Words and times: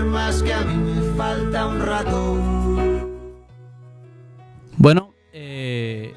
duermas 0.00 0.42
que 0.42 0.54
a 0.54 0.62
mí 0.62 0.74
me 0.74 1.16
falta 1.16 1.66
un 1.66 1.80
rato. 1.80 2.38
Bueno, 4.78 5.12
eh, 5.32 6.14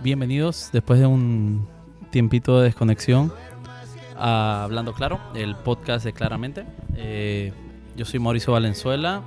bienvenidos 0.00 0.70
después 0.72 1.00
de 1.00 1.06
un 1.06 1.66
tiempito 2.10 2.60
de 2.60 2.66
desconexión 2.66 3.32
a 4.16 4.62
Hablando 4.62 4.92
Claro, 4.92 5.18
el 5.34 5.56
podcast 5.56 6.04
de 6.04 6.12
Claramente. 6.12 6.64
Eh, 6.94 7.52
yo 7.96 8.04
soy 8.04 8.20
Mauricio 8.20 8.52
Valenzuela 8.52 9.22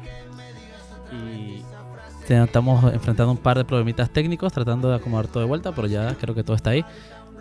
y 1.12 1.64
estamos 2.30 2.93
enfrentando 2.93 3.32
un 3.32 3.38
par 3.38 3.57
de 3.57 3.66
problemitas 3.66 4.09
técnicos, 4.09 4.54
tratando 4.54 4.88
de 4.88 4.96
acomodar 4.96 5.27
todo 5.27 5.41
de 5.41 5.50
vuelta, 5.50 5.73
pero 5.73 5.88
ya 5.88 6.16
creo 6.16 6.34
que 6.34 6.46
todo 6.46 6.55
está 6.55 6.70
ahí. 6.70 6.86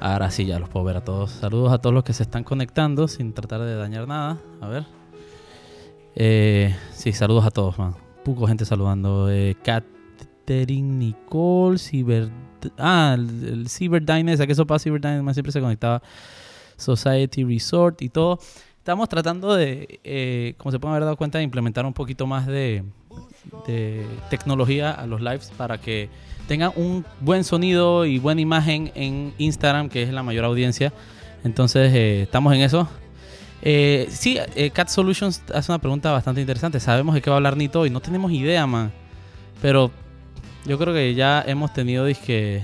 Ahora 0.00 0.32
sí, 0.32 0.46
ya 0.46 0.58
los 0.58 0.68
puedo 0.68 0.84
ver 0.84 0.96
a 0.96 1.04
todos. 1.04 1.30
Saludos 1.30 1.72
a 1.72 1.78
todos 1.78 1.94
los 1.94 2.02
que 2.02 2.12
se 2.12 2.24
están 2.24 2.42
conectando 2.42 3.06
sin 3.06 3.32
tratar 3.32 3.60
de 3.60 3.76
dañar 3.76 4.08
nada. 4.08 4.38
A 4.60 4.66
ver. 4.66 5.03
Eh, 6.16 6.74
sí, 6.92 7.12
saludos 7.12 7.44
a 7.44 7.50
todos, 7.50 7.78
man. 7.78 7.94
Poco 8.24 8.46
gente 8.46 8.64
saludando. 8.64 9.30
Eh, 9.30 9.56
Catherine 9.62 10.96
Nicole, 10.96 11.78
Cyber... 11.78 12.30
Ah, 12.78 13.14
el, 13.16 13.48
el 13.48 13.68
Cyberdines, 13.68 14.40
¿a 14.40 14.46
qué 14.46 14.52
eso 14.52 14.66
pasa? 14.66 14.84
Cyberdines 14.84 15.22
man, 15.22 15.34
siempre 15.34 15.52
se 15.52 15.60
conectaba. 15.60 16.02
Society 16.76 17.44
Resort 17.44 18.02
y 18.02 18.08
todo. 18.08 18.38
Estamos 18.78 19.08
tratando 19.08 19.54
de, 19.54 20.00
eh, 20.04 20.54
como 20.58 20.70
se 20.70 20.78
pueden 20.78 20.92
haber 20.92 21.04
dado 21.04 21.16
cuenta, 21.16 21.38
de 21.38 21.44
implementar 21.44 21.86
un 21.86 21.94
poquito 21.94 22.26
más 22.26 22.46
de, 22.46 22.84
de 23.66 24.04
tecnología 24.28 24.90
a 24.90 25.06
los 25.06 25.22
lives 25.22 25.50
para 25.56 25.78
que 25.78 26.10
tengan 26.48 26.70
un 26.76 27.04
buen 27.20 27.44
sonido 27.44 28.04
y 28.04 28.18
buena 28.18 28.42
imagen 28.42 28.92
en 28.94 29.32
Instagram, 29.38 29.88
que 29.88 30.02
es 30.02 30.12
la 30.12 30.22
mayor 30.22 30.44
audiencia. 30.44 30.92
Entonces, 31.44 31.94
eh, 31.94 32.22
estamos 32.22 32.52
en 32.54 32.60
eso. 32.60 32.88
Eh, 33.66 34.08
sí, 34.10 34.38
eh, 34.56 34.70
Cat 34.70 34.88
Solutions 34.88 35.42
hace 35.54 35.72
una 35.72 35.78
pregunta 35.78 36.12
bastante 36.12 36.42
interesante. 36.42 36.78
Sabemos 36.80 37.14
de 37.14 37.22
qué 37.22 37.30
va 37.30 37.36
a 37.36 37.38
hablar 37.38 37.56
Nito 37.56 37.86
y 37.86 37.90
no 37.90 38.00
tenemos 38.00 38.30
idea, 38.30 38.66
man. 38.66 38.92
Pero 39.62 39.90
yo 40.66 40.78
creo 40.78 40.92
que 40.92 41.14
ya 41.14 41.42
hemos 41.46 41.72
tenido 41.72 42.06
eh, 42.06 42.62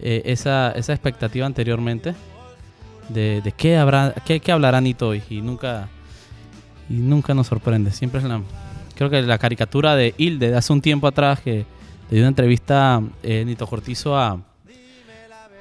esa, 0.00 0.72
esa 0.72 0.92
expectativa 0.94 1.44
anteriormente 1.44 2.14
de, 3.10 3.52
qué 3.56 3.76
habrá 3.76 4.14
qué, 4.24 4.40
qué 4.40 4.50
hablará 4.50 4.80
Nito 4.80 5.14
y 5.14 5.42
nunca 5.42 5.90
y 6.88 6.94
nunca 6.94 7.34
nos 7.34 7.48
sorprende. 7.48 7.90
Siempre 7.90 8.20
es 8.20 8.26
la 8.26 8.40
creo 8.94 9.10
que 9.10 9.20
la 9.20 9.36
caricatura 9.36 9.94
de 9.94 10.14
Hilde 10.16 10.50
de 10.50 10.56
hace 10.56 10.72
un 10.72 10.80
tiempo 10.80 11.06
atrás 11.06 11.40
que 11.40 11.66
le 12.08 12.16
dio 12.16 12.20
una 12.20 12.28
entrevista 12.28 13.02
eh, 13.22 13.44
Nito 13.44 13.66
Cortizo 13.66 14.16
a, 14.16 14.40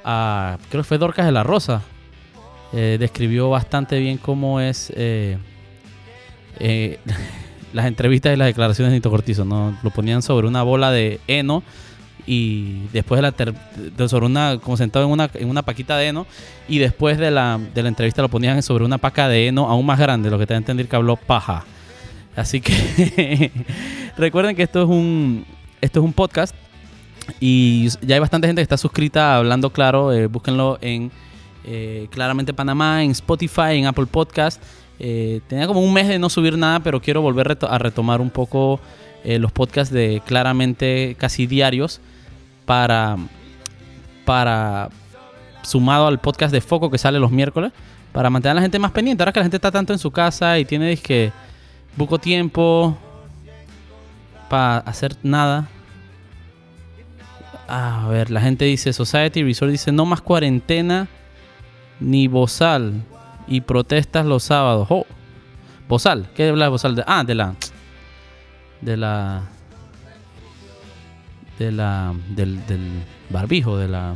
a 0.06 0.58
creo 0.70 0.84
que 0.84 0.88
fue 0.88 0.98
Dorcas 0.98 1.26
de 1.26 1.34
la 1.34 1.44
Rosa 1.44 1.82
eh, 2.80 2.98
describió 3.00 3.50
bastante 3.50 3.98
bien 3.98 4.20
cómo 4.20 4.62
es 4.62 4.94
eh, 4.96 5.40
eh, 6.60 7.00
las 7.74 7.88
entrevistas 7.88 8.32
y 8.32 8.38
las 8.38 8.46
declaraciones 8.46 8.92
de 8.92 9.00
Nito 9.00 9.10
Cortizo. 9.10 9.46
¿no? 9.46 9.76
Lo 9.82 9.90
ponían 9.90 10.22
sobre 10.22 10.48
una 10.48 10.62
bola 10.62 10.92
de 10.92 11.20
heno 11.26 11.64
y 12.28 12.86
después 12.94 13.20
de 13.20 13.56
la 13.98 14.08
sobre 14.08 14.28
una 14.28 14.60
como 14.62 14.78
sentado 14.78 15.06
en 15.06 15.12
una 15.12 15.28
en 15.34 15.50
una 15.50 15.64
paquita 15.64 15.98
de 15.98 16.10
heno 16.10 16.28
y 16.68 16.78
después 16.78 17.18
de 17.18 17.32
la, 17.32 17.60
de 17.74 17.82
la 17.82 17.90
entrevista 17.90 18.22
lo 18.22 18.30
ponían 18.30 18.62
sobre 18.62 18.86
una 18.86 19.00
paca 19.00 19.28
de 19.28 19.48
heno 19.48 19.68
aún 19.68 19.84
más 19.84 19.98
grande, 19.98 20.30
lo 20.30 20.38
que 20.38 20.46
te 20.46 20.54
da 20.54 20.58
a 20.58 20.60
entender 20.60 20.88
que 20.88 20.96
habló 20.96 21.16
paja. 21.16 21.66
Así 22.36 22.62
que 22.62 23.52
recuerden 24.18 24.56
que 24.56 24.62
esto 24.62 24.84
es 24.84 24.88
un 24.88 25.46
esto 25.82 26.00
es 26.00 26.06
un 26.06 26.14
podcast 26.14 26.54
y 27.40 27.88
ya 28.04 28.14
hay 28.14 28.20
bastante 28.20 28.46
gente 28.46 28.60
que 28.60 28.64
está 28.64 28.78
suscrita 28.78 29.36
hablando 29.36 29.72
claro, 29.72 30.14
eh, 30.14 30.28
búsquenlo 30.28 30.78
en 30.82 31.12
eh, 31.68 32.08
claramente 32.12 32.54
Panamá, 32.54 33.04
en 33.04 33.12
Spotify, 33.12 33.74
en 33.74 33.88
Apple 33.88 34.06
Podcast. 34.06 34.64
Eh, 35.00 35.42
tenía 35.48 35.68
como 35.68 35.82
un 35.82 35.94
mes 35.94 36.08
de 36.08 36.18
no 36.18 36.30
subir 36.30 36.58
nada, 36.58 36.80
pero 36.80 37.02
quiero 37.02 37.22
volver 37.22 37.58
a 37.62 37.78
retomar 37.78 38.22
un 38.22 38.30
poco 38.30 38.80
eh, 39.24 39.38
los 39.38 39.52
podcasts 39.52 39.94
de 39.94 40.22
claramente 40.26 41.16
casi 41.20 41.46
diarios 41.46 42.00
para, 42.66 43.18
para 44.24 44.90
sumado 45.62 46.08
al 46.08 46.20
podcast 46.20 46.54
de 46.54 46.62
Foco 46.62 46.90
que 46.90 46.98
sale 46.98 47.20
los 47.20 47.32
miércoles 47.32 47.74
para 48.14 48.30
mantener 48.30 48.54
a 48.54 48.56
la 48.56 48.62
gente 48.62 48.80
más 48.80 48.92
pendiente. 48.92 49.22
Ahora 49.22 49.34
que 49.34 49.40
la 49.42 49.44
gente 49.44 49.58
está 49.58 49.70
tanto 49.70 49.92
en 49.92 50.00
su 50.00 50.10
casa 50.10 50.58
y 50.60 50.66
tiene 50.66 50.96
que 50.96 51.34
poco 51.98 52.18
tiempo 52.18 52.98
para 54.50 54.78
hacer 54.78 55.18
nada. 55.22 55.68
A 57.68 58.08
ver, 58.10 58.32
la 58.32 58.40
gente 58.40 58.64
dice, 58.64 58.94
Society 58.94 59.44
Resort 59.44 59.72
dice, 59.72 59.92
no 59.92 60.06
más 60.06 60.22
cuarentena 60.22 61.10
ni 62.00 62.28
bozal 62.28 63.04
y 63.48 63.62
protestas 63.62 64.26
los 64.26 64.44
sábados. 64.44 64.88
Oh, 64.90 65.06
bozal, 65.88 66.30
¿qué 66.36 66.50
habla 66.50 66.66
de 66.66 66.70
bozal? 66.72 66.96
De, 66.96 67.04
ah, 67.08 67.24
de 67.24 67.36
la... 67.36 67.56
De 68.82 68.98
la... 68.98 69.44
De 71.58 71.72
la... 71.72 72.14
Del, 72.30 72.66
del 72.68 73.04
barbijo, 73.30 73.78
de 73.78 73.88
la 73.88 74.16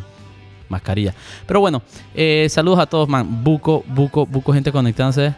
mascarilla. 0.69 1.13
Pero 1.45 1.59
bueno, 1.59 1.81
eh, 2.15 2.47
saludos 2.49 2.79
a 2.79 2.85
todos, 2.85 3.09
man. 3.09 3.43
Buco, 3.43 3.83
buco, 3.87 4.25
buco, 4.25 4.53
gente 4.53 4.71
conectándose. 4.71 5.35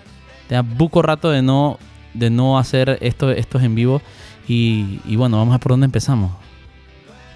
Tenía 0.47 0.61
buco 0.61 1.01
rato 1.01 1.29
de 1.31 1.41
no, 1.41 1.79
de 2.13 2.29
no 2.29 2.57
hacer 2.59 2.97
esto, 3.01 3.31
estos 3.31 3.63
en 3.63 3.75
vivo. 3.75 4.01
Y, 4.47 4.99
y 5.05 5.15
bueno, 5.15 5.37
vamos 5.37 5.55
a 5.55 5.59
por 5.59 5.71
dónde 5.71 5.85
empezamos. 5.85 6.31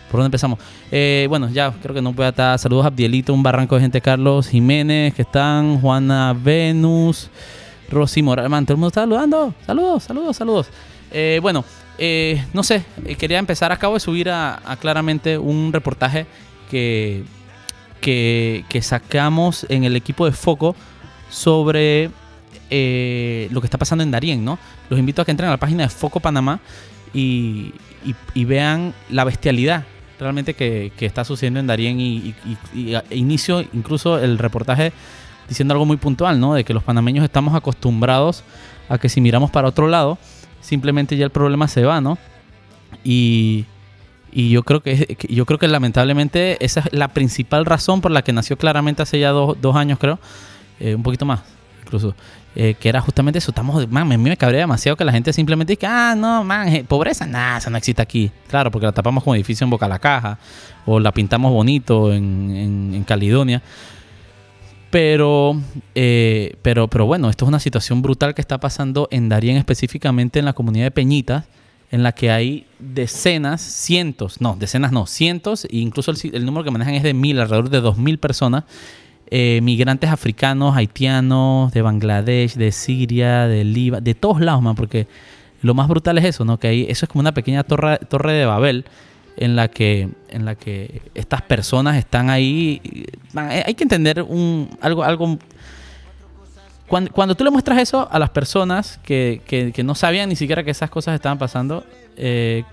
¿Por 0.09 0.19
dónde 0.19 0.27
empezamos? 0.27 0.59
Eh, 0.89 1.25
bueno, 1.29 1.49
ya 1.49 1.71
creo 1.81 1.93
que 1.93 2.01
no 2.01 2.13
puedo 2.13 2.29
estar. 2.29 2.57
Saludos 2.57 2.85
a 2.85 2.87
Abdielito, 2.87 3.33
un 3.33 3.43
barranco 3.43 3.75
de 3.75 3.81
gente. 3.81 3.99
Carlos 3.99 4.47
Jiménez, 4.47 5.13
que 5.13 5.23
están. 5.23 5.81
Juana 5.81 6.33
Venus, 6.33 7.29
Rosy 7.89 8.21
Morales. 8.21 8.49
Man, 8.49 8.65
todo 8.65 8.73
el 8.73 8.77
mundo 8.77 8.87
está 8.87 9.01
saludando. 9.01 9.53
Saludos, 9.65 10.03
saludos, 10.03 10.37
saludos. 10.37 10.67
Eh, 11.11 11.39
bueno, 11.41 11.65
eh, 11.97 12.41
no 12.53 12.63
sé. 12.63 12.85
quería 13.17 13.37
empezar. 13.37 13.71
Acabo 13.73 13.95
de 13.95 13.99
subir 13.99 14.29
a, 14.29 14.61
claramente 14.79 15.37
un 15.37 15.73
reportaje 15.73 16.25
que, 16.71 17.23
que, 17.99 18.63
sacamos 18.81 19.65
en 19.67 19.83
el 19.83 19.95
equipo 19.97 20.25
de 20.25 20.31
Foco 20.31 20.73
sobre 21.29 22.05
lo 22.69 23.59
que 23.61 23.65
está 23.67 23.77
pasando 23.77 24.03
en 24.05 24.11
Darién, 24.11 24.45
¿no? 24.45 24.57
Los 24.89 24.99
invito 24.99 25.21
a 25.21 25.25
que 25.25 25.31
entren 25.31 25.49
a 25.49 25.53
la 25.53 25.57
página 25.57 25.83
de 25.83 25.89
Foco 25.89 26.21
Panamá 26.21 26.61
y- 27.13 27.73
y 28.33 28.45
vean 28.45 28.93
la 29.09 29.25
bestialidad 29.25 29.83
realmente 30.19 30.53
que, 30.53 30.91
que 30.97 31.05
está 31.05 31.23
sucediendo 31.23 31.59
en 31.59 31.67
Darién 31.67 31.99
y, 31.99 32.33
inicio 33.11 33.61
incluso 33.73 34.19
el 34.19 34.37
reportaje 34.37 34.91
diciendo 35.47 35.73
algo 35.73 35.85
muy 35.85 35.97
puntual, 35.97 36.39
¿no? 36.39 36.53
De 36.53 36.63
que 36.63 36.73
los 36.73 36.83
panameños 36.83 37.23
estamos 37.23 37.55
acostumbrados 37.55 38.43
a 38.89 38.97
que 38.97 39.09
si 39.09 39.21
miramos 39.21 39.51
para 39.51 39.67
otro 39.67 39.87
lado, 39.87 40.17
simplemente 40.61 41.15
ya 41.17 41.25
el 41.25 41.31
problema 41.31 41.67
se 41.67 41.83
va, 41.83 42.01
¿no? 42.01 42.17
Y, 43.03 43.65
y 44.31 44.49
yo 44.49 44.63
creo 44.63 44.81
que, 44.81 45.05
que- 45.15 45.33
yo 45.33 45.45
creo 45.45 45.59
que 45.59 45.67
lamentablemente 45.67 46.63
esa 46.65 46.81
es 46.81 46.87
la 46.91 47.09
principal 47.09 47.65
razón 47.65 48.01
por 48.01 48.11
la 48.11 48.21
que 48.23 48.33
nació 48.33 48.57
claramente 48.57 49.01
hace 49.03 49.19
ya 49.19 49.29
dos, 49.31 49.57
dos 49.61 49.75
años, 49.75 49.99
creo, 49.99 50.19
eh, 50.79 50.95
un 50.95 51.03
poquito 51.03 51.25
más, 51.25 51.41
incluso, 51.83 52.15
eh, 52.55 52.75
que 52.79 52.89
era 52.89 53.01
justamente 53.01 53.39
eso. 53.39 53.51
Estamos, 53.51 53.87
man, 53.89 54.03
a 54.11 54.17
mí 54.17 54.29
me 54.29 54.37
cabrea 54.37 54.61
demasiado 54.61 54.95
que 54.95 55.05
la 55.05 55.11
gente 55.11 55.31
simplemente 55.33 55.73
diga, 55.73 56.11
ah, 56.11 56.15
no, 56.15 56.43
man, 56.43 56.67
eh, 56.69 56.83
pobreza, 56.83 57.25
nada, 57.25 57.57
eso 57.59 57.69
no 57.69 57.77
existe 57.77 58.01
aquí. 58.01 58.31
Claro, 58.49 58.71
porque 58.71 58.85
la 58.85 58.91
tapamos 58.91 59.23
como 59.23 59.35
edificio 59.35 59.63
en 59.63 59.69
Boca 59.69 59.87
la 59.87 59.99
Caja 59.99 60.39
o 60.85 60.99
la 60.99 61.11
pintamos 61.11 61.51
bonito 61.51 62.11
en, 62.13 62.51
en- 62.55 62.93
en 62.95 63.03
Caledonia. 63.03 63.61
Pero, 64.89 65.61
eh, 65.95 66.55
pero, 66.61 66.87
pero 66.87 67.05
bueno, 67.05 67.29
esto 67.29 67.43
es 67.45 67.49
una 67.49 67.59
situación 67.59 68.01
brutal 68.01 68.33
que 68.33 68.41
está 68.41 68.57
pasando 68.59 69.09
en 69.11 69.27
Darien, 69.27 69.57
específicamente 69.57 70.39
en 70.39 70.45
la 70.45 70.53
comunidad 70.53 70.85
de 70.85 70.91
Peñitas, 70.91 71.43
en 71.91 72.03
la 72.03 72.13
que 72.13 72.31
hay 72.31 72.65
decenas, 72.79 73.61
cientos, 73.61 74.39
no, 74.39 74.55
decenas 74.57 74.93
no, 74.93 75.05
cientos, 75.05 75.65
e 75.65 75.77
incluso 75.77 76.11
el 76.11 76.45
número 76.45 76.63
que 76.63 76.71
manejan 76.71 76.93
es 76.95 77.03
de 77.03 77.13
mil, 77.13 77.39
alrededor 77.39 77.69
de 77.69 77.81
dos 77.81 77.97
mil 77.97 78.17
personas, 78.17 78.63
eh, 79.31 79.59
migrantes 79.61 80.09
africanos, 80.09 80.75
haitianos, 80.75 81.71
de 81.73 81.81
Bangladesh, 81.81 82.55
de 82.55 82.71
Siria, 82.71 83.47
de 83.47 83.63
Líbano, 83.63 84.01
de 84.01 84.15
todos 84.15 84.39
lados, 84.41 84.61
man, 84.61 84.75
porque 84.75 85.07
lo 85.61 85.73
más 85.73 85.87
brutal 85.87 86.17
es 86.17 86.25
eso, 86.25 86.45
¿no? 86.45 86.59
Que 86.59 86.67
ahí, 86.67 86.85
eso 86.89 87.05
es 87.05 87.09
como 87.09 87.19
una 87.21 87.33
pequeña 87.33 87.63
torre, 87.63 87.97
torre 88.09 88.33
de 88.33 88.45
Babel 88.45 88.85
en 89.37 89.55
la 89.55 89.67
que 89.67 90.09
en 90.29 90.45
la 90.45 90.55
que 90.55 91.01
estas 91.13 91.41
personas 91.43 91.95
están 91.97 92.29
ahí 92.31 92.81
hay 93.35 93.73
que 93.75 93.83
entender 93.83 94.23
un 94.23 94.67
algo 94.81 95.03
algo 95.03 95.37
cuando, 96.87 97.11
cuando 97.11 97.35
tú 97.35 97.43
le 97.43 97.51
muestras 97.51 97.77
eso 97.79 98.07
a 98.09 98.17
las 98.17 98.29
personas 98.31 98.99
que, 99.03 99.41
que- 99.45 99.71
que 99.73 99.83
no 99.83 99.93
sabían 99.93 100.29
ni 100.29 100.35
siquiera 100.35 100.63
que 100.63 100.71
esas 100.71 100.89
cosas 100.89 101.13
estaban 101.15 101.37
pasando 101.37 101.83
eh, 102.15 102.63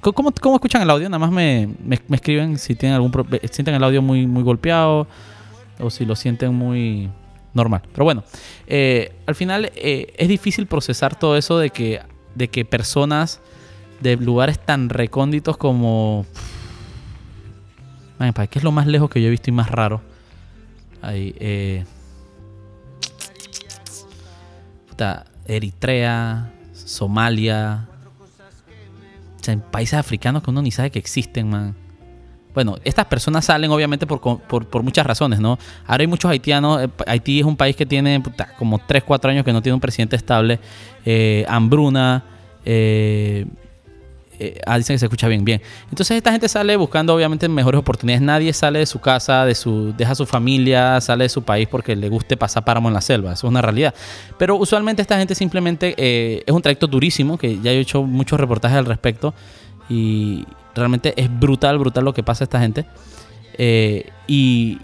¿cómo, 0.00 0.32
cómo 0.40 0.54
escuchan 0.56 0.80
el 0.82 0.88
audio? 0.90 1.08
Nada 1.10 1.18
más 1.18 1.30
me, 1.30 1.68
me- 1.84 2.00
escriben 2.16 2.56
si 2.58 2.74
tienen 2.74 2.94
algún 2.94 3.10
pro- 3.10 3.26
sienten 3.50 3.74
el 3.74 3.84
audio 3.84 4.00
muy, 4.02 4.26
muy 4.26 4.42
golpeado 4.42 5.06
o 5.80 5.90
si 5.90 6.04
lo 6.04 6.16
sienten 6.16 6.54
muy 6.54 7.10
normal. 7.52 7.82
Pero 7.92 8.04
bueno, 8.04 8.24
eh, 8.66 9.16
al 9.26 9.34
final 9.34 9.70
eh, 9.74 10.12
es 10.16 10.28
difícil 10.28 10.66
procesar 10.66 11.18
todo 11.18 11.36
eso 11.36 11.58
de 11.58 11.70
que, 11.70 12.00
de 12.34 12.48
que 12.48 12.64
personas 12.64 13.40
de 14.00 14.16
lugares 14.16 14.58
tan 14.58 14.88
recónditos 14.88 15.56
como... 15.56 16.26
Man, 18.18 18.32
¿para 18.32 18.46
qué 18.46 18.60
es 18.60 18.64
lo 18.64 18.70
más 18.70 18.86
lejos 18.86 19.10
que 19.10 19.20
yo 19.20 19.26
he 19.26 19.30
visto 19.30 19.50
y 19.50 19.52
más 19.52 19.70
raro? 19.70 20.00
Ahí, 21.02 21.34
eh, 21.38 21.84
puta, 24.88 25.26
Eritrea, 25.46 26.52
Somalia, 26.72 27.88
o 29.40 29.44
sea, 29.44 29.54
en 29.54 29.60
países 29.60 29.98
africanos 29.98 30.42
que 30.42 30.50
uno 30.50 30.62
ni 30.62 30.70
sabe 30.70 30.90
que 30.90 31.00
existen, 31.00 31.50
man. 31.50 31.83
Bueno, 32.54 32.76
estas 32.84 33.06
personas 33.06 33.44
salen 33.44 33.70
obviamente 33.72 34.06
por, 34.06 34.82
muchas 34.82 35.04
razones, 35.04 35.40
¿no? 35.40 35.58
Ahora 35.86 36.02
hay 36.02 36.06
muchos 36.06 36.30
haitianos. 36.30 36.82
eh, 36.82 36.88
Haití 37.06 37.40
es 37.40 37.44
un 37.44 37.56
país 37.56 37.74
que 37.74 37.84
tiene 37.84 38.20
puta, 38.20 38.54
como 38.56 38.78
3, 38.78 39.02
4 39.02 39.30
años 39.32 39.44
que 39.44 39.52
no 39.52 39.60
tiene 39.60 39.74
un 39.74 39.80
presidente 39.80 40.16
estable. 40.16 40.60
eh, 41.04 41.44
hambruna. 41.48 42.24
Eh, 42.64 43.44
eh, 44.38 44.60
ah, 44.66 44.78
dicen 44.78 44.94
que 44.94 44.98
se 44.98 45.06
escucha 45.06 45.28
bien, 45.28 45.44
bien. 45.44 45.60
Entonces 45.90 46.16
esta 46.16 46.32
gente 46.32 46.48
sale 46.48 46.76
buscando 46.76 47.14
obviamente 47.14 47.48
mejores 47.48 47.80
oportunidades. 47.80 48.22
Nadie 48.22 48.52
sale 48.52 48.78
de 48.80 48.86
su 48.86 49.00
casa, 49.00 49.44
de 49.44 49.54
su, 49.54 49.92
deja 49.96 50.14
su 50.14 50.26
familia, 50.26 51.00
sale 51.00 51.24
de 51.24 51.28
su 51.28 51.42
país 51.42 51.68
porque 51.68 51.94
le 51.96 52.08
guste 52.08 52.36
pasar 52.36 52.64
páramo 52.64 52.88
en 52.88 52.94
la 52.94 53.00
selva. 53.00 53.32
Eso 53.32 53.46
es 53.46 53.50
una 53.50 53.62
realidad. 53.62 53.94
Pero 54.38 54.56
usualmente 54.56 55.02
esta 55.02 55.18
gente 55.18 55.34
simplemente 55.34 55.94
es 56.46 56.52
un 56.52 56.62
trayecto 56.62 56.86
durísimo, 56.86 57.36
que 57.38 57.60
ya 57.60 57.72
he 57.72 57.78
hecho 57.78 58.02
muchos 58.02 58.38
reportajes 58.38 58.78
al 58.78 58.86
respecto. 58.86 59.34
Y 59.88 60.44
realmente 60.74 61.14
es 61.16 61.28
brutal, 61.38 61.78
brutal 61.78 62.04
lo 62.04 62.14
que 62.14 62.22
pasa 62.22 62.44
a 62.44 62.46
esta 62.46 62.60
gente. 62.60 62.84
Eh, 63.58 64.10
y, 64.26 64.78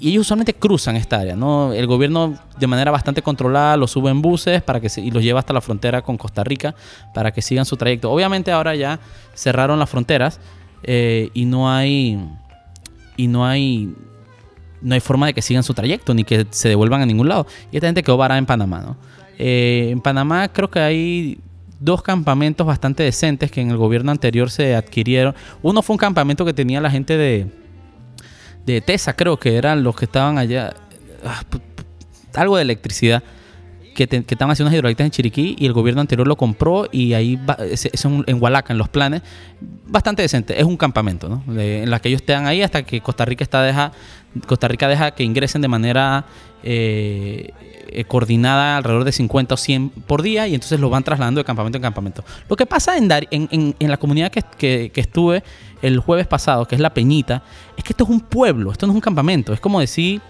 ellos 0.00 0.22
usualmente 0.22 0.54
cruzan 0.54 0.96
esta 0.96 1.20
área, 1.20 1.36
¿no? 1.36 1.72
El 1.72 1.86
gobierno 1.86 2.34
de 2.58 2.66
manera 2.66 2.90
bastante 2.90 3.22
controlada 3.22 3.76
los 3.76 3.92
sube 3.92 4.10
en 4.10 4.20
buses 4.20 4.60
para 4.60 4.80
que 4.80 4.88
se- 4.88 5.00
y 5.00 5.12
los 5.12 5.22
lleva 5.22 5.38
hasta 5.38 5.52
la 5.52 5.60
frontera 5.60 6.02
con 6.02 6.18
Costa 6.18 6.42
Rica 6.42 6.74
para 7.14 7.30
que 7.30 7.40
sigan 7.40 7.64
su 7.64 7.76
trayecto. 7.76 8.10
Obviamente 8.10 8.50
ahora 8.50 8.74
ya 8.74 8.98
cerraron 9.34 9.78
las 9.78 9.88
fronteras 9.88 10.40
eh, 10.82 11.30
y 11.34 11.44
no 11.44 11.70
hay 11.70 12.18
y 13.16 13.28
no 13.28 13.46
hay 13.46 13.94
no 14.80 14.94
hay 14.94 15.00
forma 15.00 15.26
de 15.26 15.34
que 15.34 15.42
sigan 15.42 15.62
su 15.62 15.72
trayecto 15.72 16.12
ni 16.14 16.24
que 16.24 16.46
se 16.50 16.68
devuelvan 16.68 17.02
a 17.02 17.06
ningún 17.06 17.28
lado. 17.28 17.46
Y 17.70 17.76
esta 17.76 17.86
gente 17.86 18.02
quedó 18.02 18.16
varada 18.16 18.38
en 18.38 18.46
Panamá, 18.46 18.80
¿no? 18.80 18.96
Eh, 19.38 19.90
en 19.92 20.00
Panamá 20.00 20.48
creo 20.48 20.68
que 20.68 20.80
hay 20.80 21.38
dos 21.82 22.02
campamentos 22.02 22.66
bastante 22.66 23.02
decentes 23.02 23.50
que 23.50 23.60
en 23.60 23.70
el 23.70 23.76
gobierno 23.76 24.12
anterior 24.12 24.50
se 24.50 24.74
adquirieron. 24.74 25.34
Uno 25.62 25.82
fue 25.82 25.94
un 25.94 25.98
campamento 25.98 26.44
que 26.44 26.52
tenía 26.52 26.80
la 26.80 26.90
gente 26.90 27.16
de 27.16 27.62
de 28.66 28.80
TESA, 28.80 29.14
creo 29.14 29.38
que 29.38 29.56
eran 29.56 29.82
los 29.82 29.96
que 29.96 30.04
estaban 30.04 30.38
allá. 30.38 30.74
ah, 31.24 31.42
algo 32.34 32.56
de 32.56 32.62
electricidad. 32.62 33.22
Que, 33.94 34.06
que 34.08 34.24
estaban 34.26 34.50
haciendo 34.50 34.68
unas 34.68 34.78
hidroeléctricas 34.78 35.04
en 35.04 35.10
Chiriquí 35.10 35.54
y 35.58 35.66
el 35.66 35.74
gobierno 35.74 36.00
anterior 36.00 36.26
lo 36.26 36.34
compró 36.34 36.88
y 36.90 37.12
ahí 37.12 37.36
va, 37.36 37.58
es, 37.60 37.86
en 38.02 38.42
Hualaca, 38.42 38.72
en 38.72 38.78
los 38.78 38.88
planes, 38.88 39.20
bastante 39.86 40.22
decente. 40.22 40.58
Es 40.58 40.64
un 40.64 40.78
campamento, 40.78 41.28
¿no? 41.28 41.44
En 41.60 41.90
la 41.90 42.00
que 42.00 42.08
ellos 42.08 42.22
estén 42.22 42.46
ahí 42.46 42.62
hasta 42.62 42.84
que 42.84 43.02
Costa 43.02 43.26
Rica 43.26 43.44
está 43.44 43.62
deja, 43.62 43.92
Costa 44.46 44.68
Rica 44.68 44.88
deja 44.88 45.10
que 45.12 45.24
ingresen 45.24 45.60
de 45.62 45.68
manera 45.68 46.24
eh, 46.62 47.50
eh, 47.88 48.04
coordinada 48.04 48.78
alrededor 48.78 49.04
de 49.04 49.12
50 49.12 49.54
o 49.54 49.56
100 49.58 49.90
por 49.90 50.22
día 50.22 50.48
y 50.48 50.54
entonces 50.54 50.80
lo 50.80 50.88
van 50.88 51.02
trasladando 51.04 51.40
de 51.40 51.44
campamento 51.44 51.76
en 51.76 51.82
campamento. 51.82 52.24
Lo 52.48 52.56
que 52.56 52.64
pasa 52.66 52.96
en, 52.96 53.08
Dar- 53.08 53.28
en, 53.30 53.74
la 53.78 53.96
comunidad 53.98 54.30
que, 54.32 54.90
estuve 54.94 55.42
el 55.82 55.98
jueves 56.00 56.26
pasado, 56.26 56.66
que 56.66 56.74
es 56.76 56.80
La 56.80 56.94
Peñita, 56.94 57.42
es 57.76 57.84
que 57.84 57.92
esto 57.92 58.04
es 58.04 58.10
un 58.10 58.20
pueblo, 58.20 58.72
esto 58.72 58.86
no 58.86 58.92
es 58.92 58.94
un 58.94 59.00
campamento. 59.02 59.52
Es 59.52 59.60
como 59.60 59.80
decir, 59.80 60.22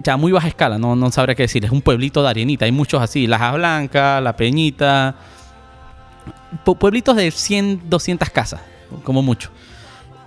ya 0.00 0.16
muy 0.16 0.32
baja 0.32 0.48
escala, 0.48 0.78
no, 0.78 1.10
sabría 1.12 1.34
qué 1.34 1.44
decir, 1.44 1.64
es 1.64 1.70
un 1.70 1.80
pueblito 1.80 2.22
de 2.22 2.28
arenita, 2.28 2.64
hay 2.64 2.72
muchos 2.72 3.00
así, 3.00 3.26
Lajas 3.26 3.54
Blancas, 3.54 4.22
La 4.22 4.36
Peñita, 4.36 5.14
pu- 6.64 6.76
pueblitos 6.76 7.14
de 7.16 7.30
100, 7.30 7.88
200 7.88 8.28
casas, 8.30 8.60
como 9.04 9.22
mucho. 9.22 9.50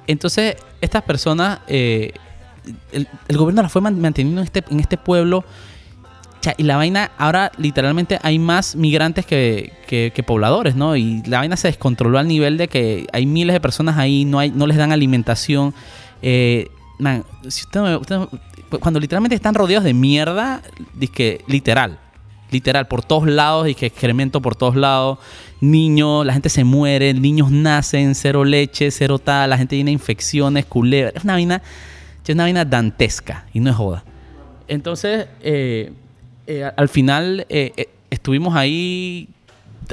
Entonces, 0.07 0.55
estas 0.85 1.03
personas, 1.03 1.59
eh, 1.67 2.13
el, 2.91 3.07
el 3.27 3.37
gobierno 3.37 3.61
las 3.61 3.71
fue 3.71 3.81
man- 3.81 3.99
manteniendo 3.99 4.41
en 4.41 4.45
este, 4.45 4.63
en 4.69 4.79
este 4.79 4.97
pueblo. 4.97 5.43
Y 6.57 6.63
la 6.63 6.77
vaina, 6.77 7.09
ahora 7.17 7.51
literalmente 7.57 8.19
hay 8.21 8.37
más 8.37 8.75
migrantes 8.75 9.25
que, 9.25 9.73
que- 9.87 10.23
pobladores, 10.23 10.75
¿no? 10.75 10.95
Y 10.95 11.23
la 11.25 11.39
vaina 11.39 11.57
se 11.57 11.69
descontroló 11.69 12.19
al 12.19 12.27
nivel 12.27 12.57
de 12.57 12.67
que 12.67 13.07
hay 13.13 13.25
miles 13.25 13.53
de 13.55 13.59
personas 13.59 13.97
ahí, 13.97 14.25
no, 14.25 14.37
hay, 14.37 14.51
no 14.51 14.67
les 14.67 14.77
dan 14.77 14.91
alimentación. 14.91 15.73
Eh, 16.21 16.69
si 17.49 17.63
usted 17.63 17.95
usted 17.97 18.19
cuando 18.79 18.99
literalmente 18.99 19.35
están 19.35 19.55
rodeados 19.55 19.85
de 19.85 19.95
mierda, 19.95 20.61
que 21.07 21.43
literal, 21.47 21.97
literal, 22.55 22.87
por 22.87 23.03
todos 23.03 23.27
lados, 23.27 23.67
y 23.67 23.75
que 23.75 23.85
excremento 23.85 24.41
por 24.41 24.55
todos 24.55 24.75
lados, 24.75 25.19
niños, 25.61 26.25
la 26.25 26.33
gente 26.33 26.49
se 26.49 26.63
muere, 26.63 27.13
niños 27.13 27.51
nacen, 27.51 28.15
cero 28.15 28.43
leche, 28.43 28.91
cero 28.91 29.19
tal, 29.19 29.49
la 29.49 29.57
gente 29.57 29.75
tiene 29.75 29.91
infecciones, 29.91 30.65
culebras, 30.65 31.13
es 31.15 31.23
una 31.23 31.33
vaina, 31.33 31.61
es 32.23 32.33
una 32.33 32.43
vaina 32.43 32.65
dantesca, 32.65 33.45
y 33.53 33.59
no 33.59 33.69
es 33.69 33.75
joda. 33.75 34.03
Entonces, 34.67 35.27
eh, 35.41 35.91
eh, 36.47 36.71
al 36.75 36.89
final 36.89 37.45
eh, 37.49 37.89
estuvimos 38.09 38.55
ahí 38.55 39.29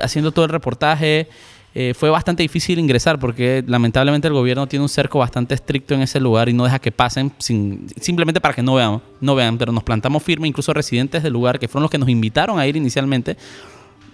haciendo 0.00 0.32
todo 0.32 0.44
el 0.44 0.50
reportaje. 0.50 1.29
Eh, 1.74 1.94
fue 1.94 2.10
bastante 2.10 2.42
difícil 2.42 2.78
ingresar 2.78 3.19
porque 3.19 3.64
lamentablemente 3.66 4.28
el 4.28 4.34
gobierno 4.34 4.66
tiene 4.66 4.82
un 4.82 4.90
cerco 4.90 5.19
bastante 5.19 5.54
estricto 5.54 5.94
en 5.94 6.02
ese 6.02 6.20
lugar 6.20 6.48
y 6.48 6.52
no 6.52 6.64
deja 6.64 6.78
que 6.78 6.92
pasen 6.92 7.32
sin, 7.38 7.86
simplemente 7.98 8.40
para 8.42 8.54
que 8.54 8.62
no 8.62 8.74
vean, 8.74 9.00
no 9.20 9.34
vean, 9.34 9.56
pero 9.56 9.72
nos 9.72 9.82
plantamos 9.82 10.22
firme, 10.22 10.48
incluso 10.48 10.74
residentes 10.74 11.22
del 11.22 11.32
lugar 11.32 11.58
que 11.58 11.69
fueron 11.69 11.84
los 11.84 11.90
que 11.90 11.98
nos 11.98 12.10
invitaron 12.10 12.58
a 12.58 12.66
ir 12.66 12.76
inicialmente, 12.76 13.38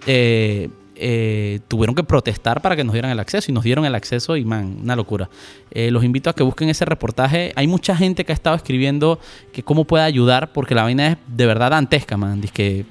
eh, 0.06 0.68
eh, 0.94 1.58
tuvieron 1.66 1.96
que 1.96 2.04
protestar 2.04 2.62
para 2.62 2.76
que 2.76 2.84
nos 2.84 2.92
dieran 2.92 3.10
el 3.10 3.18
acceso 3.18 3.50
y 3.50 3.54
nos 3.54 3.64
dieron 3.64 3.84
el 3.84 3.94
acceso 3.96 4.36
y 4.36 4.44
man, 4.44 4.78
una 4.82 4.94
locura. 4.94 5.28
Los 5.72 6.02
invito 6.02 6.30
a 6.30 6.34
que 6.34 6.42
busquen 6.42 6.68
ese 6.68 6.84
reportaje. 6.84 7.52
Hay 7.54 7.66
mucha 7.66 7.96
gente 7.96 8.24
que 8.24 8.32
ha 8.32 8.34
estado 8.34 8.56
escribiendo 8.56 9.20
que 9.52 9.62
cómo 9.62 9.84
puede 9.84 10.04
ayudar 10.04 10.52
porque 10.52 10.74
la 10.74 10.82
vaina 10.82 11.06
es 11.08 11.16
de 11.28 11.46
verdad 11.46 11.70
dantesca, 11.70 12.16
man. 12.16 12.40
Dice 12.40 12.52
que 12.52 12.84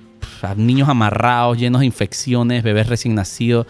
niños 0.55 0.87
amarrados, 0.87 1.57
llenos 1.57 1.81
de 1.81 1.85
infecciones, 1.85 2.63
bebés 2.63 2.87
recién 2.87 3.15
nacidos. 3.15 3.67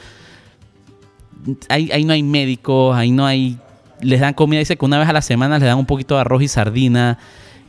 Ahí, 1.69 1.89
ahí 1.91 2.03
no 2.03 2.13
hay 2.13 2.23
médicos, 2.23 2.95
ahí 2.95 3.11
no 3.11 3.25
hay... 3.25 3.57
Les 4.01 4.19
dan 4.19 4.33
comida, 4.33 4.59
dice 4.59 4.77
que 4.77 4.85
una 4.85 4.99
vez 4.99 5.09
a 5.09 5.13
la 5.13 5.21
semana 5.21 5.57
les 5.57 5.67
dan 5.67 5.77
un 5.77 5.85
poquito 5.85 6.15
de 6.15 6.21
arroz 6.21 6.41
y 6.43 6.47
sardina. 6.47 7.17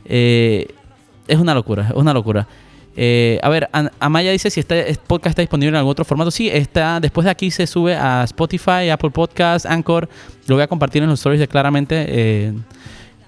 Eh, 0.05 0.67
es 1.27 1.37
una 1.39 1.53
locura, 1.53 1.87
es 1.89 1.95
una 1.95 2.13
locura. 2.13 2.47
Eh, 2.95 3.39
a 3.41 3.49
ver, 3.49 3.69
Amaya 3.99 4.31
dice 4.31 4.49
si 4.49 4.59
este 4.59 4.93
podcast 5.07 5.27
está 5.31 5.41
disponible 5.41 5.69
en 5.69 5.75
algún 5.75 5.91
otro 5.91 6.05
formato. 6.05 6.31
Sí, 6.31 6.49
está. 6.49 6.99
Después 6.99 7.25
de 7.25 7.31
aquí 7.31 7.49
se 7.49 7.65
sube 7.65 7.95
a 7.95 8.23
Spotify, 8.25 8.89
Apple 8.91 9.09
Podcast, 9.11 9.65
Anchor. 9.65 10.09
Lo 10.47 10.55
voy 10.55 10.63
a 10.63 10.67
compartir 10.67 11.01
en 11.01 11.09
los 11.09 11.19
stories 11.19 11.39
de 11.39 11.47
claramente. 11.47 12.05
eh, 12.07 12.53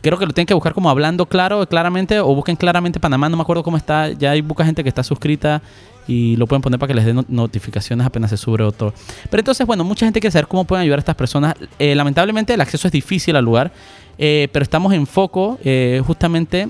creo 0.01 0.17
que 0.17 0.25
lo 0.25 0.33
tienen 0.33 0.47
que 0.47 0.53
buscar 0.53 0.73
como 0.73 0.89
hablando 0.89 1.25
claro, 1.25 1.65
claramente, 1.67 2.19
o 2.19 2.33
busquen 2.35 2.55
claramente 2.55 2.99
Panamá. 2.99 3.29
No 3.29 3.37
me 3.37 3.43
acuerdo 3.43 3.63
cómo 3.63 3.77
está. 3.77 4.11
Ya 4.11 4.31
hay 4.31 4.41
poca 4.41 4.65
gente 4.65 4.83
que 4.83 4.89
está 4.89 5.03
suscrita 5.03 5.61
y 6.07 6.35
lo 6.35 6.47
pueden 6.47 6.61
poner 6.61 6.79
para 6.79 6.87
que 6.89 6.95
les 6.95 7.05
den 7.05 7.17
no- 7.17 7.25
notificaciones 7.27 8.05
apenas 8.05 8.31
se 8.31 8.37
sube 8.37 8.63
otro. 8.63 8.93
Pero 9.29 9.41
entonces, 9.41 9.65
bueno, 9.67 9.83
mucha 9.83 10.05
gente 10.05 10.19
quiere 10.19 10.31
saber 10.31 10.47
cómo 10.47 10.65
pueden 10.65 10.81
ayudar 10.83 10.99
a 10.99 11.01
estas 11.01 11.15
personas. 11.15 11.55
Eh, 11.79 11.93
lamentablemente, 11.95 12.53
el 12.53 12.61
acceso 12.61 12.87
es 12.87 12.91
difícil 12.91 13.35
al 13.35 13.45
lugar, 13.45 13.71
eh, 14.17 14.47
pero 14.51 14.63
estamos 14.63 14.93
en 14.93 15.05
foco 15.05 15.59
eh, 15.63 16.01
justamente 16.05 16.67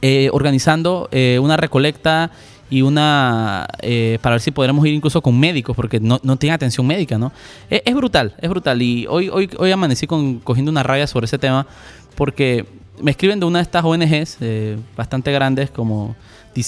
eh, 0.00 0.28
organizando 0.32 1.08
eh, 1.12 1.38
una 1.40 1.56
recolecta 1.56 2.30
y 2.70 2.80
una 2.80 3.66
eh, 3.82 4.18
para 4.22 4.34
ver 4.34 4.40
si 4.40 4.50
podremos 4.50 4.86
ir 4.86 4.94
incluso 4.94 5.20
con 5.20 5.38
médicos 5.38 5.76
porque 5.76 6.00
no, 6.00 6.18
no 6.22 6.36
tienen 6.36 6.54
atención 6.54 6.86
médica 6.86 7.18
no 7.18 7.30
es, 7.68 7.82
es 7.84 7.94
brutal 7.94 8.34
es 8.40 8.48
brutal 8.48 8.80
y 8.80 9.06
hoy 9.08 9.28
hoy 9.28 9.50
hoy 9.58 9.70
amanecí 9.72 10.06
con, 10.06 10.38
cogiendo 10.38 10.70
una 10.70 10.82
raya 10.82 11.06
sobre 11.06 11.26
ese 11.26 11.36
tema 11.38 11.66
porque 12.14 12.66
me 13.00 13.10
escriben 13.10 13.40
de 13.40 13.46
una 13.46 13.58
de 13.58 13.64
estas 13.64 13.84
ONGs 13.84 14.38
eh, 14.40 14.76
bastante 14.96 15.32
grandes 15.32 15.70
como 15.70 16.14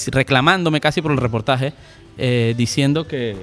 reclamándome 0.07 0.81
casi 0.81 1.01
por 1.01 1.11
el 1.11 1.17
reportaje 1.17 1.73
eh, 2.17 2.53
diciendo 2.57 3.07
que 3.07 3.35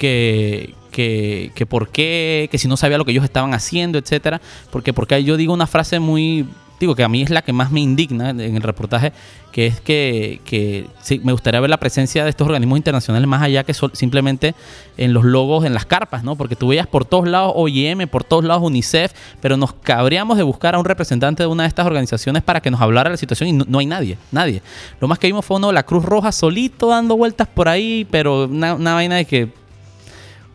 que, 0.00 0.74
que, 0.90 1.52
que 1.54 1.66
por 1.66 1.90
qué, 1.90 2.48
que 2.50 2.56
si 2.56 2.68
no 2.68 2.78
sabía 2.78 2.96
lo 2.96 3.04
que 3.04 3.10
ellos 3.10 3.22
estaban 3.22 3.52
haciendo, 3.52 3.98
etcétera. 3.98 4.40
Porque, 4.70 4.94
porque 4.94 5.22
yo 5.22 5.36
digo 5.36 5.52
una 5.52 5.66
frase 5.66 6.00
muy, 6.00 6.46
digo 6.80 6.94
que 6.94 7.04
a 7.04 7.08
mí 7.08 7.22
es 7.22 7.30
la 7.30 7.42
que 7.42 7.52
más 7.52 7.70
me 7.70 7.80
indigna 7.80 8.30
en 8.30 8.40
el 8.40 8.62
reportaje, 8.62 9.12
que 9.52 9.66
es 9.66 9.80
que, 9.80 10.88
sí, 11.02 11.20
me 11.22 11.32
gustaría 11.32 11.60
ver 11.60 11.68
la 11.68 11.76
presencia 11.76 12.24
de 12.24 12.30
estos 12.30 12.46
organismos 12.46 12.78
internacionales 12.78 13.28
más 13.28 13.42
allá 13.42 13.64
que 13.64 13.74
sol- 13.74 13.90
simplemente 13.94 14.54
en 14.96 15.12
los 15.12 15.24
logos, 15.24 15.64
en 15.66 15.74
las 15.74 15.84
carpas, 15.84 16.24
¿no? 16.24 16.36
Porque 16.36 16.56
tú 16.56 16.68
veías 16.68 16.86
por 16.86 17.04
todos 17.04 17.28
lados 17.28 17.52
OIM, 17.54 18.08
por 18.08 18.24
todos 18.24 18.44
lados 18.44 18.62
UNICEF, 18.62 19.12
pero 19.42 19.56
nos 19.58 19.74
cabríamos 19.74 20.38
de 20.38 20.42
buscar 20.42 20.74
a 20.74 20.78
un 20.78 20.84
representante 20.84 21.42
de 21.42 21.48
una 21.48 21.64
de 21.64 21.68
estas 21.68 21.84
organizaciones 21.86 22.42
para 22.42 22.60
que 22.60 22.70
nos 22.70 22.80
hablara 22.80 23.10
de 23.10 23.14
la 23.14 23.18
situación 23.18 23.48
y 23.48 23.52
no, 23.52 23.78
hay 23.78 23.86
nadie, 23.86 24.16
nadie. 24.32 24.62
Lo 25.00 25.06
más 25.06 25.18
que 25.18 25.26
vimos 25.26 25.44
fue 25.44 25.58
uno 25.58 25.66
de 25.66 25.74
la 25.74 25.82
Cruz 25.82 26.04
Roja 26.04 26.32
solito 26.32 26.88
dando 26.88 27.16
vueltas 27.16 27.46
por 27.46 27.68
ahí, 27.68 28.06
pero 28.10 28.44
una, 28.44 28.74
vaina 28.94 29.16
de 29.16 29.24
que 29.26 29.48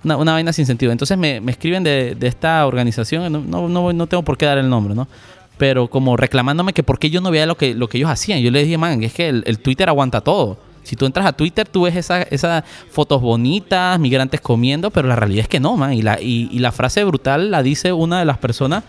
una, 0.04 0.16
vaina 0.16 0.54
sin 0.54 0.66
sentido. 0.66 0.92
Entonces 0.92 1.18
me, 1.18 1.40
me 1.42 1.52
escriben 1.52 1.84
de, 1.84 2.16
de 2.16 2.28
esta 2.28 2.66
organización, 2.66 3.32
no, 3.32 3.68
no, 3.68 3.94
no 3.94 4.08
tengo 4.08 4.24
por 4.24 4.38
qué 4.38 4.46
dar 4.46 4.58
el 4.58 4.70
nombre, 4.70 4.96
¿no? 4.96 5.08
Pero 5.58 5.88
como 5.90 6.18
reclamándome 6.18 6.74
que 6.74 6.84
por 6.84 7.00
qué 7.00 7.10
yo 7.10 7.22
no 7.22 7.32
veía 7.32 7.46
lo 7.46 7.56
que, 7.56 7.74
lo 7.74 7.88
que 7.88 7.98
ellos 7.98 8.10
hacían. 8.10 8.40
Yo 8.40 8.52
les 8.52 8.64
dije, 8.64 8.78
man, 8.78 9.02
es 9.04 9.14
que 9.14 9.30
el, 9.30 9.44
el 9.48 9.60
Twitter 9.60 9.88
aguanta 9.88 10.22
todo. 10.22 10.58
Si 10.86 10.96
tú 10.96 11.08
entras 11.08 11.26
a 11.26 11.34
Twitter, 11.34 11.68
tú 11.68 11.84
ves 11.84 11.96
esas 11.96 12.28
esas 12.30 12.64
fotos 12.92 13.20
bonitas, 13.20 14.00
migrantes 14.00 14.40
comiendo, 14.40 14.92
pero 14.92 15.08
la 15.08 15.16
realidad 15.16 15.42
es 15.42 15.48
que 15.48 15.60
no, 15.60 15.76
man. 15.76 15.94
Y 15.94 16.04
la, 16.04 16.22
y, 16.22 16.60
la 16.60 16.72
frase 16.72 17.04
brutal 17.04 17.50
la 17.50 17.64
dice 17.64 17.92
una 17.92 18.20
de 18.20 18.26
las 18.26 18.38
personas 18.38 18.84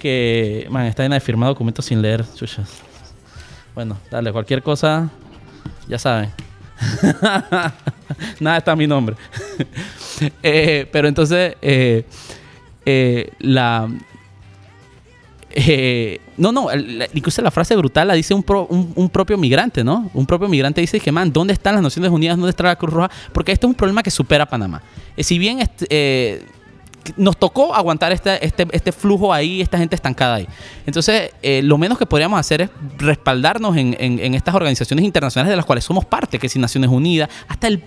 que, 0.00 0.66
man, 0.70 0.86
está 0.86 1.02
llena 1.02 1.16
de 1.16 1.20
firmar 1.20 1.50
documentos 1.50 1.84
sin 1.84 2.00
leer. 2.00 2.24
Chuchas. 2.34 2.80
Bueno, 3.74 3.98
dale, 4.10 4.32
cualquier 4.32 4.62
cosa, 4.62 5.10
ya 5.86 5.98
saben. 5.98 6.30
Nada 8.40 8.56
está 8.58 8.74
mi 8.74 8.86
nombre. 8.86 9.16
Eh, 10.44 10.88
pero 10.92 11.08
entonces, 11.08 11.56
eh, 11.60 12.06
eh, 12.86 13.32
la. 13.40 13.88
No, 16.36 16.52
no, 16.52 16.68
incluso 17.14 17.42
la 17.42 17.50
frase 17.50 17.76
brutal 17.76 18.08
la 18.08 18.14
dice 18.14 18.34
un, 18.34 18.44
un, 18.96 19.08
propio 19.08 19.38
migrante, 19.38 19.84
¿no? 19.84 20.10
Un 20.12 20.26
propio 20.26 20.48
migrante 20.48 20.80
dice 20.80 20.98
que, 20.98 21.12
man, 21.12 21.32
¿dónde 21.32 21.52
están 21.52 21.74
las 21.74 21.82
Naciones 21.82 22.10
Unidas? 22.10 22.36
¿Dónde 22.36 22.50
está 22.50 22.64
la 22.64 22.76
Cruz 22.76 22.92
Roja? 22.92 23.10
Porque 23.32 23.52
esto 23.52 23.66
es 23.66 23.70
un 23.70 23.74
problema 23.74 24.02
que 24.02 24.10
supera 24.10 24.46
Panamá. 24.46 24.82
si 25.16 25.38
bien 25.38 25.60
este, 25.60 26.44
nos 27.16 27.36
tocó 27.36 27.74
aguantar 27.74 28.12
este, 28.12 28.44
este, 28.44 28.66
este, 28.72 28.92
flujo 28.92 29.32
ahí, 29.32 29.60
esta 29.60 29.78
gente 29.78 29.94
estancada 29.94 30.36
ahí. 30.36 30.48
Entonces, 30.86 31.32
eh, 31.42 31.60
lo 31.62 31.78
menos 31.78 31.98
que 31.98 32.06
podríamos 32.06 32.38
hacer 32.38 32.62
es 32.62 32.70
respaldarnos 32.98 33.76
en, 33.76 34.34
estas 34.34 34.54
organizaciones 34.54 35.04
internacionales 35.04 35.50
de 35.50 35.56
las 35.56 35.64
cuales 35.64 35.84
somos 35.84 36.04
parte, 36.04 36.38
que 36.38 36.48
si 36.48 36.58
Naciones 36.58 36.90
Unidas, 36.90 37.28
hasta 37.48 37.66
el 37.68 37.82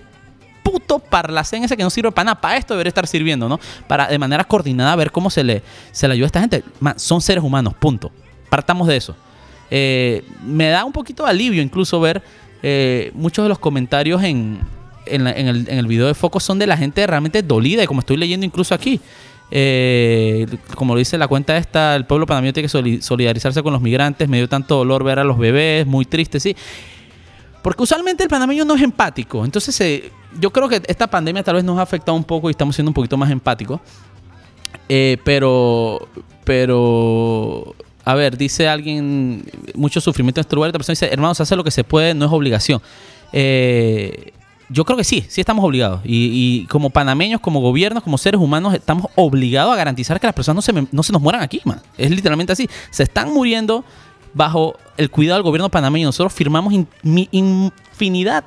puto 0.70 0.98
parlacén 0.98 1.64
ese 1.64 1.76
que 1.76 1.82
no 1.82 1.90
sirve 1.90 2.12
para 2.12 2.26
nada, 2.26 2.40
para 2.40 2.56
esto 2.56 2.74
debería 2.74 2.90
estar 2.90 3.06
sirviendo, 3.06 3.48
¿no? 3.48 3.58
Para 3.86 4.06
de 4.06 4.18
manera 4.18 4.44
coordinada 4.44 4.94
ver 4.96 5.10
cómo 5.10 5.30
se 5.30 5.42
le, 5.42 5.62
se 5.92 6.06
le 6.06 6.14
ayuda 6.14 6.26
a 6.26 6.28
esta 6.28 6.40
gente. 6.40 6.62
son 6.96 7.20
seres 7.22 7.42
humanos, 7.42 7.74
punto. 7.74 8.10
Partamos 8.50 8.86
de 8.86 8.96
eso. 8.96 9.16
Eh, 9.70 10.24
me 10.44 10.68
da 10.68 10.84
un 10.84 10.92
poquito 10.92 11.24
de 11.24 11.30
alivio 11.30 11.62
incluso 11.62 12.00
ver 12.00 12.22
eh, 12.62 13.10
muchos 13.14 13.44
de 13.44 13.48
los 13.48 13.58
comentarios 13.58 14.22
en, 14.22 14.60
en, 15.06 15.26
el, 15.26 15.68
en, 15.68 15.78
el, 15.78 15.86
video 15.86 16.06
de 16.06 16.14
foco 16.14 16.40
son 16.40 16.58
de 16.58 16.66
la 16.66 16.76
gente 16.76 17.06
realmente 17.06 17.42
dolida, 17.42 17.82
y 17.82 17.86
como 17.86 18.00
estoy 18.00 18.16
leyendo 18.16 18.44
incluso 18.44 18.74
aquí. 18.74 19.00
Eh, 19.50 20.46
como 20.74 20.92
lo 20.94 20.98
dice 20.98 21.16
la 21.16 21.26
cuenta 21.26 21.56
esta, 21.56 21.96
el 21.96 22.04
pueblo 22.04 22.26
panameño 22.26 22.52
tiene 22.52 22.68
que 22.68 23.00
solidarizarse 23.00 23.62
con 23.62 23.72
los 23.72 23.80
migrantes, 23.80 24.28
me 24.28 24.36
dio 24.36 24.48
tanto 24.48 24.76
dolor 24.76 25.04
ver 25.04 25.18
a 25.18 25.24
los 25.24 25.38
bebés, 25.38 25.86
muy 25.86 26.04
triste, 26.04 26.40
sí. 26.40 26.54
Porque 27.62 27.82
usualmente 27.82 28.22
el 28.22 28.28
panameño 28.28 28.64
no 28.64 28.74
es 28.74 28.82
empático. 28.82 29.44
Entonces, 29.44 29.80
eh, 29.80 30.12
yo 30.40 30.50
creo 30.50 30.68
que 30.68 30.82
esta 30.86 31.06
pandemia 31.06 31.42
tal 31.42 31.56
vez 31.56 31.64
nos 31.64 31.78
ha 31.78 31.82
afectado 31.82 32.16
un 32.16 32.24
poco 32.24 32.48
y 32.48 32.52
estamos 32.52 32.74
siendo 32.74 32.90
un 32.90 32.94
poquito 32.94 33.16
más 33.16 33.30
empáticos. 33.30 33.80
Eh, 34.88 35.18
pero, 35.24 36.08
pero, 36.44 37.74
a 38.04 38.14
ver, 38.14 38.36
dice 38.36 38.68
alguien, 38.68 39.44
mucho 39.74 40.00
sufrimiento 40.00 40.40
en 40.40 40.42
este 40.42 40.54
lugar. 40.54 40.68
Esta 40.68 40.78
persona 40.78 40.92
dice, 40.92 41.12
hermanos, 41.12 41.40
hace 41.40 41.56
lo 41.56 41.64
que 41.64 41.70
se 41.70 41.84
puede, 41.84 42.14
no 42.14 42.26
es 42.26 42.32
obligación. 42.32 42.80
Eh, 43.32 44.32
yo 44.70 44.84
creo 44.84 44.96
que 44.96 45.04
sí, 45.04 45.24
sí 45.28 45.40
estamos 45.40 45.64
obligados. 45.64 46.00
Y, 46.04 46.66
como 46.66 46.90
panameños, 46.90 47.40
como 47.40 47.60
gobiernos, 47.60 48.02
como 48.02 48.18
seres 48.18 48.40
humanos, 48.40 48.74
estamos 48.74 49.06
obligados 49.14 49.72
a 49.72 49.76
garantizar 49.76 50.20
que 50.20 50.26
las 50.26 50.34
personas 50.34 50.56
no 50.56 50.80
se, 50.80 50.88
no 50.92 51.02
se 51.02 51.12
nos 51.12 51.22
mueran 51.22 51.42
aquí, 51.42 51.60
man. 51.64 51.80
Es 51.96 52.10
literalmente 52.10 52.52
así. 52.52 52.68
Se 52.90 53.02
están 53.02 53.32
muriendo 53.32 53.84
bajo 54.38 54.78
el 54.96 55.10
cuidado 55.10 55.38
del 55.38 55.42
gobierno 55.42 55.68
panameño. 55.68 56.06
Nosotros 56.06 56.32
firmamos 56.32 56.72
infinidad 57.02 58.44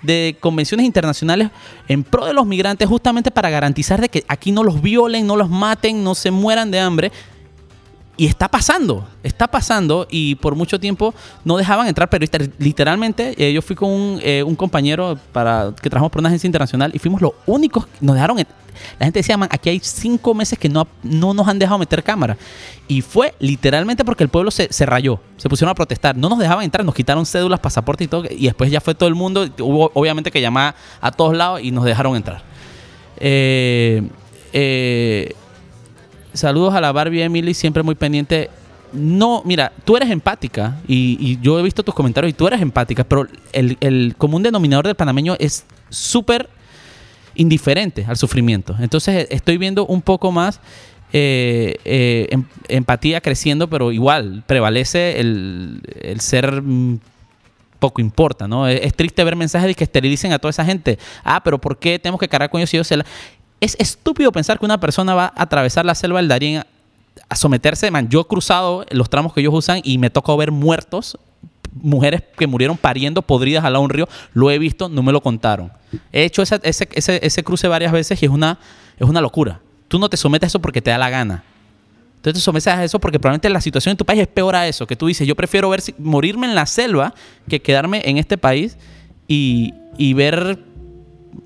de 0.00 0.36
convenciones 0.40 0.86
internacionales 0.86 1.50
en 1.88 2.04
pro 2.04 2.24
de 2.24 2.32
los 2.32 2.46
migrantes 2.46 2.88
justamente 2.88 3.30
para 3.30 3.50
garantizar 3.50 4.00
de 4.00 4.08
que 4.08 4.24
aquí 4.28 4.52
no 4.52 4.62
los 4.62 4.80
violen, 4.80 5.26
no 5.26 5.36
los 5.36 5.50
maten, 5.50 6.02
no 6.04 6.14
se 6.14 6.30
mueran 6.30 6.70
de 6.70 6.80
hambre. 6.80 7.12
Y 8.16 8.26
está 8.26 8.48
pasando, 8.48 9.08
está 9.22 9.48
pasando 9.48 10.06
y 10.10 10.34
por 10.34 10.54
mucho 10.54 10.78
tiempo 10.78 11.14
no 11.44 11.56
dejaban 11.56 11.86
entrar 11.86 12.10
periodistas. 12.10 12.50
Literalmente, 12.58 13.34
eh, 13.38 13.52
yo 13.52 13.62
fui 13.62 13.74
con 13.74 13.90
un, 13.90 14.20
eh, 14.22 14.42
un, 14.42 14.54
compañero 14.54 15.18
para 15.32 15.72
que 15.80 15.88
trabajamos 15.88 16.12
por 16.12 16.20
una 16.20 16.28
agencia 16.28 16.46
internacional 16.46 16.90
y 16.94 16.98
fuimos 16.98 17.22
los 17.22 17.32
únicos, 17.46 17.86
nos 18.00 18.14
dejaron, 18.14 18.36
la 18.98 19.06
gente 19.06 19.20
decía, 19.20 19.36
man, 19.36 19.48
aquí 19.50 19.68
hay 19.68 19.80
cinco 19.80 20.34
meses 20.34 20.58
que 20.58 20.68
no, 20.68 20.86
no 21.02 21.34
nos 21.34 21.48
han 21.48 21.58
dejado 21.58 21.78
meter 21.78 22.02
cámara. 22.02 22.36
Y 22.88 23.00
fue 23.00 23.34
literalmente 23.38 24.04
porque 24.04 24.24
el 24.24 24.28
pueblo 24.28 24.50
se, 24.50 24.72
se 24.72 24.86
rayó, 24.86 25.20
se 25.36 25.48
pusieron 25.48 25.70
a 25.70 25.74
protestar, 25.74 26.16
no 26.16 26.28
nos 26.28 26.38
dejaban 26.38 26.64
entrar, 26.64 26.84
nos 26.84 26.94
quitaron 26.94 27.24
cédulas, 27.24 27.60
pasaportes 27.60 28.04
y 28.06 28.08
todo, 28.08 28.24
y 28.28 28.44
después 28.44 28.70
ya 28.70 28.80
fue 28.80 28.94
todo 28.94 29.08
el 29.08 29.14
mundo, 29.14 29.48
hubo 29.60 29.90
obviamente 29.94 30.30
que 30.30 30.40
llamar 30.40 30.74
a 31.00 31.10
todos 31.12 31.36
lados 31.36 31.60
y 31.62 31.70
nos 31.70 31.84
dejaron 31.84 32.16
entrar. 32.16 32.42
Eh, 33.18 34.02
eh, 34.52 35.34
Saludos 36.34 36.74
a 36.74 36.80
la 36.80 36.92
Barbie 36.92 37.22
Emily, 37.22 37.54
siempre 37.54 37.82
muy 37.82 37.94
pendiente. 37.94 38.48
No, 38.92 39.42
mira, 39.44 39.72
tú 39.84 39.96
eres 39.96 40.10
empática 40.10 40.78
y, 40.86 41.38
yo 41.40 41.58
he 41.58 41.62
visto 41.62 41.82
tus 41.82 41.94
comentarios 41.94 42.30
y 42.30 42.34
tú 42.34 42.46
eres 42.46 42.60
empática, 42.60 43.04
pero 43.04 43.26
el, 43.52 44.14
común 44.16 44.42
denominador 44.42 44.86
del 44.86 44.94
panameño 44.94 45.36
es 45.38 45.64
súper 45.88 46.48
indiferente 47.34 48.04
al 48.06 48.16
sufrimiento. 48.16 48.76
Entonces 48.80 49.26
estoy 49.30 49.58
viendo 49.58 49.86
un 49.86 50.02
poco 50.02 50.30
más 50.32 50.60
eh, 51.12 51.76
eh, 51.84 52.28
em, 52.30 52.44
empatía 52.68 53.20
creciendo, 53.20 53.68
pero 53.68 53.92
igual 53.92 54.42
prevalece 54.46 55.20
el, 55.20 55.80
ser 56.18 56.62
mm, 56.62 56.98
poco 57.78 58.00
importa, 58.00 58.46
¿no? 58.46 58.68
Es, 58.68 58.94
triste 58.94 59.24
ver 59.24 59.36
mensajes 59.36 59.68
de 59.68 59.74
que 59.74 59.84
esterilicen 59.84 60.32
a 60.32 60.38
toda 60.38 60.50
esa 60.50 60.64
gente. 60.64 60.98
Ah, 61.24 61.42
pero 61.42 61.58
¿por 61.58 61.78
qué 61.78 61.98
tenemos 61.98 62.20
que 62.20 62.28
cargar 62.28 62.48
con 62.48 62.60
ellos 62.60 62.70
si 62.70 62.76
ellos 62.76 63.04
es 63.62 63.76
estúpido 63.78 64.32
pensar 64.32 64.58
que 64.58 64.64
una 64.64 64.80
persona 64.80 65.14
va 65.14 65.32
a 65.36 65.42
atravesar 65.44 65.84
la 65.84 65.94
selva 65.94 66.18
del 66.18 66.26
Darién 66.26 66.64
a 67.28 67.36
someterse. 67.36 67.90
Man, 67.92 68.08
yo 68.08 68.20
he 68.20 68.24
cruzado 68.24 68.84
los 68.90 69.08
tramos 69.08 69.32
que 69.32 69.40
ellos 69.40 69.54
usan 69.54 69.80
y 69.84 69.98
me 69.98 70.10
tocó 70.10 70.36
ver 70.36 70.50
muertos, 70.50 71.16
mujeres 71.72 72.24
que 72.36 72.48
murieron 72.48 72.76
pariendo 72.76 73.22
podridas 73.22 73.64
al 73.64 73.74
lado 73.74 73.82
de 73.82 73.86
un 73.86 73.90
río. 73.90 74.08
Lo 74.32 74.50
he 74.50 74.58
visto, 74.58 74.88
no 74.88 75.04
me 75.04 75.12
lo 75.12 75.22
contaron. 75.22 75.70
He 76.10 76.24
hecho 76.24 76.42
ese, 76.42 76.60
ese, 76.64 77.44
cruce 77.44 77.68
varias 77.68 77.92
veces 77.92 78.20
y 78.20 78.26
es 78.26 78.32
una, 78.32 78.58
es 78.98 79.08
una 79.08 79.20
locura. 79.20 79.60
Tú 79.86 80.00
no 80.00 80.08
te 80.08 80.16
sometes 80.16 80.46
a 80.46 80.48
eso 80.48 80.58
porque 80.58 80.82
te 80.82 80.90
da 80.90 80.98
la 80.98 81.08
gana. 81.08 81.44
Entonces 82.16 82.42
te 82.42 82.44
sometes 82.44 82.66
a 82.66 82.82
eso 82.82 82.98
porque 82.98 83.20
probablemente 83.20 83.48
la 83.48 83.60
situación 83.60 83.92
en 83.92 83.96
tu 83.96 84.04
país 84.04 84.22
es 84.22 84.28
peor 84.28 84.56
a 84.56 84.66
eso. 84.66 84.88
Que 84.88 84.96
tú 84.96 85.06
dices, 85.06 85.24
yo 85.24 85.36
prefiero 85.36 85.70
ver 85.70 85.80
morirme 85.98 86.48
en 86.48 86.56
la 86.56 86.66
selva 86.66 87.14
que 87.48 87.62
quedarme 87.62 88.02
en 88.06 88.18
este 88.18 88.36
país 88.36 88.76
y, 89.28 89.72
y 89.98 90.14
ver 90.14 90.58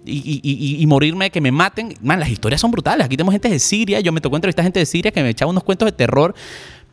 y, 0.05 0.85
morirme, 0.87 1.31
que 1.31 1.41
me 1.41 1.51
maten. 1.53 1.95
Man, 2.03 2.21
las 2.21 2.29
historias 2.29 2.61
son 2.61 2.71
brutales. 2.71 3.07
Aquí 3.07 3.17
tenemos 3.17 3.33
gente 3.33 3.49
de 3.49 3.59
Siria. 3.59 4.01
Yo 4.01 4.13
me 4.13 4.21
tocó 4.21 4.37
entrevistar 4.37 4.65
gente 4.65 4.81
de 4.81 4.87
Siria 4.87 5.11
que 5.11 5.23
me 5.23 5.31
echaba 5.31 5.51
unos 5.51 5.65
cuentos 5.65 5.87
de 5.87 5.93
terror 5.93 6.35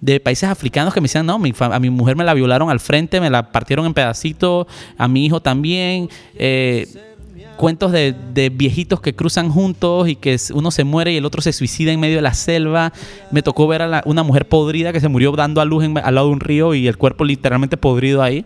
de 0.01 0.19
países 0.19 0.49
africanos 0.49 0.93
que 0.93 0.99
me 0.99 1.05
decían, 1.05 1.25
no, 1.25 1.35
a 1.35 1.79
mi 1.79 1.89
mujer 1.89 2.17
me 2.17 2.25
la 2.25 2.33
violaron 2.33 2.69
al 2.69 2.81
frente, 2.81 3.21
me 3.21 3.29
la 3.29 3.53
partieron 3.53 3.85
en 3.85 3.93
pedacitos, 3.93 4.67
a 4.97 5.07
mi 5.07 5.25
hijo 5.25 5.41
también. 5.41 6.09
Eh, 6.35 6.87
cuentos 7.55 7.91
de, 7.91 8.51
viejitos 8.53 8.99
que 8.99 9.15
cruzan 9.15 9.49
juntos 9.49 10.09
y 10.09 10.15
que 10.15 10.37
uno 10.53 10.71
se 10.71 10.83
muere 10.83 11.13
y 11.13 11.17
el 11.17 11.25
otro 11.25 11.41
se 11.41 11.53
suicida 11.53 11.91
en 11.91 11.99
medio 11.99 12.17
de 12.17 12.21
la 12.21 12.33
selva. 12.33 12.91
Me 13.31 13.41
tocó 13.41 13.67
ver 13.67 13.81
a 13.81 14.01
una 14.05 14.23
mujer 14.23 14.47
podrida 14.47 14.91
que 14.91 14.99
se 14.99 15.07
murió 15.07 15.31
dando 15.31 15.61
a 15.61 15.65
luz 15.65 15.85
al 15.85 16.15
lado 16.15 16.27
de 16.27 16.33
un 16.33 16.39
río 16.41 16.73
y 16.73 16.87
el 16.87 16.97
cuerpo 16.97 17.23
literalmente 17.23 17.77
podrido 17.77 18.21
ahí 18.21 18.45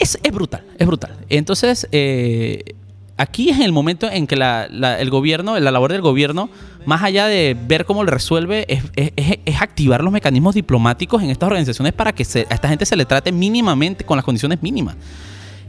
es, 0.00 0.18
brutal, 0.32 0.64
es 0.78 0.86
brutal. 0.86 1.16
Entonces, 1.28 1.88
eh, 1.92 2.74
aquí 3.16 3.50
es 3.50 3.60
el 3.60 3.72
momento 3.72 4.10
en 4.10 4.26
que 4.26 4.36
el 4.36 5.10
gobierno, 5.10 5.58
la 5.58 5.70
labor 5.70 5.92
del 5.92 6.00
gobierno, 6.00 6.48
más 6.86 7.02
allá 7.02 7.26
de 7.26 7.56
ver 7.66 7.84
cómo 7.84 8.04
lo 8.04 8.10
resuelve, 8.10 8.66
es, 8.68 9.60
activar 9.60 10.02
los 10.02 10.12
mecanismos 10.12 10.54
diplomáticos 10.54 11.22
en 11.22 11.30
estas 11.30 11.48
organizaciones 11.48 11.92
para 11.92 12.12
que 12.12 12.22
a 12.22 12.54
esta 12.54 12.68
gente 12.68 12.86
se 12.86 12.96
le 12.96 13.04
trate 13.04 13.32
mínimamente 13.32 14.04
con 14.04 14.16
las 14.16 14.24
condiciones 14.24 14.62
mínimas. 14.62 14.96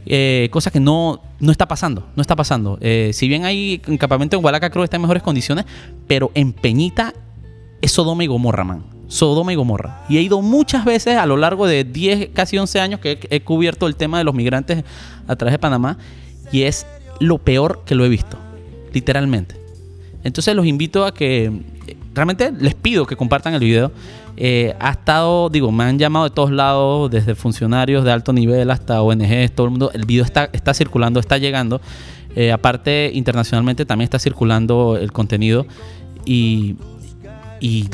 Eh, 0.06 0.48
cosa 0.50 0.70
que 0.70 0.80
no, 0.80 1.20
no 1.40 1.52
está 1.52 1.68
pasando, 1.68 2.08
no 2.16 2.22
está 2.22 2.36
pasando. 2.36 2.78
Eh, 2.80 3.10
si 3.12 3.28
bien 3.28 3.44
hay 3.44 3.82
un 3.86 3.98
campamento 3.98 4.36
en 4.36 4.44
Hualaca 4.44 4.70
creo 4.70 4.84
está 4.84 4.96
en 4.96 5.02
mejores 5.02 5.22
condiciones, 5.22 5.66
pero 6.06 6.30
en 6.34 6.52
Peñita 6.52 7.12
es 7.82 7.92
Sodoma 7.92 8.24
y 8.24 8.26
Gomorra, 8.26 8.64
man. 8.64 8.99
Sodoma 9.10 9.52
y 9.52 9.56
Gomorra. 9.56 10.04
Y 10.08 10.18
he 10.18 10.22
ido 10.22 10.40
muchas 10.40 10.84
veces 10.84 11.16
a 11.16 11.26
lo 11.26 11.36
largo 11.36 11.66
de 11.66 11.82
10, 11.84 12.30
casi 12.32 12.56
11 12.56 12.80
años 12.80 13.00
que 13.00 13.18
he, 13.28 13.40
cubierto 13.42 13.88
el 13.88 13.96
tema 13.96 14.18
de 14.18 14.24
los 14.24 14.34
migrantes 14.34 14.84
a 15.26 15.36
través 15.36 15.52
de 15.52 15.58
Panamá 15.58 15.98
y 16.52 16.62
es 16.62 16.86
lo 17.18 17.38
peor 17.38 17.82
que 17.84 17.96
lo 17.96 18.04
he 18.04 18.08
visto, 18.08 18.38
literalmente. 18.92 19.56
Entonces 20.22 20.54
los 20.54 20.64
invito 20.64 21.04
a 21.04 21.12
que, 21.12 21.50
realmente 22.14 22.52
les 22.52 22.74
pido 22.74 23.04
que 23.04 23.16
compartan 23.16 23.52
el 23.54 23.60
video. 23.60 23.90
Eh, 24.36 24.76
ha 24.78 24.90
estado, 24.90 25.50
digo, 25.50 25.72
me 25.72 25.84
han 25.84 25.98
llamado 25.98 26.26
de 26.26 26.30
todos 26.30 26.52
lados, 26.52 27.10
desde 27.10 27.34
funcionarios 27.34 28.04
de 28.04 28.12
alto 28.12 28.32
nivel 28.32 28.70
hasta 28.70 29.02
ONGs, 29.02 29.52
todo 29.52 29.66
el 29.66 29.70
mundo. 29.72 29.90
El 29.92 30.06
video 30.06 30.24
está, 30.24 30.50
está 30.52 30.72
circulando, 30.72 31.18
está 31.18 31.36
llegando. 31.36 31.80
Eh, 32.36 32.52
aparte, 32.52 33.10
internacionalmente 33.12 33.84
también 33.84 34.04
está 34.04 34.20
circulando 34.20 34.96
el 34.96 35.10
contenido. 35.10 35.66
Y 36.24 36.76
y 37.60 37.88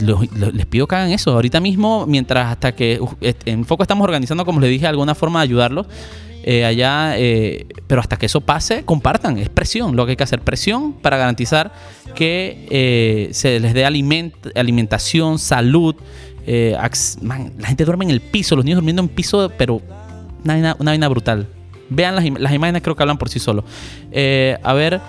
les 0.54 0.66
pido 0.66 0.86
que 0.86 0.94
hagan 0.94 1.10
eso. 1.10 1.32
Ahorita 1.32 1.60
mismo, 1.60 2.06
mientras 2.06 2.52
hasta 2.52 2.74
que 2.74 3.00
en 3.44 3.64
Foco 3.64 3.82
estamos 3.82 4.04
organizando, 4.04 4.44
como 4.44 4.60
les 4.60 4.70
dije, 4.70 4.86
alguna 4.86 5.14
forma 5.14 5.40
de 5.40 5.44
ayudarlos. 5.44 5.86
Eh, 6.48 6.64
allá, 6.64 7.18
eh, 7.18 7.66
pero 7.88 8.00
hasta 8.00 8.16
que 8.16 8.26
eso 8.26 8.40
pase, 8.40 8.84
compartan, 8.84 9.36
es 9.36 9.48
presión, 9.48 9.96
lo 9.96 10.06
que 10.06 10.10
hay 10.10 10.16
que 10.16 10.22
hacer, 10.22 10.42
presión 10.42 10.92
para 10.92 11.16
garantizar 11.16 11.72
que 12.14 12.68
eh, 12.70 13.30
se 13.32 13.58
les 13.58 13.74
dé 13.74 13.84
alimentación, 13.84 15.40
salud. 15.40 15.96
la 16.46 17.66
gente 17.66 17.84
duerme 17.84 18.04
en 18.04 18.12
el 18.12 18.20
piso, 18.20 18.54
los 18.54 18.64
niños 18.64 18.76
durmiendo 18.76 19.02
en 19.02 19.08
piso, 19.08 19.50
pero 19.58 19.82
una 20.44 20.76
vaina, 20.78 21.08
brutal. 21.08 21.48
Vean 21.90 22.14
las, 22.14 22.24
las, 22.38 22.52
imágenes, 22.54 22.80
creo 22.80 22.94
que 22.94 23.02
hablan 23.02 23.18
por 23.18 23.28
sí 23.28 23.40
solos. 23.40 23.64
a 24.12 24.72
ver, 24.72 25.00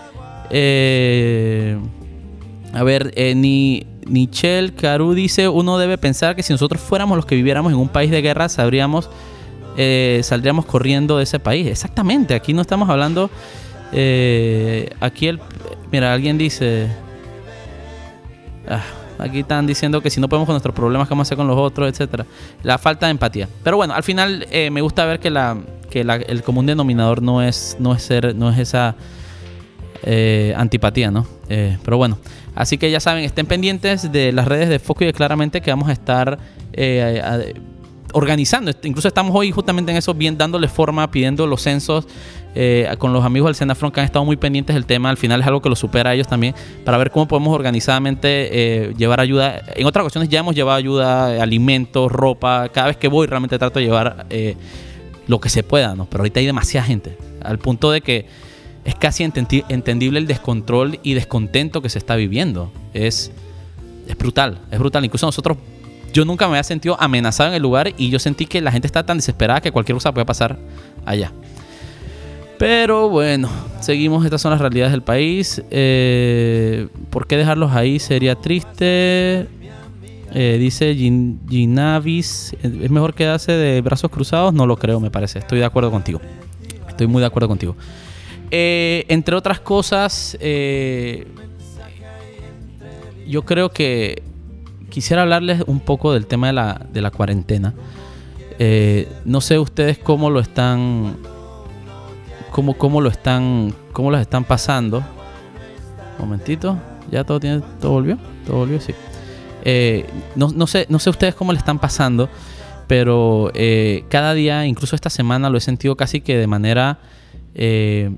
a 2.74 2.84
ver, 2.84 3.14
ni 3.36 3.86
Michelle 4.10 4.74
Caru 4.74 5.14
dice, 5.14 5.48
uno 5.50 5.78
debe 5.78 5.98
pensar 5.98 6.36
que 6.36 6.44
si 6.44 6.54
nosotros 6.54 6.82
fuéramos 6.82 7.16
los 7.16 7.26
que 7.26 7.36
viviéramos 7.36 7.72
en 7.72 7.78
un 7.78 7.90
país 7.90 8.10
de 8.12 8.22
guerra, 8.22 8.50
sabríamos 8.50 9.10
eh, 9.78 10.22
saldríamos 10.24 10.66
corriendo 10.66 11.18
de 11.18 11.24
ese 11.24 11.40
país. 11.40 11.68
Exactamente, 11.68 12.34
aquí 12.34 12.54
no 12.54 12.62
estamos 12.62 12.90
hablando... 12.90 13.30
eh, 13.92 14.90
aquí 15.00 15.28
el... 15.28 15.40
Mira, 15.92 16.14
alguien 16.14 16.38
dice... 16.38 16.88
Ah, 18.68 18.82
aquí 19.20 19.40
están 19.40 19.68
diciendo 19.68 20.02
que 20.02 20.10
si 20.10 20.20
no 20.20 20.28
podemos 20.28 20.46
con 20.48 20.54
nuestros 20.54 20.74
problemas, 20.76 21.08
¿qué 21.08 21.12
vamos 21.14 21.28
hacer 21.28 21.38
con 21.38 21.48
los 21.48 21.58
otros, 21.58 21.90
etcétera? 21.90 22.26
La 22.64 22.78
falta 22.78 23.06
de 23.06 23.12
empatía. 23.12 23.48
Pero 23.64 23.78
bueno, 23.78 23.94
al 23.94 24.04
final 24.04 24.48
eh, 24.52 24.70
me 24.72 24.82
gusta 24.82 25.06
ver 25.06 25.20
que, 25.20 25.30
la, 25.30 25.58
que 25.90 26.04
la- 26.04 26.16
el 26.16 26.42
común 26.44 26.66
denominador 26.66 27.22
no 27.22 27.42
es, 27.42 27.78
no 27.80 27.94
es, 27.94 28.02
ser, 28.02 28.36
no 28.36 28.50
es 28.50 28.58
esa 28.60 28.96
antipatía, 30.56 31.12
¿no? 31.12 31.26
Pero 31.48 31.98
bueno, 31.98 32.18
así 32.58 32.78
que 32.78 32.92
ya 32.92 33.00
saben, 33.00 33.24
estén 33.24 33.46
pendientes 33.46 34.12
de 34.12 34.32
las 34.32 34.48
redes 34.48 34.68
de 34.70 34.80
Foco 34.80 35.04
y 35.04 35.08
de 35.08 35.14
Claramente 35.14 35.62
que 35.62 35.70
vamos 35.72 35.88
a 35.90 35.94
estar 35.94 36.38
eh, 36.74 37.22
a- 37.24 37.40
organizando. 38.14 38.72
Incluso 38.84 39.08
estamos 39.08 39.36
hoy 39.36 39.52
justamente 39.52 39.92
en 39.92 39.98
eso, 39.98 40.14
bien 40.14 40.38
dándole 40.38 40.68
forma, 40.68 41.10
pidiendo 41.12 41.46
los 41.46 41.62
censos 41.62 42.08
eh, 42.56 42.90
con 42.98 43.14
los 43.14 43.24
amigos 43.26 43.50
del 43.50 43.56
Senafron 43.56 43.92
que 43.92 44.00
han 44.00 44.06
estado 44.06 44.24
muy 44.26 44.38
pendientes 44.38 44.74
del 44.74 44.86
tema. 44.86 45.10
Al 45.10 45.18
final 45.18 45.42
es 45.42 45.48
algo 45.48 45.62
que 45.62 45.70
lo 45.70 45.76
supera 45.76 46.12
a 46.12 46.14
ellos 46.16 46.28
también, 46.28 46.56
para 46.86 46.98
ver 46.98 47.12
cómo 47.12 47.28
podemos 47.28 47.54
organizadamente 47.54 48.28
eh, 48.88 48.94
llevar 48.98 49.20
ayuda. 49.20 49.62
En 49.76 49.86
otras 49.86 50.04
ocasiones 50.04 50.30
ya 50.30 50.40
hemos 50.40 50.56
llevado 50.56 50.78
ayuda, 50.78 51.44
alimentos, 51.44 52.12
ropa. 52.12 52.70
Cada 52.70 52.88
vez 52.88 52.98
que 52.98 53.10
voy 53.10 53.28
realmente 53.28 53.60
trato 53.60 53.80
de 53.80 53.86
llevar 53.86 54.26
eh, 54.30 54.56
lo 55.28 55.40
que 55.40 55.50
se 55.50 55.62
pueda, 55.62 55.94
¿no? 55.94 56.06
Pero 56.06 56.22
ahorita 56.22 56.40
hay 56.40 56.46
demasiada 56.46 56.88
gente, 56.88 57.18
al 57.44 57.60
punto 57.60 57.92
de 57.92 58.02
que 58.02 58.26
es 58.88 58.96
casi 58.96 59.24
entendi- 59.24 59.66
entendible 59.70 60.18
el 60.18 60.26
descontrol 60.26 61.00
y 61.04 61.14
descontento 61.14 61.82
que 61.84 61.90
se 61.90 62.00
está 62.00 62.16
viviendo. 62.16 62.72
Es, 62.94 63.32
es 64.08 64.18
brutal, 64.18 64.60
es 64.72 64.80
brutal. 64.80 65.04
Incluso 65.06 65.26
nosotros, 65.26 65.58
yo 66.14 66.24
nunca 66.26 66.46
me 66.48 66.54
había 66.54 66.64
sentido 66.64 66.96
amenazado 67.00 67.50
en 67.50 67.56
el 67.56 67.62
lugar 67.62 67.94
y 67.98 68.10
yo 68.10 68.18
sentí 68.18 68.46
que 68.46 68.62
la 68.62 68.72
gente 68.72 68.88
está 68.88 69.06
tan 69.06 69.18
desesperada 69.18 69.62
que 69.62 69.72
cualquier 69.72 69.96
cosa 69.98 70.14
puede 70.14 70.26
pasar 70.26 70.58
allá. 71.06 71.32
Pero 72.58 73.10
bueno, 73.10 73.50
seguimos, 73.82 74.26
estas 74.26 74.42
son 74.42 74.52
las 74.52 74.60
realidades 74.62 74.92
del 74.92 75.04
país. 75.04 75.62
Eh, 75.70 76.88
¿Por 77.12 77.28
qué 77.28 77.38
dejarlos 77.38 77.74
ahí? 77.74 78.00
Sería 78.00 78.36
triste. 78.36 79.48
Eh, 80.34 80.58
dice 80.60 80.94
Gin- 80.96 81.40
Ginavis, 81.50 82.56
¿es 82.64 82.90
mejor 82.90 83.14
quedarse 83.14 83.52
de 83.52 83.82
brazos 83.82 84.10
cruzados? 84.10 84.54
No 84.54 84.66
lo 84.66 84.78
creo, 84.78 85.00
me 85.00 85.12
parece. 85.12 85.40
Estoy 85.40 85.60
de 85.60 85.66
acuerdo 85.66 85.92
contigo. 85.92 86.20
Estoy 86.88 87.08
muy 87.08 87.20
de 87.20 87.28
acuerdo 87.28 87.48
contigo. 87.48 87.76
Eh, 88.52 89.06
entre 89.10 89.36
otras 89.36 89.60
cosas, 89.60 90.38
eh, 90.40 91.28
yo 93.28 93.44
creo 93.44 93.70
que 93.70 94.24
quisiera 94.90 95.24
hablarles 95.24 95.64
un 95.68 95.80
poco 95.80 96.14
del 96.14 96.26
tema 96.28 96.48
de 96.48 96.54
la, 96.54 96.86
de 96.92 97.02
la 97.02 97.12
cuarentena. 97.12 97.74
Eh, 98.60 99.08
no 99.26 99.42
sé 99.42 99.60
ustedes 99.60 99.98
cómo 99.98 100.30
lo 100.30 100.40
están, 100.40 101.18
cómo, 102.52 102.74
cómo 102.74 103.02
lo 103.02 103.10
están, 103.10 103.74
cómo 103.92 104.12
los 104.12 104.22
están 104.22 104.44
pasando. 104.44 105.04
Momentito, 106.18 106.78
ya 107.12 107.24
todo 107.24 107.40
tiene, 107.40 107.62
todo 107.80 107.92
volvió, 107.92 108.18
todo 108.46 108.58
volvió, 108.58 108.80
sí. 108.82 108.94
Eh, 109.64 110.06
no, 110.36 110.50
no 110.50 110.66
sé, 110.66 110.86
no 110.90 110.98
sé 110.98 111.10
ustedes 111.10 111.36
cómo 111.36 111.52
le 111.52 111.60
están 111.60 111.78
pasando, 111.78 112.30
pero 112.88 113.52
eh, 113.54 114.06
cada 114.10 114.34
día, 114.34 114.66
incluso 114.66 114.96
esta 114.96 115.10
semana, 115.10 115.50
lo 115.50 115.58
he 115.58 115.62
sentido 115.62 115.96
casi 115.96 116.22
que 116.22 116.38
de 116.38 116.48
manera 116.48 117.00
eh, 117.54 118.16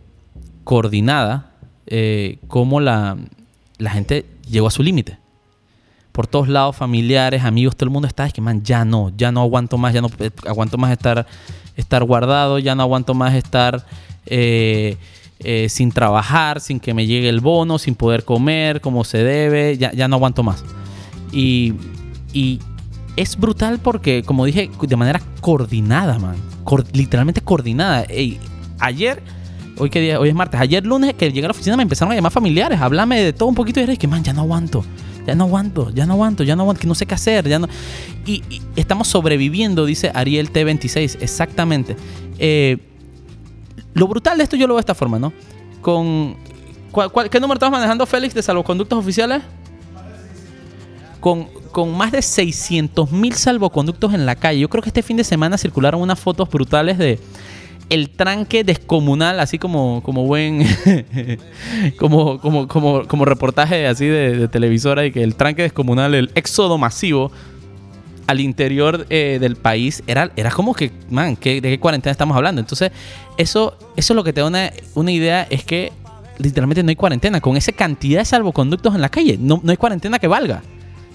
coordinada, 0.63 1.51
eh, 1.87 2.39
cómo 2.47 2.79
la, 2.79 3.17
la 3.77 3.91
gente 3.91 4.25
llegó 4.47 4.67
a 4.67 4.71
su 4.71 4.83
límite. 4.83 5.17
Por 6.11 6.27
todos 6.27 6.49
lados, 6.49 6.75
familiares, 6.75 7.43
amigos, 7.43 7.75
todo 7.75 7.85
el 7.85 7.91
mundo 7.91 8.07
está, 8.07 8.25
es 8.25 8.33
que 8.33 8.41
man, 8.41 8.63
ya 8.63 8.83
no, 8.83 9.11
ya 9.15 9.31
no 9.31 9.41
aguanto 9.41 9.77
más, 9.77 9.93
ya 9.93 10.01
no 10.01 10.09
eh, 10.19 10.31
aguanto 10.45 10.77
más 10.77 10.91
estar, 10.91 11.25
estar 11.75 12.03
guardado, 12.03 12.59
ya 12.59 12.75
no 12.75 12.83
aguanto 12.83 13.13
más 13.13 13.33
estar 13.35 13.85
eh, 14.25 14.97
eh, 15.39 15.69
sin 15.69 15.91
trabajar, 15.91 16.59
sin 16.59 16.79
que 16.79 16.93
me 16.93 17.05
llegue 17.05 17.29
el 17.29 17.39
bono, 17.39 17.77
sin 17.77 17.95
poder 17.95 18.25
comer 18.25 18.81
como 18.81 19.03
se 19.03 19.19
debe, 19.19 19.77
ya, 19.77 19.93
ya 19.93 20.07
no 20.07 20.17
aguanto 20.17 20.43
más. 20.43 20.63
Y, 21.31 21.75
y 22.33 22.59
es 23.15 23.37
brutal 23.37 23.79
porque, 23.79 24.23
como 24.23 24.45
dije, 24.45 24.69
de 24.81 24.95
manera 24.95 25.21
coordinada, 25.41 26.19
man. 26.19 26.35
Literalmente 26.93 27.41
coordinada. 27.41 28.05
Ayer, 28.79 29.23
hoy 29.79 29.89
qué 29.89 29.99
día, 30.01 30.19
hoy 30.19 30.29
es 30.29 30.35
martes, 30.35 30.59
ayer 30.59 30.85
lunes 30.85 31.13
que 31.15 31.27
llegué 31.31 31.45
a 31.45 31.49
la 31.49 31.51
oficina 31.51 31.75
me 31.77 31.83
empezaron 31.83 32.11
a 32.11 32.15
llamar 32.15 32.31
familiares, 32.31 32.79
a 32.79 32.85
hablarme 32.85 33.21
de 33.21 33.33
todo 33.33 33.49
un 33.49 33.55
poquito 33.55 33.79
y 33.79 33.83
era 33.83 33.95
que, 33.95 34.07
man, 34.07 34.23
ya 34.23 34.33
no 34.33 34.41
aguanto. 34.41 34.83
Ya 35.27 35.35
no 35.35 35.43
aguanto, 35.43 35.89
ya 35.91 36.05
no 36.07 36.13
aguanto, 36.13 36.43
ya 36.43 36.55
no 36.55 36.63
aguanto, 36.63 36.81
que 36.81 36.87
no 36.87 36.95
sé 36.95 37.05
qué 37.05 37.13
hacer, 37.13 37.47
ya 37.47 37.59
no. 37.59 37.67
Y, 38.25 38.41
estamos 38.75 39.07
sobreviviendo, 39.07 39.85
dice 39.85 40.11
Ariel 40.13 40.51
T26, 40.51 41.17
exactamente. 41.21 41.95
Eh, 42.39 42.77
lo 43.93 44.07
brutal 44.07 44.37
de 44.37 44.43
esto 44.43 44.55
yo 44.55 44.65
lo 44.65 44.73
veo 44.73 44.77
de 44.79 44.81
esta 44.81 44.95
forma, 44.95 45.19
¿no? 45.19 45.31
Con. 45.81 46.35
¿cuál- 46.91 47.11
cuál- 47.11 47.29
¿Qué 47.29 47.39
número 47.39 47.55
estamos 47.57 47.77
manejando, 47.77 48.05
Félix, 48.07 48.33
de 48.33 48.41
salvoconductos 48.41 48.97
oficiales? 48.97 49.41
Con, 51.19 51.47
con 51.71 51.95
más 51.95 52.11
de 52.11 52.21
600 52.21 53.11
mil 53.11 53.33
salvoconductos 53.33 54.13
en 54.13 54.25
la 54.25 54.35
calle. 54.35 54.61
Yo 54.61 54.69
creo 54.69 54.81
que 54.81 54.89
este 54.89 55.03
fin 55.03 55.17
de 55.17 55.23
semana 55.25 55.57
circularon 55.57 56.01
unas 56.01 56.17
fotos 56.19 56.49
brutales 56.49 56.97
de 56.97 57.19
el 57.89 58.09
tranque 58.09 58.63
descomunal, 58.63 59.39
así 59.39 59.57
como, 59.57 60.01
como 60.03 60.25
buen. 60.25 60.63
como, 61.97 62.39
como, 62.39 62.67
como, 62.67 63.07
como 63.07 63.25
reportaje 63.25 63.87
así 63.87 64.05
de, 64.05 64.47
televisora 64.47 65.05
y 65.05 65.11
que 65.11 65.23
el 65.23 65.35
tranque 65.35 65.63
descomunal, 65.63 66.13
el 66.15 66.31
éxodo 66.35 66.77
masivo 66.77 67.31
al 68.27 68.39
interior 68.41 69.07
eh, 69.09 69.37
del 69.41 69.55
país 69.55 70.03
era, 70.05 70.31
era 70.35 70.51
como 70.51 70.73
que, 70.75 70.91
man, 71.09 71.35
¿qué- 71.35 71.61
¿de 71.61 71.69
qué 71.69 71.79
cuarentena 71.79 72.11
estamos 72.11 72.37
hablando? 72.37 72.61
Entonces, 72.61 72.91
eso, 73.37 73.75
eso 73.95 74.13
es 74.13 74.15
lo 74.15 74.23
que 74.23 74.33
te 74.33 74.41
da 74.41 74.47
una, 74.47 74.71
una 74.93 75.11
idea, 75.11 75.47
es 75.49 75.63
que 75.63 75.91
literalmente 76.37 76.83
no 76.83 76.89
hay 76.89 76.95
cuarentena. 76.95 77.41
Con 77.41 77.57
esa 77.57 77.71
cantidad 77.71 78.19
de 78.19 78.25
salvoconductos 78.25 78.93
en 78.93 79.01
la 79.01 79.09
calle, 79.09 79.37
no, 79.39 79.59
no 79.63 79.71
hay 79.71 79.77
cuarentena 79.77 80.19
que 80.19 80.27
valga. 80.27 80.61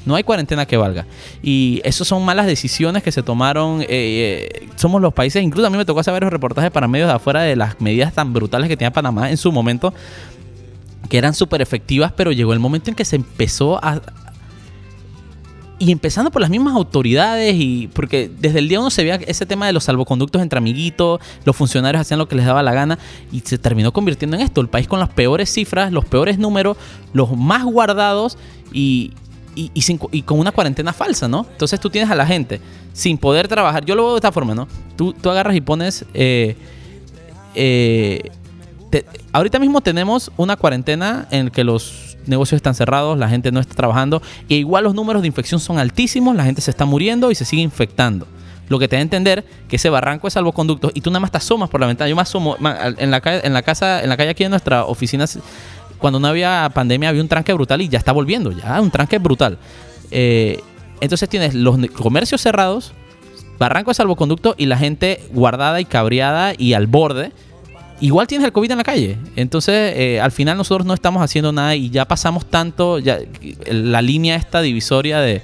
No 0.06 0.14
hay 0.14 0.24
cuarentena 0.24 0.66
que 0.66 0.76
valga. 0.76 1.06
Y 1.42 1.80
eso 1.84 2.04
son 2.04 2.24
malas 2.24 2.46
decisiones 2.46 3.02
que 3.02 3.12
se 3.12 3.22
tomaron. 3.22 3.82
eh, 3.82 3.86
eh, 3.88 4.68
somos 4.76 5.00
los 5.00 5.14
países, 5.14 5.42
incluso 5.42 5.66
a 5.66 5.70
mí 5.70 5.76
me 5.76 5.84
tocó 5.84 6.00
hacer 6.00 6.12
varios 6.12 6.32
reportajes 6.32 6.70
para 6.70 6.88
medios 6.88 7.08
de 7.08 7.14
afuera 7.14 7.42
de 7.42 7.56
las 7.56 7.80
medidas 7.80 8.12
tan 8.12 8.32
brutales 8.32 8.68
que 8.68 8.76
tenía 8.76 8.92
Panamá 8.92 9.30
en 9.30 9.36
su 9.36 9.50
momento, 9.52 9.94
que 11.08 11.18
eran 11.18 11.34
súper 11.34 11.62
efectivas, 11.62 12.12
pero 12.12 12.32
llegó 12.32 12.52
el 12.52 12.58
momento 12.58 12.90
en 12.90 12.96
que 12.96 13.04
se 13.04 13.16
empezó 13.16 13.82
a, 13.82 14.00
y 15.78 15.90
empezando 15.90 16.30
por 16.30 16.40
las 16.40 16.50
mismas 16.50 16.74
autoridades 16.74 17.54
y 17.56 17.88
porque 17.88 18.30
desde 18.38 18.60
el 18.60 18.68
día 18.68 18.80
uno 18.80 18.90
se 18.90 19.02
veía 19.02 19.16
ese 19.16 19.44
tema 19.44 19.66
de 19.66 19.72
los 19.72 19.84
salvoconductos 19.84 20.40
entre 20.40 20.58
amiguitos, 20.58 21.20
los 21.44 21.56
funcionarios 21.56 22.00
hacían 22.00 22.18
lo 22.18 22.28
que 22.28 22.36
les 22.36 22.46
daba 22.46 22.62
la 22.62 22.72
gana 22.72 22.98
y 23.32 23.40
se 23.40 23.58
terminó 23.58 23.92
convirtiendo 23.92 24.36
en 24.36 24.42
esto, 24.42 24.60
el 24.60 24.68
país 24.68 24.86
con 24.86 25.00
las 25.00 25.08
peores 25.08 25.52
cifras, 25.52 25.92
los 25.92 26.04
peores 26.04 26.38
números, 26.38 26.76
los 27.12 27.36
más 27.36 27.64
guardados 27.64 28.38
y, 28.72 29.12
y, 29.54 30.22
con 30.22 30.38
una 30.38 30.52
cuarentena 30.52 30.92
falsa, 30.92 31.28
¿no? 31.28 31.46
Entonces 31.50 31.78
tú 31.80 31.90
tienes 31.90 32.10
a 32.10 32.14
la 32.14 32.26
gente 32.26 32.60
sin 32.92 33.18
poder 33.18 33.48
trabajar, 33.48 33.84
yo 33.84 33.94
lo 33.94 34.04
veo 34.04 34.12
de 34.12 34.18
esta 34.18 34.32
forma, 34.32 34.54
¿no? 34.54 34.68
Tú, 34.96 35.14
agarras 35.24 35.56
y 35.56 35.60
pones... 35.60 36.04
eh, 36.14 36.56
eh, 37.54 38.30
ahorita 39.32 39.58
mismo 39.58 39.80
tenemos 39.80 40.30
una 40.36 40.56
cuarentena 40.56 41.26
en 41.30 41.50
que 41.50 41.64
los 41.64 42.16
negocios 42.26 42.56
están 42.56 42.74
cerrados, 42.74 43.18
la 43.18 43.28
gente 43.28 43.50
no 43.52 43.60
está 43.60 43.74
trabajando 43.74 44.22
e 44.48 44.54
igual 44.54 44.84
los 44.84 44.94
números 44.94 45.22
de 45.22 45.28
infección 45.28 45.60
son 45.60 45.78
altísimos, 45.78 46.36
la 46.36 46.44
gente 46.44 46.60
se 46.60 46.70
está 46.70 46.84
muriendo 46.84 47.30
y 47.30 47.34
se 47.34 47.44
sigue 47.44 47.62
infectando. 47.62 48.26
Lo 48.68 48.78
que 48.78 48.88
te 48.88 48.96
da 48.96 49.00
a 49.00 49.02
entender 49.02 49.44
que 49.68 49.76
ese 49.76 49.90
barranco 49.90 50.26
es 50.26 50.34
salvoconductos 50.34 50.92
y 50.94 51.02
tú 51.02 51.10
nada 51.10 51.20
más 51.20 51.30
te 51.30 51.36
asomas 51.36 51.68
por 51.68 51.80
la 51.80 51.86
ventana. 51.86 52.08
Yo 52.08 52.16
me 52.16 52.22
asomo 52.22 52.56
en 52.56 53.10
la, 53.10 53.20
en 53.24 53.52
la 53.52 53.62
casa, 53.62 54.02
en 54.02 54.08
la 54.08 54.16
calle 54.16 54.30
aquí 54.30 54.44
en 54.44 54.50
nuestra 54.50 54.86
oficina, 54.86 55.26
cuando 56.04 56.20
no 56.20 56.28
había 56.28 56.70
pandemia 56.74 57.08
había 57.08 57.22
un 57.22 57.28
tranque 57.28 57.54
brutal 57.54 57.80
y 57.80 57.88
ya 57.88 57.96
está 57.96 58.12
volviendo, 58.12 58.52
ya 58.52 58.78
un 58.78 58.90
tranque 58.90 59.16
brutal. 59.16 59.56
Eh, 60.10 60.60
entonces 61.00 61.30
tienes 61.30 61.54
los 61.54 61.78
comercios 61.92 62.42
cerrados, 62.42 62.92
barranco 63.58 63.90
de 63.90 63.94
salvoconducto 63.94 64.54
y 64.58 64.66
la 64.66 64.76
gente 64.76 65.22
guardada 65.32 65.80
y 65.80 65.86
cabreada 65.86 66.52
y 66.58 66.74
al 66.74 66.88
borde. 66.88 67.32
Igual 68.02 68.26
tienes 68.26 68.44
el 68.44 68.52
COVID 68.52 68.72
en 68.72 68.76
la 68.76 68.84
calle. 68.84 69.16
Entonces, 69.34 69.94
eh, 69.96 70.20
al 70.20 70.30
final 70.30 70.58
nosotros 70.58 70.86
no 70.86 70.92
estamos 70.92 71.22
haciendo 71.22 71.52
nada 71.52 71.74
y 71.74 71.88
ya 71.88 72.04
pasamos 72.04 72.44
tanto, 72.44 72.98
la 73.64 74.02
línea 74.02 74.36
esta 74.36 74.60
divisoria 74.60 75.20
de, 75.20 75.40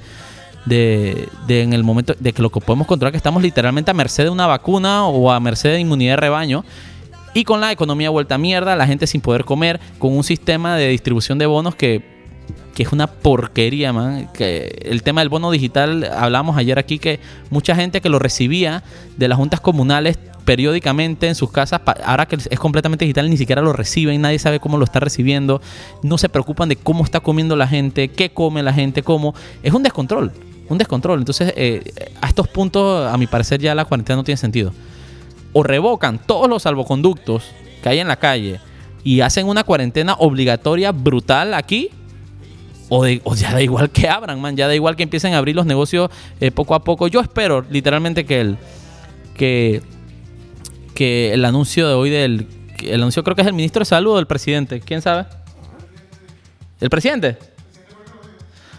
de, 0.66 1.26
de 1.46 1.62
en 1.62 1.72
el 1.72 1.84
momento 1.84 2.14
de 2.18 2.34
que 2.34 2.42
lo 2.42 2.50
que 2.50 2.60
podemos 2.60 2.86
controlar 2.86 3.12
que 3.12 3.16
estamos 3.16 3.42
literalmente 3.42 3.92
a 3.92 3.94
merced 3.94 4.24
de 4.24 4.30
una 4.30 4.46
vacuna 4.46 5.06
o 5.06 5.32
a 5.32 5.40
merced 5.40 5.70
de 5.70 5.80
inmunidad 5.80 6.12
de 6.12 6.16
rebaño. 6.18 6.66
Y 7.34 7.44
con 7.44 7.60
la 7.60 7.70
economía 7.70 8.10
vuelta 8.10 8.34
a 8.34 8.38
mierda, 8.38 8.74
la 8.76 8.86
gente 8.86 9.06
sin 9.06 9.20
poder 9.20 9.44
comer, 9.44 9.80
con 9.98 10.16
un 10.16 10.24
sistema 10.24 10.76
de 10.76 10.88
distribución 10.88 11.38
de 11.38 11.46
bonos 11.46 11.76
que, 11.76 12.02
que 12.74 12.82
es 12.82 12.92
una 12.92 13.06
porquería, 13.06 13.92
man. 13.92 14.28
Que 14.34 14.82
el 14.84 15.02
tema 15.02 15.20
del 15.20 15.28
bono 15.28 15.50
digital, 15.50 16.10
hablamos 16.16 16.56
ayer 16.56 16.78
aquí 16.78 16.98
que 16.98 17.20
mucha 17.50 17.74
gente 17.76 18.00
que 18.00 18.08
lo 18.08 18.18
recibía 18.18 18.82
de 19.16 19.28
las 19.28 19.38
juntas 19.38 19.60
comunales 19.60 20.18
periódicamente 20.44 21.28
en 21.28 21.36
sus 21.36 21.52
casas, 21.52 21.80
ahora 22.04 22.26
que 22.26 22.36
es 22.36 22.58
completamente 22.58 23.04
digital, 23.04 23.30
ni 23.30 23.36
siquiera 23.36 23.62
lo 23.62 23.72
reciben, 23.72 24.20
nadie 24.20 24.38
sabe 24.40 24.58
cómo 24.58 24.78
lo 24.78 24.84
está 24.84 24.98
recibiendo, 24.98 25.60
no 26.02 26.18
se 26.18 26.28
preocupan 26.28 26.68
de 26.68 26.74
cómo 26.74 27.04
está 27.04 27.20
comiendo 27.20 27.54
la 27.54 27.68
gente, 27.68 28.08
qué 28.08 28.30
come 28.30 28.62
la 28.62 28.72
gente, 28.72 29.04
cómo. 29.04 29.34
Es 29.62 29.72
un 29.72 29.84
descontrol, 29.84 30.32
un 30.68 30.78
descontrol. 30.78 31.20
Entonces, 31.20 31.52
eh, 31.56 31.92
a 32.20 32.26
estos 32.26 32.48
puntos, 32.48 33.12
a 33.12 33.16
mi 33.16 33.28
parecer, 33.28 33.60
ya 33.60 33.76
la 33.76 33.84
cuarentena 33.84 34.16
no 34.16 34.24
tiene 34.24 34.38
sentido. 34.38 34.72
O 35.52 35.62
revocan 35.62 36.18
todos 36.18 36.48
los 36.48 36.62
salvoconductos 36.62 37.44
que 37.82 37.88
hay 37.88 37.98
en 37.98 38.08
la 38.08 38.16
calle 38.16 38.60
y 39.02 39.20
hacen 39.20 39.48
una 39.48 39.64
cuarentena 39.64 40.14
obligatoria 40.14 40.92
brutal 40.92 41.54
aquí, 41.54 41.90
o, 42.88 43.06
ya 43.06 43.52
da 43.52 43.62
igual 43.62 43.90
que 43.90 44.08
abran, 44.08 44.40
man, 44.40 44.56
ya 44.56 44.66
da 44.66 44.74
igual 44.74 44.96
que 44.96 45.04
empiecen 45.04 45.34
a 45.34 45.38
abrir 45.38 45.54
los 45.54 45.64
negocios 45.64 46.10
eh, 46.40 46.50
poco 46.50 46.74
a 46.74 46.82
poco. 46.82 47.06
Yo 47.06 47.20
espero 47.20 47.64
literalmente 47.70 48.26
que 48.26 48.40
el, 48.40 48.58
que, 49.36 49.80
que 50.94 51.32
el 51.32 51.44
anuncio 51.44 51.88
de 51.88 51.94
hoy 51.94 52.10
del... 52.10 52.46
El 52.82 53.02
anuncio 53.02 53.22
creo 53.22 53.36
que 53.36 53.42
es 53.42 53.46
el 53.48 53.52
ministro 53.52 53.80
de 53.80 53.84
Salud 53.84 54.12
o 54.12 54.18
el 54.18 54.26
presidente, 54.26 54.80
¿quién 54.80 55.02
sabe? 55.02 55.26
¿El 56.80 56.88
presidente? 56.88 57.36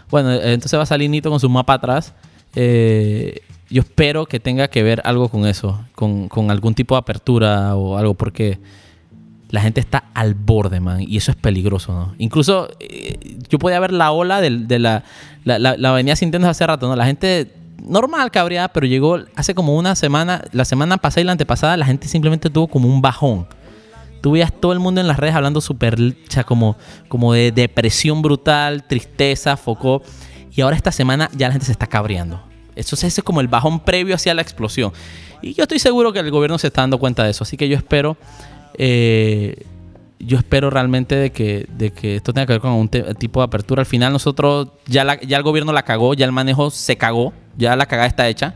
Bueno, 0.09 0.33
entonces 0.33 0.77
va 0.77 0.83
a 0.83 0.87
salir 0.87 1.07
Nito 1.07 1.29
con 1.29 1.39
su 1.39 1.47
mapa 1.49 1.75
atrás. 1.75 2.13
Eh, 2.55 3.41
yo 3.71 3.81
espero 3.81 4.25
que 4.25 4.39
tenga 4.39 4.67
que 4.67 4.83
ver 4.83 5.01
algo 5.05 5.29
con 5.29 5.47
eso, 5.47 5.83
con, 5.95 6.27
con, 6.27 6.51
algún 6.51 6.75
tipo 6.75 6.95
de 6.95 6.99
apertura 6.99 7.75
o 7.75 7.97
algo, 7.97 8.13
porque 8.13 8.59
la 9.49 9.61
gente 9.61 9.79
está 9.79 10.05
al 10.13 10.33
borde, 10.33 10.79
man, 10.79 11.01
y 11.01 11.17
eso 11.17 11.31
es 11.31 11.37
peligroso, 11.37 11.93
¿no? 11.93 12.15
Incluso 12.17 12.69
eh, 12.79 13.17
yo 13.49 13.59
podía 13.59 13.79
ver 13.79 13.93
la 13.93 14.11
ola 14.11 14.41
de, 14.41 14.49
de 14.49 14.79
la, 14.79 15.03
la, 15.45 15.57
la, 15.57 15.77
la, 15.77 15.91
venía 15.93 16.15
sintiendo 16.15 16.49
hace 16.49 16.67
rato, 16.67 16.87
¿no? 16.87 16.95
La 16.95 17.05
gente 17.05 17.53
normal 17.81 18.29
cabreada, 18.31 18.67
pero 18.69 18.85
llegó 18.85 19.19
hace 19.35 19.55
como 19.55 19.75
una 19.75 19.95
semana, 19.95 20.43
la 20.51 20.65
semana 20.65 20.97
pasada 20.97 21.21
y 21.21 21.23
la 21.25 21.31
antepasada, 21.31 21.77
la 21.77 21.85
gente 21.85 22.07
simplemente 22.07 22.49
tuvo 22.49 22.67
como 22.67 22.87
un 22.87 23.01
bajón. 23.01 23.47
Tú 24.21 24.31
veías 24.31 24.53
todo 24.53 24.73
el 24.73 24.79
mundo 24.79 25.01
en 25.01 25.07
las 25.07 25.17
redes 25.17 25.33
hablando 25.33 25.61
súper, 25.61 25.97
como, 26.45 26.77
como 27.07 27.33
de 27.33 27.51
depresión 27.51 28.21
brutal, 28.21 28.83
tristeza, 28.83 29.57
foco. 29.57 30.03
Y 30.51 30.61
ahora 30.61 30.75
esta 30.75 30.91
semana 30.91 31.29
ya 31.35 31.47
la 31.47 31.53
gente 31.53 31.65
se 31.65 31.71
está 31.71 31.87
cabreando. 31.87 32.50
Eso 32.75 32.95
es 32.95 33.21
como 33.23 33.41
el 33.41 33.47
bajón 33.47 33.79
previo 33.79 34.15
hacia 34.15 34.33
la 34.33 34.41
explosión. 34.41 34.91
Y 35.41 35.53
yo 35.53 35.63
estoy 35.63 35.79
seguro 35.79 36.13
que 36.13 36.19
el 36.19 36.31
gobierno 36.31 36.57
se 36.57 36.67
está 36.67 36.81
dando 36.81 36.99
cuenta 36.99 37.23
de 37.23 37.31
eso. 37.31 37.43
Así 37.43 37.57
que 37.57 37.67
yo 37.67 37.75
espero, 37.75 38.17
eh, 38.77 39.65
yo 40.19 40.37
espero 40.37 40.69
realmente 40.69 41.15
de 41.15 41.31
que, 41.31 41.67
de 41.69 41.91
que 41.91 42.17
esto 42.17 42.33
tenga 42.33 42.45
que 42.45 42.53
ver 42.53 42.61
con 42.61 42.71
un 42.71 42.89
tipo 42.89 43.39
de 43.39 43.45
apertura. 43.45 43.81
Al 43.81 43.87
final 43.87 44.13
nosotros, 44.13 44.69
ya, 44.85 45.19
ya 45.21 45.37
el 45.37 45.43
gobierno 45.43 45.73
la 45.73 45.83
cagó, 45.83 46.13
ya 46.13 46.25
el 46.25 46.31
manejo 46.31 46.69
se 46.69 46.97
cagó, 46.97 47.33
ya 47.57 47.75
la 47.75 47.87
cagada 47.87 48.07
está 48.07 48.27
hecha. 48.27 48.55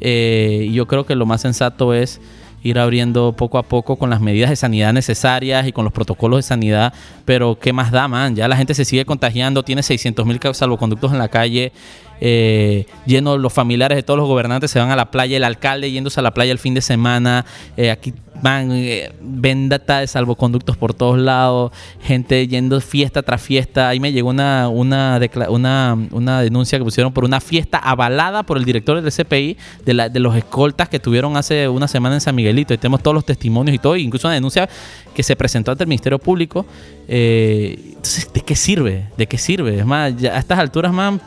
Eh, 0.00 0.66
y 0.68 0.72
yo 0.72 0.86
creo 0.86 1.06
que 1.06 1.14
lo 1.14 1.26
más 1.26 1.40
sensato 1.40 1.94
es 1.94 2.20
ir 2.62 2.78
abriendo 2.78 3.32
poco 3.32 3.58
a 3.58 3.62
poco 3.62 3.96
con 3.96 4.10
las 4.10 4.20
medidas 4.20 4.50
de 4.50 4.56
sanidad 4.56 4.92
necesarias 4.92 5.66
y 5.66 5.72
con 5.72 5.84
los 5.84 5.92
protocolos 5.92 6.38
de 6.38 6.42
sanidad, 6.42 6.92
pero 7.24 7.58
¿qué 7.58 7.72
más 7.72 7.92
da, 7.92 8.08
man? 8.08 8.34
Ya 8.34 8.48
la 8.48 8.56
gente 8.56 8.74
se 8.74 8.84
sigue 8.84 9.04
contagiando, 9.04 9.62
tiene 9.62 9.82
600 9.82 10.26
mil 10.26 10.40
salvoconductos 10.52 11.12
en 11.12 11.18
la 11.18 11.28
calle, 11.28 11.72
eh, 12.20 12.86
lleno 13.06 13.38
los 13.38 13.52
familiares 13.52 13.96
de 13.96 14.02
todos 14.02 14.18
los 14.18 14.28
gobernantes 14.28 14.70
se 14.70 14.78
van 14.78 14.90
a 14.90 14.96
la 14.96 15.10
playa, 15.10 15.36
el 15.36 15.44
alcalde 15.44 15.90
yéndose 15.90 16.20
a 16.20 16.22
la 16.22 16.32
playa 16.32 16.52
el 16.52 16.58
fin 16.58 16.74
de 16.74 16.80
semana, 16.80 17.44
eh, 17.76 17.90
aquí 17.90 18.12
van 18.42 18.70
eh, 18.72 19.12
vendata 19.20 20.00
de 20.00 20.06
salvoconductos 20.06 20.76
por 20.76 20.94
todos 20.94 21.18
lados, 21.18 21.72
gente 22.00 22.46
yendo 22.46 22.80
fiesta 22.80 23.22
tras 23.22 23.42
fiesta. 23.42 23.88
Ahí 23.88 24.00
me 24.00 24.12
llegó 24.12 24.30
una, 24.30 24.68
una, 24.68 25.20
una, 25.48 25.98
una 26.10 26.40
denuncia 26.42 26.78
que 26.78 26.84
pusieron 26.84 27.12
por 27.12 27.24
una 27.24 27.40
fiesta 27.40 27.78
avalada 27.78 28.42
por 28.42 28.58
el 28.58 28.64
director 28.64 29.00
del 29.00 29.12
CPI 29.12 29.56
de, 29.84 29.94
la, 29.94 30.08
de 30.08 30.20
los 30.20 30.36
escoltas 30.36 30.88
que 30.88 30.98
tuvieron 30.98 31.36
hace 31.36 31.68
una 31.68 31.88
semana 31.88 32.16
en 32.16 32.20
San 32.20 32.34
Miguelito. 32.34 32.74
Y 32.74 32.78
tenemos 32.78 33.02
todos 33.02 33.14
los 33.14 33.24
testimonios 33.24 33.74
y 33.74 33.78
todo, 33.78 33.96
incluso 33.96 34.28
una 34.28 34.34
denuncia 34.34 34.68
que 35.14 35.22
se 35.22 35.36
presentó 35.36 35.70
ante 35.70 35.84
el 35.84 35.88
Ministerio 35.88 36.18
Público. 36.18 36.66
Eh, 37.08 37.78
entonces, 37.88 38.30
¿de 38.32 38.40
qué 38.42 38.56
sirve? 38.56 39.06
¿De 39.16 39.26
qué 39.26 39.38
sirve? 39.38 39.78
Es 39.78 39.86
más, 39.86 40.12
a 40.24 40.38
estas 40.38 40.58
alturas, 40.58 40.92
man, 40.92 41.20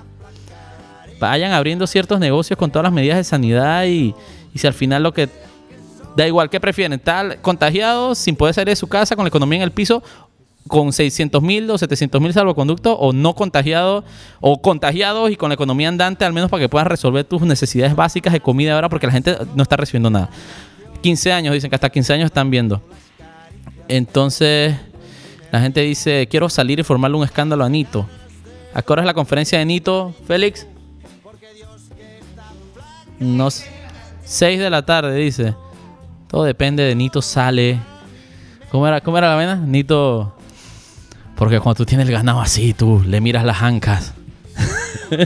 vayan 1.20 1.52
abriendo 1.52 1.86
ciertos 1.88 2.20
negocios 2.20 2.58
con 2.58 2.72
todas 2.72 2.84
las 2.84 2.94
medidas 2.94 3.18
de 3.18 3.24
sanidad 3.24 3.86
y, 3.86 4.14
si 4.56 4.68
al 4.68 4.74
final 4.74 5.04
lo 5.04 5.14
que 5.14 5.30
Da 6.16 6.28
igual, 6.28 6.50
¿qué 6.50 6.60
prefieren? 6.60 7.00
¿Estar 7.00 7.40
contagiados 7.40 8.18
sin 8.18 8.36
poder 8.36 8.54
salir 8.54 8.70
de 8.70 8.76
su 8.76 8.88
casa 8.88 9.16
con 9.16 9.24
la 9.24 9.30
economía 9.30 9.58
en 9.58 9.64
el 9.64 9.72
piso 9.72 10.04
con 10.68 10.92
600 10.92 11.42
mil 11.42 11.70
o 11.70 11.78
700 11.78 12.20
mil 12.20 12.34
salvoconductos 12.34 12.96
o 13.00 13.14
no 13.14 13.34
contagiados 13.34 14.04
o 14.42 14.62
contagiados 14.62 15.32
y 15.32 15.36
con 15.36 15.50
la 15.50 15.56
economía 15.56 15.88
andante 15.88 16.26
al 16.26 16.34
menos 16.34 16.50
para 16.50 16.62
que 16.62 16.70
puedas 16.70 16.88
resolver 16.88 17.24
tus 17.24 17.42
necesidades 17.42 17.96
básicas 17.96 18.34
de 18.34 18.40
comida 18.40 18.76
ahora 18.76 18.90
porque 18.90 19.08
la 19.08 19.14
gente 19.14 19.38
no 19.56 19.64
está 19.64 19.78
recibiendo 19.78 20.10
nada. 20.10 20.30
15 21.02 21.32
años, 21.32 21.54
dicen 21.54 21.70
que 21.70 21.76
hasta 21.76 21.90
15 21.90 22.14
años 22.14 22.26
están 22.26 22.50
viendo. 22.50 22.82
Entonces, 23.88 24.76
la 25.52 25.62
gente 25.62 25.82
dice, 25.82 26.28
quiero 26.30 26.50
salir 26.50 26.80
y 26.80 26.84
formarle 26.84 27.18
un 27.18 27.24
escándalo 27.24 27.64
a 27.64 27.70
Nito. 27.70 28.08
¿A 28.74 28.82
qué 28.82 28.94
es 28.94 29.06
la 29.06 29.14
conferencia 29.14 29.58
de 29.58 29.66
Nito, 29.66 30.14
Félix? 30.28 30.68
No, 33.20 33.50
6 34.24 34.60
de 34.60 34.70
la 34.70 34.84
tarde, 34.84 35.16
dice. 35.16 35.56
Todo 36.28 36.44
depende 36.44 36.84
de 36.84 36.96
Nito 36.96 37.22
sale. 37.22 37.80
¿Cómo 38.72 38.88
era, 38.88 39.02
cómo 39.02 39.18
era 39.18 39.30
la 39.30 39.36
vena? 39.36 39.56
Nito. 39.56 40.36
Porque 41.36 41.60
cuando 41.60 41.78
tú 41.78 41.86
tienes 41.86 42.08
el 42.08 42.14
ganado 42.14 42.40
así, 42.40 42.74
tú 42.74 43.04
le 43.06 43.20
miras 43.22 43.44
las 43.44 43.62
ancas. 43.62 44.14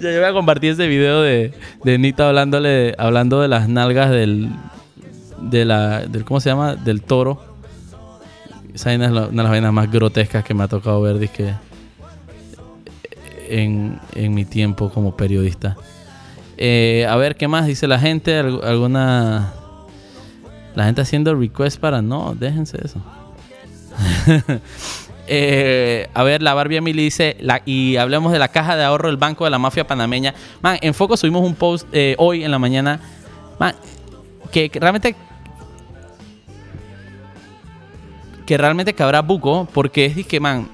yo 0.00 0.08
voy 0.08 0.24
a 0.24 0.32
compartir 0.32 0.72
ese 0.72 0.86
video 0.86 1.22
de, 1.22 1.52
de 1.82 1.98
Nito 1.98 2.24
hablándole, 2.24 2.94
hablando 2.98 3.40
de 3.40 3.48
las 3.48 3.68
nalgas 3.68 4.10
del, 4.10 4.50
de 5.40 5.64
la, 5.64 6.00
del, 6.06 6.24
¿cómo 6.24 6.40
se 6.40 6.50
llama? 6.50 6.76
Del 6.76 7.02
toro. 7.02 7.42
Esa 8.74 8.92
es 8.92 8.96
una 8.96 9.26
de 9.26 9.32
las 9.32 9.50
vainas 9.50 9.72
más 9.72 9.90
grotescas 9.90 10.44
que 10.44 10.54
me 10.54 10.64
ha 10.64 10.68
tocado 10.68 11.02
ver 11.02 11.18
en, 13.52 14.00
en 14.14 14.34
mi 14.34 14.44
tiempo 14.44 14.90
como 14.90 15.16
periodista. 15.16 15.76
Eh, 16.56 17.06
a 17.08 17.16
ver, 17.16 17.36
¿qué 17.36 17.48
más 17.48 17.66
dice 17.66 17.86
la 17.86 17.98
gente? 17.98 18.38
¿Alguna... 18.38 19.52
La 20.74 20.84
gente 20.84 21.02
haciendo 21.02 21.34
request 21.34 21.78
para... 21.78 22.00
No, 22.00 22.34
déjense 22.34 22.78
eso. 22.82 23.00
Eh, 25.34 26.08
a 26.12 26.24
ver, 26.24 26.42
la 26.42 26.52
Barbie 26.52 26.76
Emily 26.76 27.04
dice, 27.04 27.36
y 27.64 27.96
hablemos 27.96 28.32
de 28.32 28.40
la 28.40 28.48
caja 28.48 28.76
de 28.76 28.82
ahorro 28.82 29.08
del 29.08 29.16
Banco 29.16 29.44
de 29.44 29.50
la 29.50 29.58
Mafia 29.58 29.86
Panameña. 29.86 30.34
Man, 30.60 30.78
en 30.82 30.92
Foco 30.92 31.16
subimos 31.16 31.42
un 31.42 31.54
post 31.54 31.86
eh, 31.92 32.16
hoy 32.18 32.44
en 32.44 32.50
la 32.50 32.58
mañana. 32.58 33.00
Man, 33.58 33.74
que, 34.50 34.70
realmente... 34.74 35.14
Que 38.44 38.58
realmente 38.58 38.92
cabrá 38.92 39.22
buco, 39.22 39.66
porque 39.72 40.06
es 40.06 40.26
que, 40.26 40.40
man, 40.40 40.68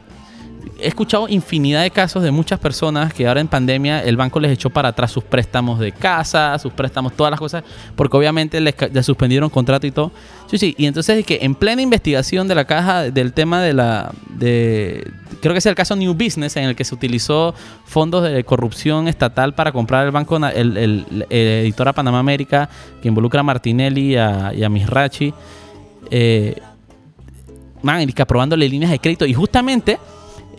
he 0.80 0.88
escuchado 0.88 1.28
infinidad 1.28 1.82
de 1.82 1.90
casos 1.90 2.22
de 2.22 2.30
muchas 2.30 2.58
personas 2.60 3.12
que 3.12 3.26
ahora 3.26 3.40
en 3.40 3.48
pandemia 3.48 4.02
el 4.02 4.16
banco 4.16 4.38
les 4.38 4.52
echó 4.52 4.70
para 4.70 4.90
atrás 4.90 5.10
sus 5.10 5.24
préstamos 5.24 5.78
de 5.78 5.92
casa, 5.92 6.58
sus 6.58 6.72
préstamos, 6.72 7.14
todas 7.14 7.30
las 7.30 7.40
cosas, 7.40 7.64
porque 7.96 8.16
obviamente 8.16 8.60
les, 8.60 8.74
suspendieron 9.04 9.50
contrato 9.50 9.86
y 9.86 9.90
todo. 9.90 10.12
Sí, 10.46 10.58
sí, 10.58 10.74
y 10.78 10.86
entonces 10.86 11.18
es 11.18 11.26
que 11.26 11.38
en 11.42 11.54
plena 11.54 11.82
investigación 11.82 12.48
de 12.48 12.54
la 12.54 12.64
caja 12.64 13.10
del 13.10 13.32
tema 13.32 13.60
de 13.60 13.74
la... 13.74 14.12
Creo 14.38 15.52
que 15.52 15.58
es 15.58 15.66
el 15.66 15.74
caso 15.74 15.94
New 15.94 16.14
Business 16.14 16.56
en 16.56 16.64
el 16.64 16.76
que 16.76 16.84
se 16.84 16.94
utilizó 16.94 17.54
fondos 17.84 18.24
de 18.24 18.44
corrupción 18.44 19.08
estatal 19.08 19.54
para 19.54 19.72
comprar 19.72 20.06
el 20.06 20.12
banco, 20.12 20.36
el, 20.36 21.26
editora 21.30 21.92
Panamá 21.92 22.18
América, 22.18 22.68
que 23.02 23.08
involucra 23.08 23.40
a 23.40 23.42
Martinelli 23.44 24.14
y 24.14 24.16
a, 24.16 24.68
Misrachi. 24.68 25.34
Eh, 26.10 26.56
man, 27.82 28.08
y 28.08 28.20
aprobándole 28.20 28.68
líneas 28.68 28.90
de 28.90 28.98
crédito. 28.98 29.26
Y 29.26 29.34
justamente 29.34 29.98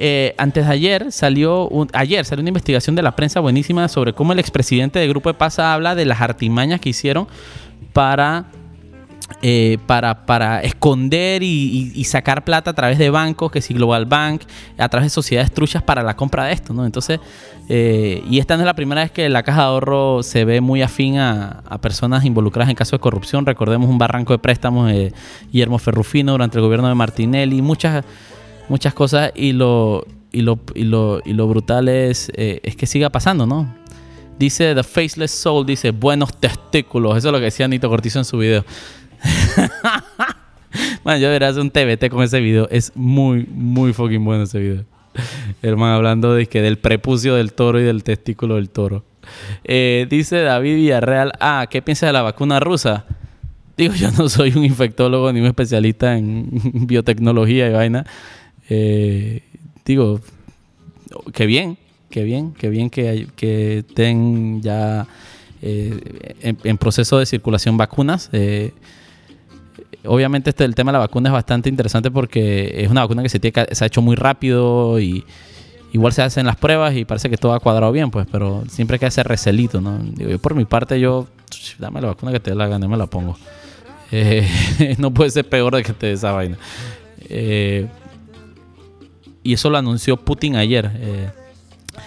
eh, 0.02 0.34
antes 0.38 0.66
de 0.66 0.72
ayer 0.72 1.12
salió, 1.12 1.70
ayer 1.92 2.24
salió 2.24 2.42
una 2.42 2.50
investigación 2.50 2.96
de 2.96 3.02
la 3.02 3.18
prensa 3.18 3.42
buenísima 3.42 3.90
sobre 3.90 4.14
cómo 4.14 4.32
el 4.32 4.40
expresidente 4.40 4.98
del 4.98 5.10
Grupo 5.10 5.28
de 5.28 5.34
Pasa 5.34 5.74
habla 5.74 5.94
de 5.94 6.06
las 6.06 6.22
artimañas 6.22 6.80
que 6.80 6.88
hicieron 6.88 7.28
para 7.92 8.46
eh, 9.42 9.78
para, 9.86 10.26
para, 10.26 10.62
esconder 10.62 11.44
y, 11.44 12.04
sacar 12.06 12.44
plata 12.44 12.72
a 12.72 12.74
través 12.74 12.98
de 12.98 13.10
bancos, 13.10 13.52
que 13.52 13.62
si 13.62 13.74
Global 13.74 14.06
Bank, 14.06 14.42
a 14.78 14.90
través 14.90 15.06
de 15.06 15.10
sociedades 15.12 15.52
truchas 15.52 15.84
para 15.84 16.02
la 16.02 16.16
compra 16.16 16.46
de 16.46 16.54
esto, 16.54 16.74
¿no? 16.74 16.86
Entonces, 16.86 17.20
eh, 17.70 18.24
y 18.30 18.40
esta 18.40 18.56
no 18.56 18.64
es 18.64 18.66
la 18.66 18.74
primera 18.74 19.02
vez 19.02 19.12
que 19.12 19.30
la 19.30 19.44
caja 19.44 19.62
de 19.62 19.68
ahorro 19.68 20.24
se 20.24 20.46
ve 20.46 20.62
muy 20.62 20.82
afín 20.82 21.20
a, 21.20 21.62
personas 21.82 22.26
involucradas 22.26 22.70
en 22.70 22.76
casos 22.76 22.94
de 22.94 23.00
corrupción. 23.00 23.46
Recordemos 23.46 23.90
un 23.90 23.98
barranco 23.98 24.34
de 24.34 24.40
préstamos 24.40 24.88
de 24.88 25.14
Guillermo 25.52 25.78
Ferrufino 25.78 26.32
durante 26.32 26.58
el 26.58 26.64
gobierno 26.64 26.88
de 26.88 26.96
Martinelli, 26.96 27.62
muchas 27.62 28.04
muchas 28.70 28.94
cosas 28.94 29.32
y 29.36 29.52
lo, 29.52 30.06
y 30.32 30.42
lo, 30.42 30.60
y 30.74 30.84
lo, 30.84 31.22
y 31.26 31.34
lo 31.34 31.48
brutal 31.48 31.90
es, 31.90 32.32
eh, 32.36 32.62
es 32.64 32.76
que 32.76 32.86
siga 32.86 33.10
pasando, 33.10 33.46
¿no? 33.46 33.74
Dice 34.38 34.74
The 34.74 34.84
Faceless 34.84 35.32
Soul, 35.32 35.66
dice 35.66 35.92
buenos 35.92 36.40
testículos. 36.40 37.18
Eso 37.18 37.28
es 37.28 37.32
lo 37.34 37.40
que 37.40 37.46
decía 37.46 37.68
Nito 37.68 37.90
Cortizo 37.90 38.20
en 38.20 38.26
su 38.26 38.38
video. 38.38 38.64
Man, 41.04 41.20
yo 41.20 41.30
verás 41.30 41.58
un 41.58 41.72
TBT 41.72 42.10
con 42.10 42.24
ese 42.24 42.40
video. 42.40 42.70
Es 42.70 42.94
muy, 42.96 43.46
muy 43.52 43.92
fucking 43.92 44.24
bueno 44.24 44.44
ese 44.44 44.60
video. 44.60 44.86
Hermano, 45.62 45.96
hablando 45.96 46.34
de 46.34 46.46
que 46.46 46.62
del 46.62 46.78
prepucio 46.78 47.36
del 47.36 47.52
toro 47.52 47.82
y 47.82 47.84
del 47.84 48.04
testículo 48.04 48.56
del 48.56 48.70
toro. 48.70 49.04
Eh, 49.64 50.08
dice 50.10 50.38
David 50.38 50.76
Villarreal, 50.76 51.34
ah, 51.40 51.68
¿qué 51.70 51.82
piensa 51.82 52.08
de 52.08 52.14
la 52.14 52.22
vacuna 52.22 52.60
rusa? 52.60 53.06
Digo, 53.78 53.94
yo 53.96 54.12
no 54.12 54.30
soy 54.30 54.54
un 54.56 54.64
infectólogo 54.64 55.32
ni 55.34 55.40
un 55.40 55.48
especialista 55.48 56.18
en 56.18 56.50
biotecnología 56.88 57.68
y 57.68 57.74
vaina. 57.74 58.06
Eh, 58.70 59.42
digo, 59.86 60.20
qué 61.34 61.46
bien, 61.46 61.78
qué 62.10 62.24
bien, 62.24 62.54
qué 62.54 62.70
bien 62.70 62.90
que, 62.90 63.28
que 63.36 63.80
estén 63.80 64.62
ya 64.62 65.08
eh, 65.62 66.00
en, 66.42 66.58
en 66.64 66.78
proceso 66.78 67.18
de 67.20 67.26
circulación 67.26 67.78
vacunas. 67.78 68.30
Eh, 68.34 68.72
obviamente 70.06 70.52
este, 70.52 70.64
el 70.66 70.76
tema 70.76 70.92
de 70.92 70.94
la 70.94 71.00
vacuna 71.00 71.30
es 71.30 71.34
bastante 71.34 71.70
interesante 71.70 72.12
porque 72.12 72.74
es 72.84 72.90
una 72.90 73.02
vacuna 73.02 73.24
que 73.24 73.30
se, 73.30 73.40
tiene 73.40 73.54
que- 73.66 73.76
se 73.76 73.84
ha 73.84 73.88
hecho 73.88 74.02
muy 74.02 74.16
rápido 74.16 75.00
y 75.00 75.24
igual 75.92 76.14
se 76.14 76.22
hacen 76.22 76.46
las 76.46 76.56
pruebas 76.56 76.96
y 76.96 77.06
parece 77.06 77.30
que 77.30 77.38
todo 77.38 77.54
ha 77.54 77.60
cuadrado 77.60 77.92
bien, 77.92 78.12
pues, 78.12 78.28
pero 78.32 78.64
siempre 78.70 78.96
hay 78.96 79.00
que 79.00 79.06
hacer 79.08 79.28
recelito, 79.28 79.82
¿no? 79.82 79.98
Digo, 80.00 80.30
yo 80.30 80.40
por 80.40 80.54
mi 80.56 80.66
parte, 80.66 81.00
yo, 81.00 81.28
dame 81.80 82.00
la 82.02 82.08
vacuna 82.08 82.32
que 82.32 82.40
te 82.40 82.52
dé 82.52 82.56
la 82.56 82.68
gana, 82.68 82.86
yo 82.86 82.90
me 82.90 82.98
la 82.98 83.08
pongo. 83.08 83.36
Eh, 84.12 84.48
no 85.00 85.12
puede 85.14 85.32
ser 85.32 85.48
peor 85.50 85.76
de 85.76 85.84
que 85.84 85.94
te 85.94 86.08
dé 86.08 86.14
esa 86.14 86.32
vaina. 86.32 86.58
Eh, 87.28 87.88
y 89.44 89.54
eso 89.54 89.70
lo 89.70 89.78
anunció 89.78 90.18
Putin 90.18 90.56
ayer. 90.56 90.92
eh, 90.96 91.30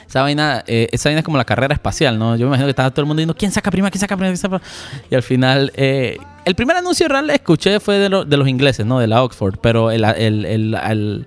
esa 0.08 0.22
vaina, 0.22 0.64
eh, 0.66 0.88
esa 0.92 1.08
vaina 1.10 1.18
es 1.20 1.24
como 1.24 1.36
la 1.36 1.44
carrera 1.44 1.74
espacial, 1.74 2.18
¿no? 2.18 2.34
Yo 2.36 2.46
me 2.46 2.50
imagino 2.50 2.66
que 2.66 2.70
estaba 2.70 2.90
todo 2.90 3.02
el 3.02 3.06
mundo 3.06 3.18
diciendo, 3.20 3.34
¿quién 3.36 3.50
saca 3.52 3.70
primero? 3.70 3.90
¿Quién 3.90 4.00
saca 4.00 4.16
primero? 4.16 4.30
¿Quién 4.32 4.38
saca 4.38 4.58
primero?". 4.58 5.06
Y 5.10 5.14
al 5.14 5.22
final, 5.22 5.72
eh, 5.74 6.16
el 6.44 6.54
primer 6.54 6.76
anuncio 6.76 7.08
real 7.08 7.26
que 7.26 7.34
escuché 7.34 7.78
fue 7.80 7.98
de, 7.98 8.08
lo- 8.08 8.24
de 8.24 8.36
los 8.36 8.48
ingleses, 8.48 8.86
¿no? 8.86 8.98
De 9.00 9.06
la 9.06 9.22
Oxford, 9.22 9.56
pero 9.60 9.90
el, 9.90 10.04
el, 10.04 10.44
el, 10.46 11.26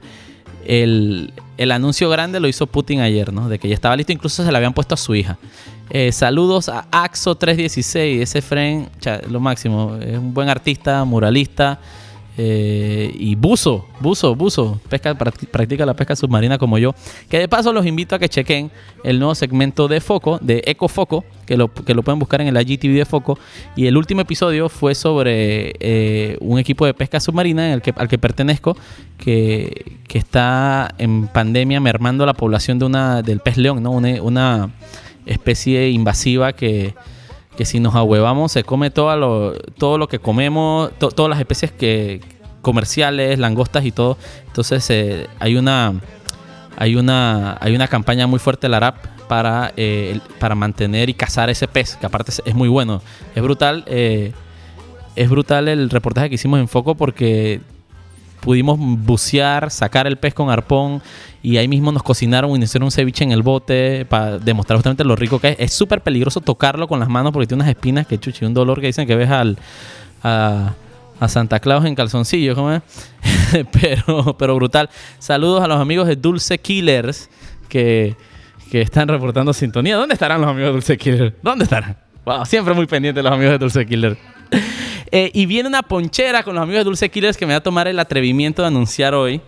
el- 0.66 1.72
anuncio 1.72 2.10
grande 2.10 2.40
lo 2.40 2.48
hizo 2.48 2.66
Putin 2.66 3.02
ayer, 3.02 3.32
¿no? 3.34 3.50
De 3.50 3.60
que 3.60 3.68
ya 3.68 3.76
estaba 3.76 3.96
listo, 3.96 4.12
incluso 4.14 4.44
se 4.44 4.52
le 4.52 4.58
habían 4.58 4.74
puesto 4.74 4.96
a 4.96 4.98
su 4.98 5.14
hija. 5.14 5.38
Saludos 6.12 6.68
a 6.70 6.90
Axo316, 6.90 8.22
ese 8.22 8.42
friend, 8.42 8.90
lo 9.30 9.40
máximo, 9.40 9.98
es 10.02 10.18
un 10.18 10.34
buen 10.34 10.50
artista, 10.50 11.04
muralista. 11.06 11.80
Eh, 12.38 13.12
y 13.18 13.36
buzo, 13.36 13.88
buzo, 14.02 14.36
buzo, 14.36 14.80
pesca, 14.90 15.14
prac- 15.18 15.48
practica 15.48 15.86
la 15.86 15.94
pesca 15.94 16.16
submarina 16.16 16.58
como 16.58 16.78
yo. 16.78 16.94
Que 17.30 17.40
de 17.40 17.48
paso 17.48 17.72
los 17.72 17.86
invito 17.86 18.16
a 18.16 18.20
que 18.20 18.28
chequen 18.30 18.72
el 19.04 19.20
nuevo 19.20 19.36
segmento 19.36 19.88
de 19.88 20.02
Foco, 20.02 20.38
de 20.42 20.62
Eco 20.66 20.88
Foco, 20.88 21.24
que 21.46 21.56
lo, 21.58 21.74
que 21.74 21.94
lo 21.94 22.04
pueden 22.04 22.20
buscar 22.20 22.42
en 22.42 22.48
el 22.48 22.58
IGTV 22.60 22.94
de 22.98 23.06
Foco. 23.06 23.40
Y 23.76 23.88
el 23.88 23.96
último 23.98 24.22
episodio 24.22 24.68
fue 24.68 24.96
sobre 24.96 25.74
eh, 25.80 26.38
un 26.42 26.60
equipo 26.60 26.86
de 26.86 26.94
pesca 26.94 27.20
submarina 27.20 27.68
en 27.68 27.74
el 27.74 27.82
que, 27.82 27.94
al 27.96 28.08
que 28.08 28.18
pertenezco, 28.18 28.76
que, 29.18 29.94
que 30.08 30.18
está 30.18 30.94
en 30.98 31.28
pandemia 31.28 31.80
mermando 31.80 32.26
la 32.26 32.34
población 32.34 32.80
de 32.80 32.86
una, 32.86 33.22
del 33.22 33.40
pez 33.40 33.58
león, 33.58 33.82
¿no? 33.82 33.92
Una 33.92 34.72
especie 35.26 35.90
invasiva 35.90 36.54
que, 36.54 36.94
que 37.58 37.66
si 37.66 37.80
nos 37.80 37.96
ahuevamos 37.96 38.52
se 38.52 38.64
come 38.64 38.90
todo 38.92 39.16
lo, 39.16 39.54
todo 39.78 39.98
lo 39.98 40.08
que 40.08 40.20
comemos, 40.20 40.92
to- 41.00 41.10
todas 41.12 41.30
las 41.30 41.40
especies 41.40 41.72
que 41.72 42.22
comerciales, 42.62 43.38
langostas 43.40 43.86
y 43.86 43.92
todo. 43.92 44.18
Entonces 44.48 44.90
eh, 44.90 45.28
hay 45.40 45.56
una 45.56 45.94
hay 46.78 46.96
una 46.96 47.58
hay 47.62 47.76
una 47.76 47.88
campaña 47.88 48.28
muy 48.28 48.40
fuerte 48.40 48.66
de 48.66 48.70
la 48.72 48.78
ARAP 48.78 48.98
para 49.28 49.72
eh, 49.78 50.20
para 50.40 50.56
mantener 50.56 51.10
y 51.10 51.14
cazar 51.14 51.50
ese 51.50 51.68
pez, 51.68 51.96
que 51.96 52.06
aparte 52.06 52.32
es 52.44 52.56
muy 52.56 52.68
bueno. 52.70 53.02
Es 53.36 53.42
brutal 53.44 53.84
eh, 53.88 54.34
es 55.16 55.30
brutal 55.30 55.68
el 55.68 55.90
reportaje 55.90 56.30
que 56.30 56.36
hicimos 56.36 56.60
en 56.60 56.68
Foco 56.68 56.96
porque 56.96 57.62
pudimos 58.46 58.78
bucear, 58.80 59.72
sacar 59.72 60.06
el 60.06 60.18
pez 60.18 60.36
con 60.36 60.52
arpón 60.52 61.02
y 61.42 61.58
ahí 61.58 61.68
mismo 61.68 61.92
nos 61.92 62.04
cocinaron 62.04 62.52
y 62.52 62.60
nos 62.60 62.70
hicieron 62.70 62.86
un 62.86 62.92
ceviche 62.92 63.24
en 63.24 63.32
el 63.32 63.42
bote 63.42 64.06
para 64.08 64.38
demostrar 64.38 64.78
justamente 64.78 65.04
lo 65.04 65.16
rico 65.16 65.40
que 65.40 65.50
es. 65.50 65.56
Es 65.58 65.74
súper 65.74 66.02
peligroso 66.02 66.42
tocarlo 66.42 66.88
con 66.88 67.00
las 67.00 67.10
manos 67.10 67.34
porque 67.34 67.48
tiene 67.48 67.64
unas 67.64 67.76
espinas 67.76 68.06
que 68.06 68.20
chuchi, 68.20 68.46
un 68.46 68.54
dolor 68.54 68.80
que 68.80 68.86
dicen 68.86 69.08
que 69.08 69.16
ves 69.16 69.32
al, 69.32 69.58
a, 70.22 70.76
Santa 71.28 71.60
Claus 71.60 71.86
en 71.86 71.96
calzoncillos, 71.96 72.54
¿cómo 72.54 72.72
es? 72.72 72.84
pero, 73.72 74.38
pero 74.38 74.56
brutal. 74.56 74.92
Saludos 75.18 75.64
a 75.64 75.68
los 75.68 75.82
amigos 75.82 76.08
de 76.08 76.16
Dulce 76.16 76.60
Killers 76.60 77.32
que, 77.68 78.16
que 78.70 78.82
están 78.82 79.08
reportando 79.08 79.54
sintonía. 79.54 79.96
¿Dónde 79.96 80.14
estarán 80.14 80.40
los 80.40 80.52
amigos 80.52 80.68
de 80.68 80.74
Dulce 80.74 80.98
Killers? 81.00 81.34
¿Dónde 81.42 81.64
estarán? 81.64 81.98
Wow, 82.26 82.46
siempre 82.46 82.76
muy 82.76 82.86
pendientes 82.86 83.24
los 83.24 83.34
amigos 83.34 83.54
de 83.54 83.58
Dulce 83.58 83.88
Killer. 83.88 84.35
Eh, 85.12 85.32
y 85.34 85.46
viene 85.46 85.70
una 85.70 85.84
ponchera 85.84 86.44
con 86.44 86.56
los 86.56 86.64
amigos 86.64 86.80
de 86.80 86.84
Dulce 86.86 87.10
Killers 87.10 87.38
que 87.38 87.46
me 87.46 87.54
va 87.54 87.58
a 87.58 87.64
tomar 87.64 87.88
el 87.88 88.00
atrevimiento 88.00 88.64
de 88.64 88.68
anunciar 88.68 89.14
hoy 89.14 89.40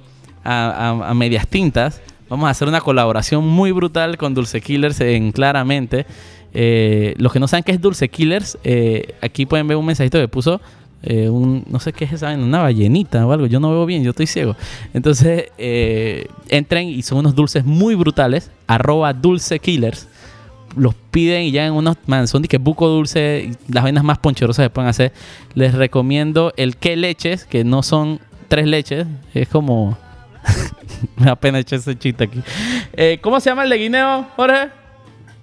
a, 0.46 1.12
medias 1.14 1.46
tintas. 1.48 2.00
Vamos 2.30 2.48
a 2.48 2.52
hacer 2.52 2.70
una 2.70 2.80
colaboración 2.80 3.46
muy 3.46 3.72
brutal 3.72 4.18
con 4.18 4.34
Dulce 4.34 4.62
Killers 4.62 5.02
en 5.02 5.32
Claramente. 5.34 6.06
Eh, 6.54 7.16
los 7.18 7.34
que 7.34 7.40
no 7.40 7.48
saben 7.50 7.64
qué 7.64 7.74
es 7.74 7.82
Dulce 7.82 8.08
Killers, 8.08 8.58
eh, 8.64 9.16
aquí 9.20 9.46
pueden 9.46 9.68
ver 9.68 9.76
un 9.76 9.86
mensajito 9.86 10.20
que 10.20 10.28
puso. 10.30 10.62
un, 11.04 11.66
no 11.68 11.80
sé 11.80 11.92
qué 11.92 12.06
es 12.06 12.14
esa, 12.14 12.34
una 12.36 12.62
ballenita 12.62 13.26
o 13.26 13.34
algo. 13.34 13.48
Yo 13.48 13.60
no 13.60 13.72
veo 13.72 13.86
bien, 13.86 14.04
yo 14.04 14.12
estoy 14.12 14.28
ciego. 14.28 14.56
Entonces, 14.94 15.52
eh, 15.58 16.28
entren 16.48 16.88
y 16.88 17.02
son 17.02 17.18
unos 17.18 17.36
dulces 17.36 17.66
muy 17.66 17.96
brutales. 17.96 18.52
Arroba 18.68 19.12
Dulce 19.12 19.60
Killers 19.60 20.08
los 20.78 20.96
piden 21.12 21.44
y 21.44 21.52
ya 21.52 21.66
en 21.66 21.74
unos 21.74 21.98
man, 22.06 22.26
que 22.48 22.58
buco 22.58 22.88
dulce 22.88 23.52
las 23.68 23.84
vainas 23.84 24.04
más 24.04 24.18
poncherosas 24.20 24.66
que 24.66 24.70
pueden 24.70 24.90
hacer. 24.90 25.12
Les 25.54 25.74
recomiendo 25.74 26.54
el 26.58 26.78
que 26.78 26.96
leches, 26.96 27.46
que 27.46 27.64
no 27.64 27.84
son 27.84 28.20
tres 28.48 28.66
leches, 28.68 29.08
es 29.34 29.48
como 29.50 29.98
me 31.18 31.26
da 31.26 31.36
pena 31.36 31.60
ese 31.60 31.98
chiste 31.98 32.24
aquí. 32.26 32.40
Eh, 32.94 33.20
¿Cómo 33.22 33.40
se 33.40 33.50
llama 33.50 33.64
el 33.64 33.70
de 33.70 33.78
guineo, 33.78 34.28
Jorge? 34.36 34.70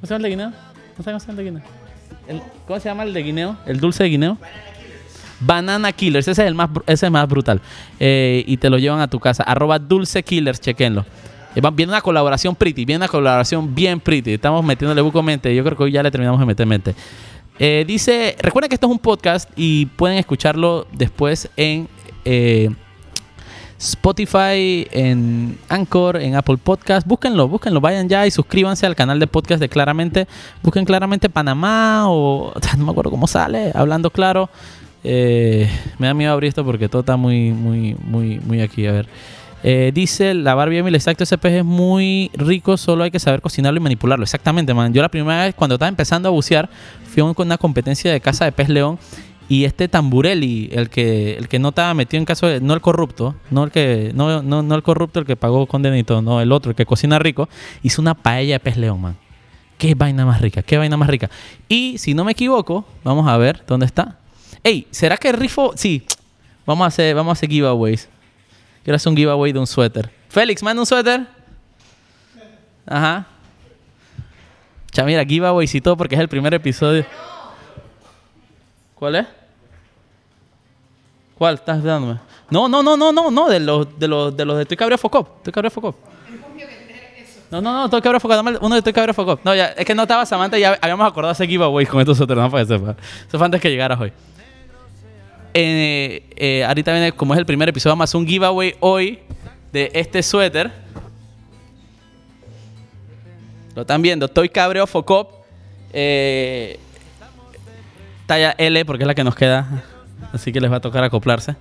¿Cómo 0.00 0.06
se 0.06 0.14
llama 0.14 0.16
el 0.16 0.22
de 0.22 0.28
guineo? 0.30 0.50
No 0.50 1.04
cómo 1.04 1.20
se 1.20 1.26
llama 1.26 1.30
el 1.30 1.36
de 1.36 1.44
guineo. 1.44 1.62
El- 2.28 2.42
¿Cómo 2.66 2.80
se 2.80 2.88
llama 2.88 3.02
el 3.02 3.12
de 3.12 3.22
guineo? 3.22 3.56
¿El 3.66 3.80
dulce 3.80 4.04
de 4.04 4.08
guineo? 4.10 4.38
Banana 5.40 5.92
Killers, 5.92 6.26
ese 6.28 6.42
es 6.42 6.48
el 6.48 6.54
más, 6.54 6.70
ese 6.86 6.92
es 6.94 7.02
el 7.02 7.10
más 7.10 7.28
brutal. 7.28 7.60
Eh, 8.00 8.44
y 8.46 8.56
te 8.56 8.70
lo 8.70 8.78
llevan 8.78 9.00
a 9.00 9.08
tu 9.08 9.20
casa. 9.20 9.42
Arroba 9.42 9.78
Dulce 9.78 10.22
Killers, 10.22 10.60
chequenlo. 10.60 11.04
Eh, 11.54 11.60
Viene 11.74 11.92
una 11.92 12.00
colaboración 12.00 12.54
pretty, 12.54 12.84
viene 12.84 12.98
una 12.98 13.08
colaboración 13.08 13.74
bien 13.74 14.00
pretty. 14.00 14.34
Estamos 14.34 14.64
metiéndole 14.64 15.00
buco 15.00 15.22
mente. 15.22 15.54
Yo 15.54 15.64
creo 15.64 15.76
que 15.76 15.84
hoy 15.84 15.92
ya 15.92 16.02
le 16.02 16.10
terminamos 16.10 16.40
de 16.40 16.46
meter 16.46 16.66
mente. 16.66 16.94
Eh, 17.58 17.84
dice, 17.86 18.36
recuerden 18.40 18.68
que 18.68 18.74
esto 18.74 18.86
es 18.86 18.92
un 18.92 18.98
podcast 18.98 19.48
y 19.54 19.86
pueden 19.86 20.18
escucharlo 20.18 20.86
después 20.92 21.48
en 21.56 21.88
eh, 22.24 22.68
Spotify, 23.78 24.86
en 24.90 25.58
Anchor, 25.68 26.16
en 26.16 26.34
Apple 26.34 26.56
Podcast. 26.56 27.06
Búsquenlo, 27.06 27.46
búsquenlo, 27.48 27.80
vayan 27.80 28.08
ya 28.08 28.26
y 28.26 28.30
suscríbanse 28.30 28.86
al 28.86 28.96
canal 28.96 29.20
de 29.20 29.26
podcast 29.26 29.60
de 29.60 29.68
Claramente. 29.68 30.26
Busquen 30.62 30.84
Claramente 30.84 31.28
Panamá 31.28 32.04
o 32.08 32.52
no 32.78 32.84
me 32.84 32.90
acuerdo 32.90 33.10
cómo 33.10 33.26
sale, 33.26 33.70
hablando 33.74 34.10
claro. 34.10 34.50
Eh, 35.06 35.68
me 35.98 36.06
da 36.06 36.14
miedo 36.14 36.32
abrir 36.32 36.48
esto 36.48 36.64
porque 36.64 36.88
todo 36.88 37.00
está 37.00 37.16
muy, 37.16 37.52
muy, 37.52 37.94
muy, 38.02 38.40
muy 38.40 38.62
aquí. 38.62 38.86
A 38.86 38.92
ver. 38.92 39.08
Eh, 39.66 39.92
dice 39.94 40.34
la 40.34 40.54
Barbie 40.54 40.76
Emily, 40.76 40.94
exacto, 40.94 41.24
ese 41.24 41.38
pez 41.38 41.54
es 41.54 41.64
muy 41.64 42.30
rico, 42.34 42.76
solo 42.76 43.02
hay 43.02 43.10
que 43.10 43.18
saber 43.18 43.40
cocinarlo 43.40 43.78
y 43.78 43.82
manipularlo. 43.82 44.22
Exactamente, 44.22 44.74
man. 44.74 44.92
Yo 44.92 45.00
la 45.00 45.08
primera 45.08 45.44
vez 45.44 45.54
cuando 45.54 45.76
estaba 45.76 45.88
empezando 45.88 46.28
a 46.28 46.32
bucear, 46.32 46.68
fui 47.06 47.22
a 47.22 47.24
una 47.24 47.56
competencia 47.56 48.12
de 48.12 48.20
caza 48.20 48.44
de 48.44 48.52
pez 48.52 48.68
león 48.68 48.98
y 49.48 49.64
este 49.64 49.88
Tamburelli, 49.88 50.68
el 50.70 50.90
que, 50.90 51.38
el 51.38 51.48
que 51.48 51.58
no 51.58 51.70
estaba 51.70 51.94
metido 51.94 52.18
en 52.18 52.26
caso 52.26 52.46
de, 52.46 52.60
no 52.60 52.74
el 52.74 52.82
corrupto, 52.82 53.36
no 53.50 53.64
el 53.64 53.70
que, 53.70 54.12
no, 54.14 54.42
no, 54.42 54.62
no 54.62 54.74
el 54.74 54.82
corrupto, 54.82 55.18
el 55.18 55.24
que 55.24 55.34
pagó 55.34 55.66
condenito, 55.66 56.20
no 56.20 56.42
el 56.42 56.52
otro, 56.52 56.70
el 56.70 56.76
que 56.76 56.84
cocina 56.84 57.18
rico, 57.18 57.48
hizo 57.82 58.02
una 58.02 58.12
paella 58.12 58.56
de 58.56 58.60
pez 58.60 58.76
león, 58.76 59.00
man. 59.00 59.16
Qué 59.78 59.94
vaina 59.94 60.26
más 60.26 60.42
rica, 60.42 60.62
qué 60.62 60.76
vaina 60.76 60.98
más 60.98 61.08
rica. 61.08 61.30
Y 61.70 61.96
si 61.96 62.12
no 62.12 62.22
me 62.24 62.32
equivoco, 62.32 62.84
vamos 63.02 63.26
a 63.26 63.38
ver 63.38 63.64
dónde 63.66 63.86
está. 63.86 64.18
Ey, 64.62 64.86
¿será 64.90 65.16
que 65.16 65.32
rifo? 65.32 65.72
Sí. 65.74 66.04
Vamos 66.66 66.84
a 66.84 66.88
hacer, 66.88 67.14
vamos 67.14 67.30
a 67.30 67.32
hacer 67.32 67.48
giveaways. 67.48 68.10
Quiero 68.84 68.96
hacer 68.96 69.10
un 69.10 69.16
giveaway 69.16 69.50
de 69.50 69.58
un 69.58 69.66
suéter. 69.66 70.10
Félix, 70.28 70.62
manda 70.62 70.82
un 70.82 70.86
suéter. 70.86 71.26
Ajá. 72.86 73.26
Ya 74.92 75.04
mira, 75.04 75.24
giveaways 75.24 75.74
y 75.74 75.80
todo 75.80 75.96
porque 75.96 76.14
es 76.14 76.20
el 76.20 76.28
primer 76.28 76.52
episodio. 76.52 77.04
¿Cuál 78.94 79.16
es? 79.16 79.26
¿Cuál 81.36 81.54
estás 81.54 81.82
dándome? 81.82 82.20
No, 82.50 82.68
no, 82.68 82.82
no, 82.82 82.96
no, 82.96 83.10
no, 83.10 83.30
no, 83.30 83.48
de 83.48 83.58
los 83.58 83.98
de 83.98 84.06
los 84.06 84.36
de 84.36 84.44
los 84.44 84.56
de 84.56 84.62
Estoy 84.62 84.76
Cabreo 84.76 84.98
Focop. 84.98 85.38
Estoy 85.38 85.52
Cabreo 85.52 85.70
Focop. 85.70 85.96
No, 87.50 87.60
no, 87.60 87.72
no, 87.72 87.84
Estoy 87.86 88.02
Cabreo 88.02 88.20
Focop. 88.20 88.36
Dame 88.36 88.58
uno 88.60 88.74
de 88.74 88.78
Estoy 88.78 88.92
Cabreo 88.92 89.14
Focop. 89.14 89.40
No, 89.44 89.54
ya, 89.54 89.68
es 89.68 89.84
que 89.84 89.94
no 89.94 90.02
estaba 90.02 90.26
Samantha 90.26 90.58
y 90.58 90.60
ya 90.60 90.78
habíamos 90.80 91.08
acordado 91.08 91.32
hacer 91.32 91.48
giveaways 91.48 91.88
con 91.88 92.00
estos 92.00 92.18
suéteres, 92.18 92.44
no 92.44 92.50
para 92.50 92.64
que 92.64 92.68
sepa. 92.68 92.96
Eso 93.26 93.38
fue 93.38 93.44
antes 93.46 93.60
que 93.60 93.70
llegaras 93.70 93.98
hoy. 93.98 94.12
Eh, 95.56 96.24
eh, 96.34 96.64
ahorita 96.64 96.90
viene, 96.90 97.12
como 97.12 97.32
es 97.32 97.38
el 97.38 97.46
primer 97.46 97.68
episodio, 97.68 98.02
hacer 98.02 98.18
un 98.18 98.26
giveaway 98.26 98.74
hoy 98.80 99.20
de 99.72 99.88
este 99.94 100.20
suéter. 100.20 100.72
Lo 103.76 103.82
están 103.82 104.02
viendo, 104.02 104.26
Toy 104.26 104.48
Cabreo 104.48 104.84
Focop. 104.88 105.30
Eh, 105.92 106.78
talla 108.26 108.56
L 108.58 108.84
porque 108.84 109.04
es 109.04 109.06
la 109.06 109.14
que 109.14 109.22
nos 109.22 109.36
queda. 109.36 109.84
Así 110.32 110.52
que 110.52 110.60
les 110.60 110.70
va 110.70 110.76
a 110.76 110.80
tocar 110.80 111.04
acoplarse. 111.04 111.54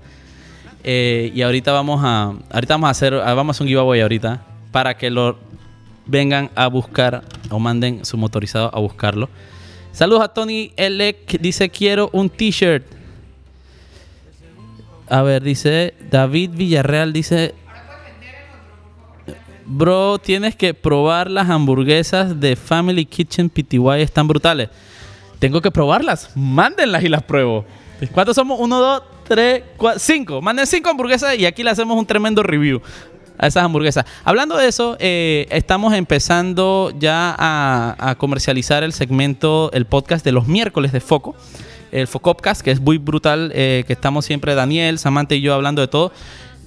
Y 0.84 1.40
ahorita 1.44 1.72
vamos 1.72 2.02
a. 2.04 2.34
Ahorita 2.52 2.74
vamos 2.74 2.88
a 2.88 2.92
hacer. 2.92 3.14
ah, 3.14 3.34
Vamos 3.36 3.54
a 3.54 3.58
hacer 3.58 3.66
un 3.66 3.68
giveaway 3.70 4.02
ahorita. 4.02 4.42
Para 4.72 4.98
que 4.98 5.12
lo 5.12 5.38
vengan 6.08 6.50
a 6.56 6.66
buscar. 6.66 7.24
O 7.52 7.60
manden 7.60 8.04
su 8.06 8.18
motorizado 8.18 8.72
a 8.74 8.80
buscarlo. 8.80 9.30
Saludos 9.92 10.24
a 10.24 10.30
Tony 10.30 10.72
L. 10.78 11.16
que 11.28 11.38
dice 11.38 11.70
quiero 11.70 12.10
un 12.12 12.28
t-shirt. 12.28 13.03
A 15.10 15.22
ver, 15.22 15.44
dice 15.44 15.94
David 16.10 16.52
Villarreal, 16.54 17.14
dice... 17.14 17.56
Bro, 19.66 20.20
tienes 20.20 20.58
que 20.58 20.74
probar 20.74 21.32
las 21.32 21.50
hamburguesas 21.50 22.40
de 22.40 22.58
Family 22.58 23.06
Kitchen 23.06 23.50
PTY, 23.50 24.02
están 24.02 24.28
brutales. 24.28 24.70
tengo 25.40 25.62
que 25.62 25.72
probarlas. 25.72 26.32
Mándenlas 26.36 27.04
y 27.04 27.10
las 27.10 27.24
pruebo. 27.24 27.66
¿Cuántos 28.12 28.36
somos? 28.36 28.60
Uno, 28.60 28.80
dos, 28.80 29.04
tres, 29.26 29.64
cuatro, 29.78 30.00
cinco. 30.00 30.42
Manden 30.42 30.68
cinco 30.68 30.90
hamburguesas 30.90 31.38
y 31.38 31.46
aquí 31.46 31.64
le 31.64 31.70
hacemos 31.70 31.98
un 31.98 32.06
tremendo 32.06 32.44
review 32.44 32.82
a 33.38 33.48
esas 33.48 33.64
hamburguesas. 33.64 34.06
Hablando 34.26 34.58
de 34.58 34.68
eso, 34.68 34.98
eh, 35.00 35.48
estamos 35.50 35.94
empezando 35.94 36.92
ya 37.00 37.34
a, 37.38 37.96
a 37.98 38.16
comercializar 38.16 38.84
el 38.84 38.92
segmento, 38.92 39.72
el 39.72 39.86
podcast 39.86 40.26
de 40.26 40.34
los 40.34 40.48
miércoles 40.48 40.92
de 40.92 41.00
Foco 41.00 41.36
el 41.94 42.08
Focopcast, 42.08 42.62
que 42.62 42.72
es 42.72 42.80
muy 42.82 42.98
brutal, 42.98 43.52
eh, 43.56 43.84
que 43.88 43.94
estamos 43.94 44.26
siempre 44.26 44.56
Daniel, 44.56 45.00
Samantha 45.00 45.36
y 45.36 45.42
yo 45.42 45.54
hablando 45.54 45.82
de 45.82 45.88
todo. 45.88 46.12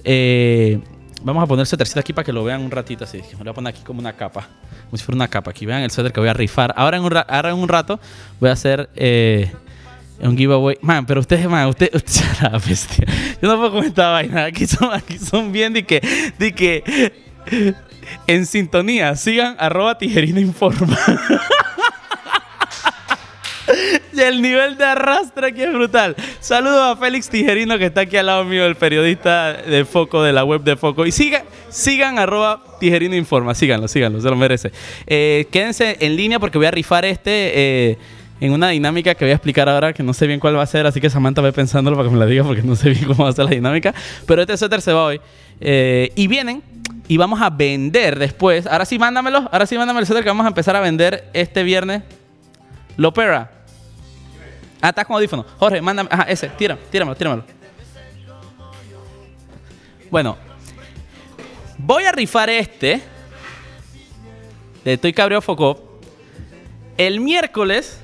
Eh, 0.03 0.79
vamos 1.23 1.43
a 1.43 1.47
poner 1.47 1.61
el 1.61 1.67
suétercito 1.67 1.99
aquí 1.99 2.13
para 2.13 2.25
que 2.25 2.31
lo 2.33 2.43
vean 2.43 2.61
un 2.61 2.71
ratito 2.71 3.03
así. 3.03 3.17
Me 3.33 3.39
voy 3.39 3.49
a 3.49 3.53
poner 3.53 3.73
aquí 3.73 3.83
como 3.83 3.99
una 3.99 4.13
capa, 4.13 4.47
como 4.85 4.97
si 4.97 5.03
fuera 5.03 5.17
una 5.17 5.27
capa. 5.27 5.51
Aquí 5.51 5.65
vean 5.65 5.81
el 5.81 5.91
suéter 5.91 6.13
que 6.13 6.19
voy 6.19 6.29
a 6.29 6.33
rifar. 6.33 6.73
Ahora 6.77 6.97
en 6.97 7.03
un, 7.03 7.11
ra- 7.11 7.25
ahora 7.29 7.49
en 7.49 7.57
un 7.57 7.67
rato 7.67 7.99
voy 8.39 8.49
a 8.49 8.53
hacer 8.53 8.89
eh, 8.95 9.51
un 10.21 10.37
giveaway. 10.37 10.77
Man, 10.81 11.05
pero 11.05 11.19
ustedes, 11.19 11.47
man, 11.49 11.67
ustedes, 11.67 11.93
usted, 11.95 12.23
la 12.41 12.57
bestia. 12.59 13.05
Yo 13.41 13.49
no 13.49 13.57
puedo 13.57 13.71
comentar 13.73 14.11
vaina. 14.13 14.45
Aquí 14.45 14.65
son, 14.65 14.93
aquí 14.93 15.17
son 15.19 15.51
bien 15.51 15.73
de 15.73 15.85
que, 15.85 16.01
de 16.39 16.53
que 16.53 17.11
en 18.27 18.45
sintonía. 18.45 19.13
Sigan 19.17 19.55
arroba 19.59 19.97
tijerina 19.97 20.39
informa. 20.39 20.97
El 24.27 24.41
nivel 24.41 24.77
de 24.77 24.85
arrastre 24.85 25.47
aquí 25.47 25.61
es 25.61 25.71
brutal. 25.71 26.15
Saludos 26.39 26.97
a 26.97 26.99
Félix 26.99 27.29
Tijerino 27.29 27.77
que 27.77 27.85
está 27.85 28.01
aquí 28.01 28.17
al 28.17 28.25
lado 28.25 28.43
mío, 28.43 28.65
el 28.65 28.75
periodista 28.75 29.53
de 29.53 29.85
Foco, 29.85 30.23
de 30.23 30.33
la 30.33 30.43
web 30.43 30.63
de 30.63 30.75
Foco. 30.75 31.05
Y 31.05 31.11
sigan, 31.11 31.43
sigan 31.69 32.17
arroba 32.17 32.63
Tijerino 32.79 33.15
Informa. 33.15 33.53
Síganlo, 33.53 33.87
síganlo, 33.87 34.19
se 34.19 34.29
lo 34.29 34.35
merece. 34.35 34.71
Eh, 35.05 35.47
quédense 35.51 35.97
en 35.99 36.15
línea 36.15 36.39
porque 36.39 36.57
voy 36.57 36.67
a 36.67 36.71
rifar 36.71 37.05
este 37.05 37.91
eh, 37.91 37.97
en 38.39 38.51
una 38.51 38.69
dinámica 38.69 39.15
que 39.15 39.25
voy 39.25 39.31
a 39.31 39.35
explicar 39.35 39.69
ahora, 39.69 39.93
que 39.93 40.03
no 40.03 40.13
sé 40.13 40.27
bien 40.27 40.39
cuál 40.39 40.57
va 40.57 40.63
a 40.63 40.67
ser, 40.67 40.85
así 40.85 41.01
que 41.01 41.09
Samantha 41.09 41.41
ve 41.41 41.51
pensándolo 41.51 41.95
para 41.95 42.07
que 42.07 42.13
me 42.13 42.19
la 42.19 42.25
diga 42.25 42.43
porque 42.43 42.61
no 42.61 42.75
sé 42.75 42.89
bien 42.89 43.05
cómo 43.05 43.23
va 43.23 43.29
a 43.29 43.33
ser 43.33 43.45
la 43.45 43.51
dinámica. 43.51 43.93
Pero 44.25 44.41
este 44.41 44.57
suéter 44.57 44.81
se 44.81 44.93
va 44.93 45.05
hoy. 45.05 45.21
Eh, 45.59 46.11
y 46.15 46.27
vienen 46.27 46.61
y 47.07 47.17
vamos 47.17 47.41
a 47.41 47.49
vender 47.49 48.17
después. 48.17 48.67
Ahora 48.67 48.85
sí, 48.85 48.97
mándamelo. 48.97 49.49
Ahora 49.51 49.65
sí, 49.65 49.77
mándame 49.77 49.99
el 49.99 50.05
suéter 50.05 50.23
que 50.23 50.29
vamos 50.29 50.45
a 50.45 50.49
empezar 50.49 50.75
a 50.75 50.81
vender 50.81 51.29
este 51.33 51.63
viernes. 51.63 52.03
Lopera. 52.95 53.56
Ah, 54.81 54.89
estás 54.89 55.05
con 55.05 55.15
audífono. 55.15 55.45
Jorge, 55.57 55.81
mándame. 55.81 56.09
Ajá, 56.11 56.23
ese. 56.23 56.49
Tira, 56.49 56.77
tíramelo, 56.91 57.15
tíramelo. 57.15 57.43
Bueno. 60.09 60.37
Voy 61.77 62.03
a 62.03 62.11
rifar 62.11 62.49
este. 62.49 63.01
De 64.83 64.93
Estoy 64.93 65.13
Cabreo 65.13 65.41
Foco. 65.41 65.99
El 66.97 67.19
miércoles, 67.19 68.01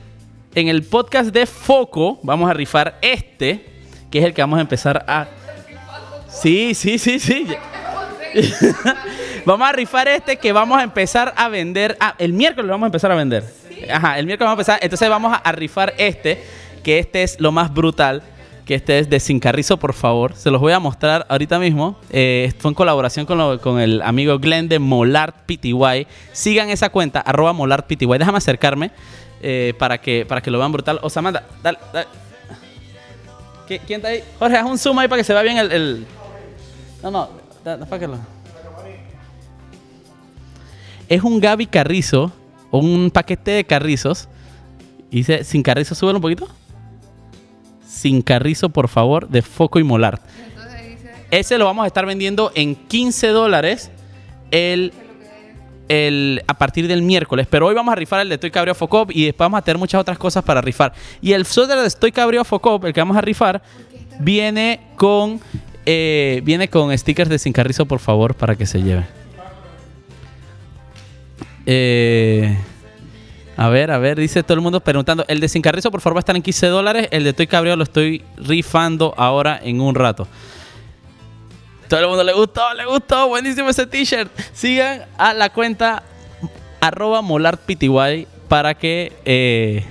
en 0.56 0.68
el 0.68 0.84
podcast 0.84 1.32
de 1.32 1.46
Foco, 1.46 2.20
vamos 2.24 2.50
a 2.50 2.54
rifar 2.54 2.98
este. 3.02 3.66
Que 4.12 4.20
es 4.20 4.26
el 4.26 4.34
que 4.34 4.42
vamos 4.42 4.58
a 4.58 4.62
empezar 4.62 5.06
a. 5.08 5.28
Sí, 6.30 6.74
sí, 6.74 6.98
sí, 6.98 7.20
sí. 7.20 7.48
vamos 9.46 9.70
a 9.70 9.72
rifar 9.72 10.08
este 10.08 10.38
que 10.38 10.52
vamos 10.52 10.80
a 10.80 10.84
empezar 10.84 11.34
a 11.38 11.50
vender. 11.50 11.96
Ah, 12.00 12.16
el 12.18 12.34
miércoles 12.34 12.66
lo 12.68 12.74
vamos 12.74 12.86
a 12.86 12.88
empezar 12.88 13.12
a 13.12 13.16
vender. 13.16 13.44
Ajá, 13.92 14.20
el 14.20 14.26
miércoles 14.26 14.48
vamos 14.50 14.60
a 14.60 14.62
empezar. 14.74 14.80
Entonces 14.84 15.10
vamos 15.10 15.38
a, 15.44 15.52
rifar 15.52 15.94
este, 15.98 16.44
que 16.84 17.00
este 17.00 17.24
es 17.24 17.40
lo 17.40 17.52
más 17.52 17.74
brutal. 17.74 18.22
Que 18.66 18.76
este 18.76 19.00
es 19.00 19.10
de 19.10 19.20
Sin 19.20 19.42
Carrizo, 19.42 19.76
por 19.76 19.94
favor. 19.94 20.36
Se 20.36 20.50
los 20.50 20.62
voy 20.62 20.72
a 20.72 20.80
mostrar 20.80 21.26
ahorita 21.28 21.60
mismo. 21.60 21.98
Eh, 22.10 22.54
fue 22.60 22.70
en 22.72 22.76
colaboración 22.76 23.26
con, 23.26 23.38
lo- 23.38 23.60
con 23.60 23.78
el 23.80 24.02
amigo 24.02 24.40
Glenn 24.40 24.70
de 24.70 24.80
Molart 24.80 25.36
PTY. 25.46 26.08
Sigan 26.32 26.70
esa 26.70 26.90
cuenta, 26.90 27.20
arroba 27.20 27.52
Molart 27.52 27.86
PTY. 27.88 28.18
Déjame 28.18 28.38
acercarme 28.38 28.92
eh, 29.42 29.74
para, 29.78 29.98
que, 30.00 30.26
para 30.26 30.40
que 30.42 30.50
lo 30.50 30.60
vean 30.60 30.72
brutal. 30.72 30.98
O 31.02 31.10
Samantha, 31.10 31.44
dale, 31.62 31.78
dale. 31.92 32.08
¿Qui- 33.68 33.82
¿Quién 33.86 33.98
está 34.00 34.08
ahí? 34.10 34.24
Jorge, 34.40 34.56
haz 34.56 34.66
un 34.66 34.78
zoom 34.78 34.98
ahí 35.00 35.08
para 35.10 35.20
que 35.20 35.26
se 35.26 35.34
vea 35.34 35.42
bien 35.42 35.58
el. 35.58 35.72
el- 35.72 36.06
No, 37.02 37.12
no, 37.12 37.30
da- 37.66 37.76
da 37.76 37.88
Es 41.10 41.22
un 41.22 41.40
Gaby 41.42 41.66
Carrizo, 41.68 42.32
un 42.80 43.12
paquete 43.12 43.52
de 43.52 43.64
carrizos. 43.66 44.28
Y 45.12 45.18
Dice, 45.18 45.44
sin 45.44 45.62
carrizo, 45.62 45.96
súbelo 45.96 46.18
un 46.18 46.22
poquito. 46.22 46.48
Sin 47.88 48.22
carrizo, 48.22 48.70
por 48.70 48.88
favor, 48.88 49.30
de 49.30 49.42
Foco 49.42 49.80
y 49.80 49.84
Molar. 49.84 50.20
Entonces 50.50 50.88
dice 50.88 51.12
Ese 51.30 51.58
lo 51.58 51.66
vamos 51.66 51.84
a 51.84 51.88
estar 51.88 52.06
vendiendo 52.06 52.52
en 52.56 52.76
15 52.76 53.28
dólares 53.28 53.92
el, 54.50 54.92
el, 55.88 56.44
a 56.48 56.56
partir 56.56 56.88
del 56.88 57.04
miércoles. 57.04 57.48
Pero 57.50 57.68
hoy 57.68 57.76
vamos 57.76 57.92
a 57.92 57.96
rifar 57.96 58.22
el 58.22 58.30
de 58.30 58.36
Estoy 58.36 58.50
Cabreo 58.50 58.74
Focop 58.74 59.12
y 59.12 59.26
después 59.26 59.46
vamos 59.46 59.60
a 59.60 59.62
tener 59.62 59.78
muchas 59.78 60.02
otras 60.02 60.18
cosas 60.18 60.44
para 60.44 60.60
rifar. 60.62 60.94
Y 61.22 61.34
el 61.34 61.46
suéter 61.46 61.80
de 61.80 61.86
Estoy 61.86 62.12
Cabreo 62.12 62.44
Focop, 62.44 62.86
el 62.86 62.94
que 62.94 63.02
vamos 63.02 63.18
a 63.18 63.22
rifar, 63.22 63.62
viene 64.20 64.80
con, 64.96 65.40
eh, 65.86 66.42
viene 66.44 66.70
con 66.70 66.98
stickers 66.98 67.30
de 67.30 67.38
Sin 67.38 67.54
Carrizo, 67.54 67.86
por 67.86 68.00
favor, 68.00 68.34
para 68.34 68.56
que 68.56 68.66
se 68.66 68.82
lleve. 68.82 69.06
Eh, 71.66 72.58
a 73.56 73.70
ver, 73.70 73.92
a 73.92 73.98
ver, 74.00 74.20
dice 74.20 74.44
todo 74.44 74.56
el 74.56 74.62
mundo 74.62 74.80
preguntando. 74.80 75.26
El 75.28 75.40
de 75.40 75.48
Sin 75.48 75.62
Carrizo, 75.62 75.92
por 75.92 76.02
favor, 76.02 76.18
va 76.18 76.20
a 76.20 76.22
estar 76.22 76.36
en 76.36 76.42
15 76.42 76.68
dólares. 76.68 77.08
El 77.12 77.24
de 77.24 77.30
Estoy 77.32 77.48
Cabreo 77.48 77.76
lo 77.76 77.84
estoy 77.84 78.24
rifando 78.38 79.14
ahora 79.18 79.60
en 79.62 79.80
un 79.80 79.96
rato. 79.96 80.28
Todo 81.88 82.00
el 82.00 82.08
mundo 82.08 82.24
le 82.24 82.34
gustó, 82.34 82.62
le 82.74 82.86
gustó. 82.86 83.28
Buenísimo 83.28 83.70
ese 83.70 83.86
t-shirt. 83.86 84.32
Sigan 84.54 85.04
a 85.18 85.34
la 85.34 85.52
cuenta 85.52 86.04
arroba 86.82 87.22
molartpty 87.22 88.28
para 88.48 88.74
que... 88.74 89.14
eh, 89.26 89.86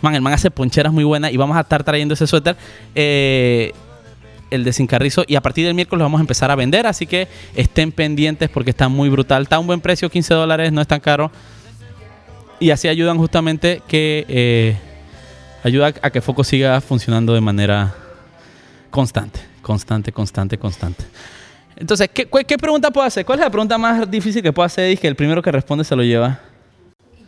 man, 0.00 0.14
el 0.14 0.22
man 0.22 0.32
hace 0.32 0.50
poncheras 0.50 0.92
muy 0.92 1.04
buenas 1.04 1.32
y 1.32 1.36
vamos 1.36 1.56
a 1.56 1.60
estar 1.60 1.84
trayendo 1.84 2.14
ese 2.14 2.26
suéter. 2.26 2.56
eh, 2.94 3.72
el 4.54 4.64
de 4.64 4.72
Sin 4.72 4.86
Carrizo. 4.86 5.24
Y 5.26 5.36
a 5.36 5.40
partir 5.40 5.66
del 5.66 5.74
miércoles 5.74 5.98
lo 5.98 6.04
vamos 6.04 6.20
a 6.20 6.22
empezar 6.22 6.50
a 6.50 6.54
vender. 6.54 6.86
Así 6.86 7.06
que 7.06 7.28
estén 7.54 7.92
pendientes 7.92 8.48
porque 8.50 8.70
está 8.70 8.88
muy 8.88 9.08
brutal. 9.08 9.42
Está 9.42 9.56
a 9.56 9.58
un 9.58 9.66
buen 9.66 9.80
precio, 9.80 10.10
15 10.10 10.34
dólares, 10.34 10.72
no 10.72 10.80
es 10.80 10.88
tan 10.88 11.00
caro. 11.00 11.30
Y 12.60 12.70
así 12.70 12.88
ayudan 12.88 13.18
justamente 13.18 13.82
que... 13.88 14.24
eh, 14.28 14.76
ayuda 15.64 15.94
a 16.02 16.10
que 16.10 16.20
Foco 16.20 16.44
siga 16.44 16.80
funcionando 16.80 17.34
de 17.34 17.40
manera 17.40 17.94
constante. 18.90 19.40
Constante, 19.62 20.12
constante, 20.12 20.58
constante. 20.58 21.04
Entonces, 21.76 22.10
¿qué, 22.12 22.26
qué 22.26 22.58
pregunta 22.58 22.90
puedo 22.90 23.06
hacer? 23.06 23.24
¿Cuál 23.24 23.38
es 23.38 23.44
la 23.44 23.50
pregunta 23.50 23.78
más 23.78 24.10
difícil 24.10 24.42
que 24.42 24.52
puedo 24.52 24.66
hacer? 24.66 24.98
Que 24.98 25.08
el 25.08 25.16
primero 25.16 25.40
que 25.40 25.52
responde 25.52 25.84
se 25.84 25.96
lo 25.96 26.02
lleva. 26.02 26.40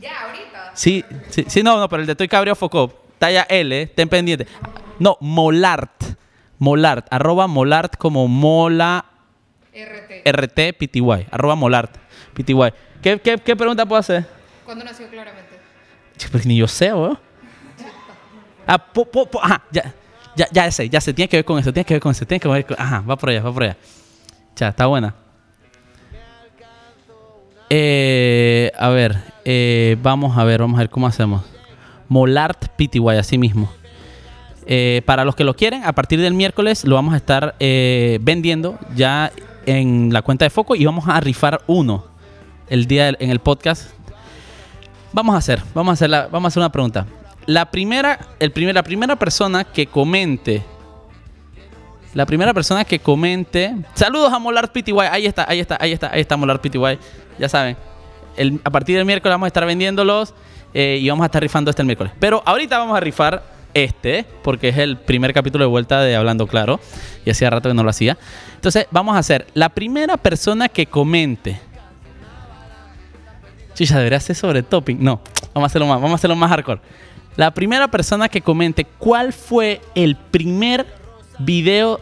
Ya, 0.01 0.25
ahorita. 0.27 0.73
Sí, 0.75 1.05
sí, 1.31 1.45
sí, 1.47 1.63
no, 1.63 1.79
no, 1.79 1.89
pero 1.89 2.03
el 2.03 2.07
de 2.07 2.15
Toy 2.17 2.29
Cabrio 2.29 2.55
Focop, 2.55 2.93
talla 3.19 3.47
L, 3.49 3.87
ten 3.89 4.09
pendiente. 4.09 4.47
No, 4.99 5.17
Molart. 5.21 6.14
Molart, 6.59 7.07
arroba 7.11 7.47
Molart 7.47 7.97
como 7.97 8.29
Mola 8.29 9.05
RT. 9.73 10.29
RT 10.31 10.59
PTY, 10.79 11.27
arroba 11.31 11.55
Molart 11.55 11.97
PTY. 12.35 12.55
¿Qué, 13.03 13.19
qué, 13.21 13.39
qué 13.39 13.57
pregunta 13.57 13.85
puedo 13.87 13.99
hacer? 14.01 14.27
¿Cuándo 14.65 14.85
nació 14.85 15.09
claramente? 15.09 15.51
Pues 16.31 16.47
ni 16.47 16.57
yo 16.57 16.69
sé, 16.69 16.93
weón. 16.95 17.19
Ah, 18.67 18.79
po- 18.79 19.05
po- 19.05 19.27
po- 19.27 19.43
ajá, 19.43 19.63
ya, 19.71 19.93
ya, 20.37 20.47
ya 20.51 20.71
sé, 20.71 20.89
ya 20.89 21.01
sé, 21.01 21.13
tiene 21.13 21.29
que 21.29 21.37
ver 21.39 21.45
con 21.45 21.59
eso, 21.59 21.73
tiene 21.73 21.85
que 21.85 21.95
ver 21.95 22.01
con 22.01 22.13
eso, 22.13 22.25
tiene 22.25 22.41
que 22.41 22.49
ver 22.49 22.65
con... 22.65 22.81
Ajá, 22.81 23.01
va 23.01 23.17
por 23.17 23.29
allá, 23.29 23.43
va 23.43 23.53
por 23.53 23.63
allá. 23.65 23.77
Ya, 24.57 24.69
está 24.69 24.87
buena. 24.87 25.15
Eh, 27.71 28.71
a 28.79 28.89
ver, 28.91 29.17
eh, 29.45 29.97
vamos 30.03 30.37
a 30.39 30.45
ver, 30.45 30.61
vamos 30.61 30.77
a 30.79 30.83
ver 30.83 30.91
cómo 30.91 31.07
hacemos. 31.07 31.43
Molart 32.09 32.69
PTY, 32.77 33.17
así 33.19 33.39
mismo. 33.39 33.71
Eh, 34.67 35.03
para 35.05 35.25
los 35.25 35.35
que 35.35 35.45
lo 35.45 35.55
quieren, 35.55 35.85
a 35.85 35.93
partir 35.93 36.21
del 36.21 36.33
miércoles 36.33 36.85
lo 36.85 36.95
vamos 36.95 37.13
a 37.13 37.19
estar 37.19 37.55
eh, 37.61 38.19
vendiendo 38.23 38.79
ya 38.95 39.31
en 39.67 40.13
la 40.13 40.23
cuenta 40.23 40.47
de 40.47 40.51
Foco 40.51 40.75
y 40.75 40.85
vamos 40.85 41.05
a 41.07 41.21
rifar 41.21 41.61
uno 41.67 42.07
el 42.69 42.87
día 42.87 43.09
en 43.09 43.31
el 43.31 43.41
podcast. 43.41 43.91
Vamos 45.13 45.35
a 45.35 45.39
hacer, 45.39 45.63
vamos 45.75 45.93
a 45.93 45.95
hacer, 45.95 46.11
vamos 46.31 46.45
a 46.45 46.49
hacer 46.49 46.61
una 46.61 46.73
pregunta. 46.73 47.07
La 47.47 47.71
primera, 47.71 48.19
el 48.41 48.53
primer, 48.53 48.75
la 48.75 48.83
primera 48.83 49.17
persona 49.17 49.65
que 49.65 49.87
comente, 49.87 50.63
la 52.15 52.25
primera 52.25 52.55
persona 52.55 52.85
que 52.85 52.99
comente, 52.99 53.75
saludos 53.93 54.33
a 54.33 54.39
Molar 54.39 54.73
PTY, 54.73 54.93
ahí 55.11 55.27
está, 55.27 55.45
ahí 55.47 55.61
está, 55.61 55.77
ahí 55.79 55.93
está, 55.93 56.11
ahí 56.11 56.21
está 56.23 56.37
Molar 56.39 56.61
PTY, 56.61 56.99
ya 57.39 57.49
saben. 57.49 57.77
A 58.65 58.71
partir 58.71 58.97
del 58.97 59.05
miércoles 59.05 59.35
vamos 59.35 59.47
a 59.47 59.49
estar 59.49 59.67
vendiéndolos 59.67 60.35
eh, 60.73 60.99
y 61.01 61.09
vamos 61.09 61.23
a 61.25 61.27
estar 61.27 61.43
rifando 61.43 61.71
este 61.71 61.83
el 61.83 61.87
miércoles. 61.87 62.13
Pero 62.19 62.43
ahorita 62.45 62.79
vamos 62.79 62.97
a 62.97 63.01
rifar 63.01 63.43
este, 63.75 64.25
porque 64.43 64.69
es 64.69 64.79
el 64.79 64.97
primer 64.97 65.35
capítulo 65.35 65.65
de 65.65 65.69
vuelta 65.69 66.01
de 66.01 66.17
Hablando 66.17 66.47
Claro, 66.47 66.81
y 67.25 67.31
hacía 67.31 67.51
rato 67.51 67.69
que 67.69 67.75
no 67.75 67.83
lo 67.83 67.91
hacía. 67.91 68.17
Entonces, 68.55 68.87
vamos 68.91 69.17
a 69.17 69.19
hacer 69.19 69.47
la 69.55 69.69
primera 69.69 70.17
persona 70.17 70.69
que 70.69 70.87
comente. 70.87 71.61
Chicha, 73.75 73.99
debería 73.99 74.21
ser 74.21 74.37
sobre 74.37 74.63
topping. 74.63 75.03
No, 75.03 75.21
vamos 75.53 75.65
a 75.65 75.71
hacerlo 75.71 75.89
más, 75.89 75.97
vamos 75.97 76.13
a 76.13 76.15
hacerlo 76.15 76.37
más 76.37 76.49
hardcore. 76.49 76.81
La 77.37 77.53
primera 77.53 77.89
persona 77.89 78.29
que 78.29 78.41
comente 78.41 78.85
cuál 78.85 79.33
fue 79.33 79.81
el 79.97 80.17
primer 80.17 80.87
video 81.41 82.01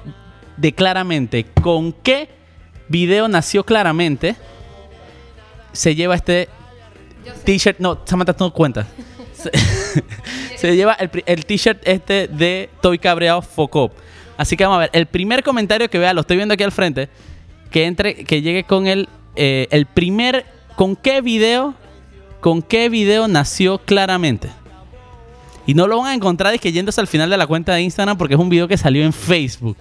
de 0.58 0.74
Claramente, 0.74 1.44
con 1.62 1.92
qué 1.92 2.28
video 2.88 3.28
nació 3.28 3.64
Claramente, 3.64 4.36
se 5.72 5.94
lleva 5.94 6.14
este 6.14 6.50
t-shirt. 7.44 7.78
No, 7.78 7.98
Samantha, 8.04 8.34
tú 8.34 8.44
no 8.44 8.52
cuentas. 8.52 8.86
se, 10.56 10.76
lleva 10.76 10.94
el, 10.94 11.44
t-shirt 11.44 11.80
este 11.84 12.28
de 12.28 12.70
Toy 12.80 12.98
Cabreado 12.98 13.42
Focop. 13.42 13.92
Así 14.36 14.56
que 14.56 14.64
vamos 14.64 14.76
a 14.76 14.80
ver. 14.80 14.90
El 14.92 15.06
primer 15.06 15.42
comentario 15.42 15.88
que 15.88 15.98
vea, 15.98 16.14
lo 16.14 16.22
estoy 16.22 16.36
viendo 16.36 16.54
aquí 16.54 16.62
al 16.62 16.72
frente, 16.72 17.08
que 17.70 17.86
entre, 17.86 18.24
que 18.24 18.42
llegue 18.42 18.64
con 18.64 18.86
el, 18.86 19.08
eh, 19.36 19.68
el 19.70 19.86
primer, 19.86 20.46
¿con 20.76 20.96
qué 20.96 21.20
video, 21.20 21.74
con 22.40 22.62
qué 22.62 22.88
video 22.88 23.28
nació 23.28 23.78
claramente? 23.78 24.50
Y 25.66 25.74
no 25.74 25.86
lo 25.86 25.98
van 25.98 26.08
a 26.08 26.14
encontrar 26.14 26.52
es 26.54 26.60
que 26.60 26.72
yéndose 26.72 27.00
al 27.00 27.06
final 27.06 27.30
de 27.30 27.36
la 27.36 27.46
cuenta 27.46 27.74
de 27.74 27.82
Instagram 27.82 28.18
porque 28.18 28.34
es 28.34 28.40
un 28.40 28.48
video 28.48 28.66
que 28.66 28.76
salió 28.76 29.04
en 29.04 29.12
Facebook. 29.12 29.76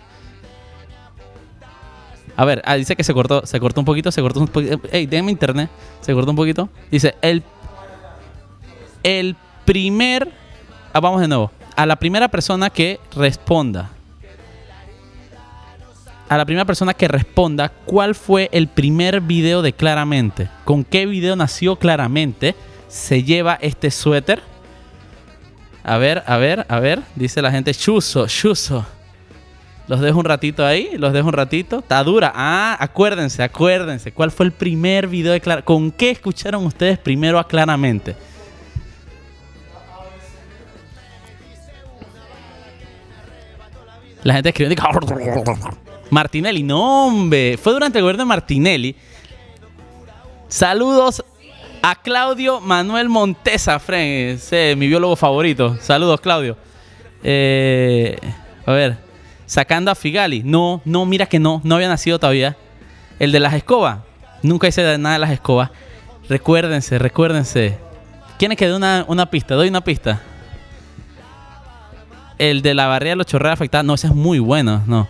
A 2.35 2.45
ver, 2.45 2.61
ah, 2.65 2.75
dice 2.75 2.95
que 2.95 3.03
se 3.03 3.13
cortó, 3.13 3.45
se 3.45 3.59
cortó 3.59 3.81
un 3.81 3.85
poquito, 3.85 4.11
se 4.11 4.21
cortó 4.21 4.39
un 4.39 4.47
poquito. 4.47 4.79
Ey, 4.91 5.05
déjame 5.05 5.31
internet. 5.31 5.69
Se 6.01 6.13
cortó 6.13 6.31
un 6.31 6.37
poquito. 6.37 6.69
Dice, 6.89 7.15
el, 7.21 7.43
el 9.03 9.35
primer. 9.65 10.31
ah, 10.93 10.99
vamos 10.99 11.21
de 11.21 11.27
nuevo. 11.27 11.51
A 11.75 11.85
la 11.85 11.95
primera 11.95 12.27
persona 12.27 12.69
que 12.69 12.99
responda. 13.15 13.89
A 16.29 16.37
la 16.37 16.45
primera 16.45 16.65
persona 16.65 16.93
que 16.93 17.07
responda 17.07 17.69
cuál 17.69 18.15
fue 18.15 18.49
el 18.53 18.67
primer 18.67 19.19
video 19.19 19.61
de 19.61 19.73
Claramente. 19.73 20.49
Con 20.63 20.83
qué 20.83 21.05
video 21.05 21.35
nació 21.35 21.75
Claramente. 21.75 22.55
Se 22.87 23.23
lleva 23.23 23.57
este 23.61 23.91
suéter. 23.91 24.41
A 25.83 25.97
ver, 25.97 26.23
a 26.27 26.37
ver, 26.37 26.65
a 26.69 26.79
ver. 26.79 27.01
Dice 27.15 27.41
la 27.41 27.51
gente, 27.51 27.73
chuzo, 27.73 28.27
chuzo. 28.27 28.85
Los 29.87 29.99
dejo 29.99 30.19
un 30.19 30.25
ratito 30.25 30.65
ahí, 30.65 30.91
los 30.97 31.11
dejo 31.11 31.27
un 31.27 31.33
ratito. 31.33 31.79
Está 31.79 32.01
dura. 32.03 32.31
Ah, 32.33 32.77
acuérdense, 32.79 33.43
acuérdense. 33.43 34.13
¿Cuál 34.13 34.31
fue 34.31 34.45
el 34.45 34.53
primer 34.53 35.07
video 35.07 35.33
de 35.33 35.41
Claramente? 35.41 35.65
¿Con 35.65 35.91
qué 35.91 36.11
escucharon 36.11 36.65
ustedes 36.65 36.97
primero 36.97 37.39
a 37.39 37.47
Claramente? 37.47 38.15
La 44.23 44.33
gente 44.35 44.49
escribió 44.49 44.75
Martinelli, 46.09 46.61
no 46.63 47.07
hombre, 47.07 47.57
fue 47.57 47.73
durante 47.73 47.97
el 47.97 48.03
gobierno 48.03 48.23
de 48.23 48.27
Martinelli. 48.27 48.95
Saludos 50.47 51.23
a 51.81 51.95
Claudio 51.95 52.59
Manuel 52.59 53.09
Montesa, 53.09 53.81
mi 53.87 54.87
biólogo 54.87 55.15
favorito. 55.15 55.77
Saludos, 55.79 56.19
Claudio. 56.21 56.57
Eh, 57.23 58.19
a 58.65 58.71
ver, 58.73 58.97
sacando 59.45 59.89
a 59.89 59.95
Figali. 59.95 60.43
No, 60.43 60.81
no, 60.85 61.05
mira 61.05 61.25
que 61.25 61.39
no, 61.39 61.61
no 61.63 61.75
había 61.75 61.87
nacido 61.87 62.19
todavía. 62.19 62.57
El 63.19 63.31
de 63.31 63.39
las 63.39 63.53
escobas. 63.53 63.99
Nunca 64.43 64.67
hice 64.67 64.97
nada 64.97 65.13
de 65.13 65.19
las 65.19 65.31
escobas. 65.31 65.71
Recuérdense, 66.27 66.99
recuérdense. 66.99 67.77
¿Quién 68.37 68.55
que 68.55 68.67
dé 68.67 68.75
una, 68.75 69.05
una 69.07 69.29
pista? 69.29 69.55
Doy 69.55 69.69
una 69.69 69.81
pista. 69.81 70.21
El 72.41 72.63
de 72.63 72.73
la 72.73 72.87
barrera 72.87 73.11
de 73.11 73.15
los 73.17 73.27
chorreos 73.27 73.53
afectados. 73.53 73.85
No, 73.85 73.93
ese 73.93 74.07
es 74.07 74.15
muy 74.15 74.39
bueno, 74.39 74.81
no. 74.87 75.07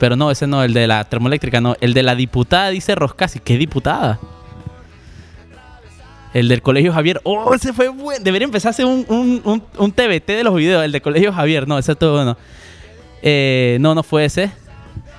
Pero 0.00 0.16
no, 0.16 0.32
ese 0.32 0.48
no, 0.48 0.64
el 0.64 0.74
de 0.74 0.88
la 0.88 1.04
termoeléctrica, 1.04 1.60
no. 1.60 1.76
El 1.80 1.94
de 1.94 2.02
la 2.02 2.16
diputada 2.16 2.70
dice 2.70 2.96
Roscasi. 2.96 3.38
¿Qué 3.38 3.56
diputada? 3.56 4.18
El 6.34 6.48
del 6.48 6.60
Colegio 6.60 6.92
Javier. 6.92 7.20
¡Oh, 7.22 7.54
ese 7.54 7.72
fue 7.72 7.88
bueno! 7.88 8.24
Debería 8.24 8.46
empezarse 8.46 8.84
un, 8.84 9.06
un, 9.06 9.40
un, 9.44 9.62
un 9.78 9.92
TBT 9.92 10.26
de 10.26 10.42
los 10.42 10.56
videos. 10.56 10.84
El 10.84 10.90
del 10.90 11.02
Colegio 11.02 11.32
Javier. 11.32 11.68
No, 11.68 11.78
ese 11.78 11.92
estuvo 11.92 12.14
bueno. 12.14 12.36
Eh, 13.22 13.78
no, 13.80 13.94
no 13.94 14.02
fue 14.02 14.24
ese. 14.24 14.50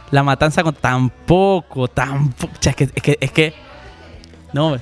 La 0.10 0.24
matanza 0.24 0.64
con... 0.64 0.74
Tampoco, 0.74 1.88
tampoco. 1.88 2.52
Es 2.62 2.76
que... 2.76 2.84
Es 2.94 3.02
que, 3.02 3.18
es 3.22 3.32
que 3.32 3.54
no, 4.52 4.76
es, 4.76 4.82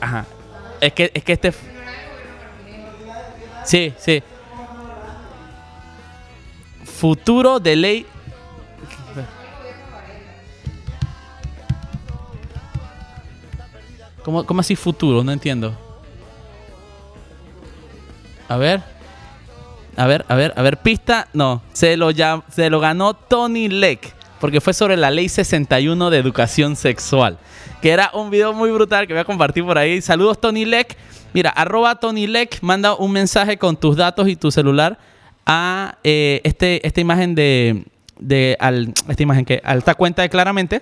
ajá. 0.00 0.24
Es 0.80 0.94
que, 0.94 1.10
es 1.12 1.22
que 1.22 1.32
este... 1.34 1.52
Sí, 3.66 3.92
sí. 3.98 4.22
Futuro 7.02 7.58
de 7.58 7.74
ley... 7.74 8.06
¿Cómo, 14.22 14.46
¿Cómo 14.46 14.60
así 14.60 14.76
futuro? 14.76 15.24
No 15.24 15.32
entiendo. 15.32 15.74
A 18.48 18.56
ver. 18.56 18.82
A 19.96 20.06
ver, 20.06 20.24
a 20.28 20.36
ver, 20.36 20.54
a 20.56 20.62
ver. 20.62 20.76
Pista. 20.76 21.26
No. 21.32 21.60
Se 21.72 21.96
lo, 21.96 22.12
llam- 22.12 22.44
se 22.54 22.70
lo 22.70 22.78
ganó 22.78 23.14
Tony 23.14 23.68
Leck. 23.68 24.14
Porque 24.38 24.60
fue 24.60 24.72
sobre 24.72 24.96
la 24.96 25.10
ley 25.10 25.28
61 25.28 26.08
de 26.10 26.18
educación 26.18 26.76
sexual. 26.76 27.36
Que 27.80 27.90
era 27.90 28.10
un 28.14 28.30
video 28.30 28.52
muy 28.52 28.70
brutal 28.70 29.08
que 29.08 29.12
voy 29.12 29.22
a 29.22 29.24
compartir 29.24 29.64
por 29.64 29.76
ahí. 29.76 30.00
Saludos, 30.00 30.40
Tony 30.40 30.64
Leck. 30.64 30.96
Mira, 31.32 31.50
arroba 31.50 31.96
Tony 31.96 32.28
Leck. 32.28 32.62
Manda 32.62 32.94
un 32.94 33.10
mensaje 33.10 33.58
con 33.58 33.76
tus 33.76 33.96
datos 33.96 34.28
y 34.28 34.36
tu 34.36 34.52
celular 34.52 34.98
a 35.46 35.98
eh, 36.04 36.40
este, 36.44 36.86
esta 36.86 37.00
imagen 37.00 37.34
de. 37.34 37.84
de 38.18 38.56
al, 38.60 38.92
esta 39.08 39.22
imagen 39.22 39.44
que. 39.44 39.60
A 39.64 39.74
esta 39.76 39.94
cuenta 39.94 40.22
de 40.22 40.28
claramente 40.28 40.80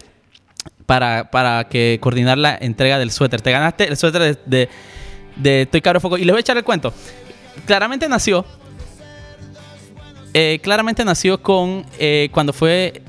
para, 0.87 1.31
para 1.31 1.65
que 1.69 1.99
coordinar 2.01 2.39
la 2.39 2.57
entrega 2.61 2.99
del 2.99 3.11
suéter. 3.11 3.41
Te 3.41 3.51
ganaste 3.51 3.89
el 3.89 3.97
suéter 3.97 4.23
de, 4.23 4.39
de, 4.47 4.69
de 5.37 5.67
Toy 5.67 5.81
Cabro 5.81 6.01
Foco. 6.01 6.19
Y 6.19 6.25
les 6.25 6.33
voy 6.33 6.39
a 6.39 6.41
echar 6.41 6.57
el 6.57 6.65
cuento. 6.65 6.93
Claramente 7.67 8.09
nació. 8.09 8.45
eh, 10.35 10.61
claramente 10.63 11.05
nació 11.05 11.43
con. 11.43 11.85
eh, 11.99 12.29
cuando 12.33 12.53
fue. 12.53 13.03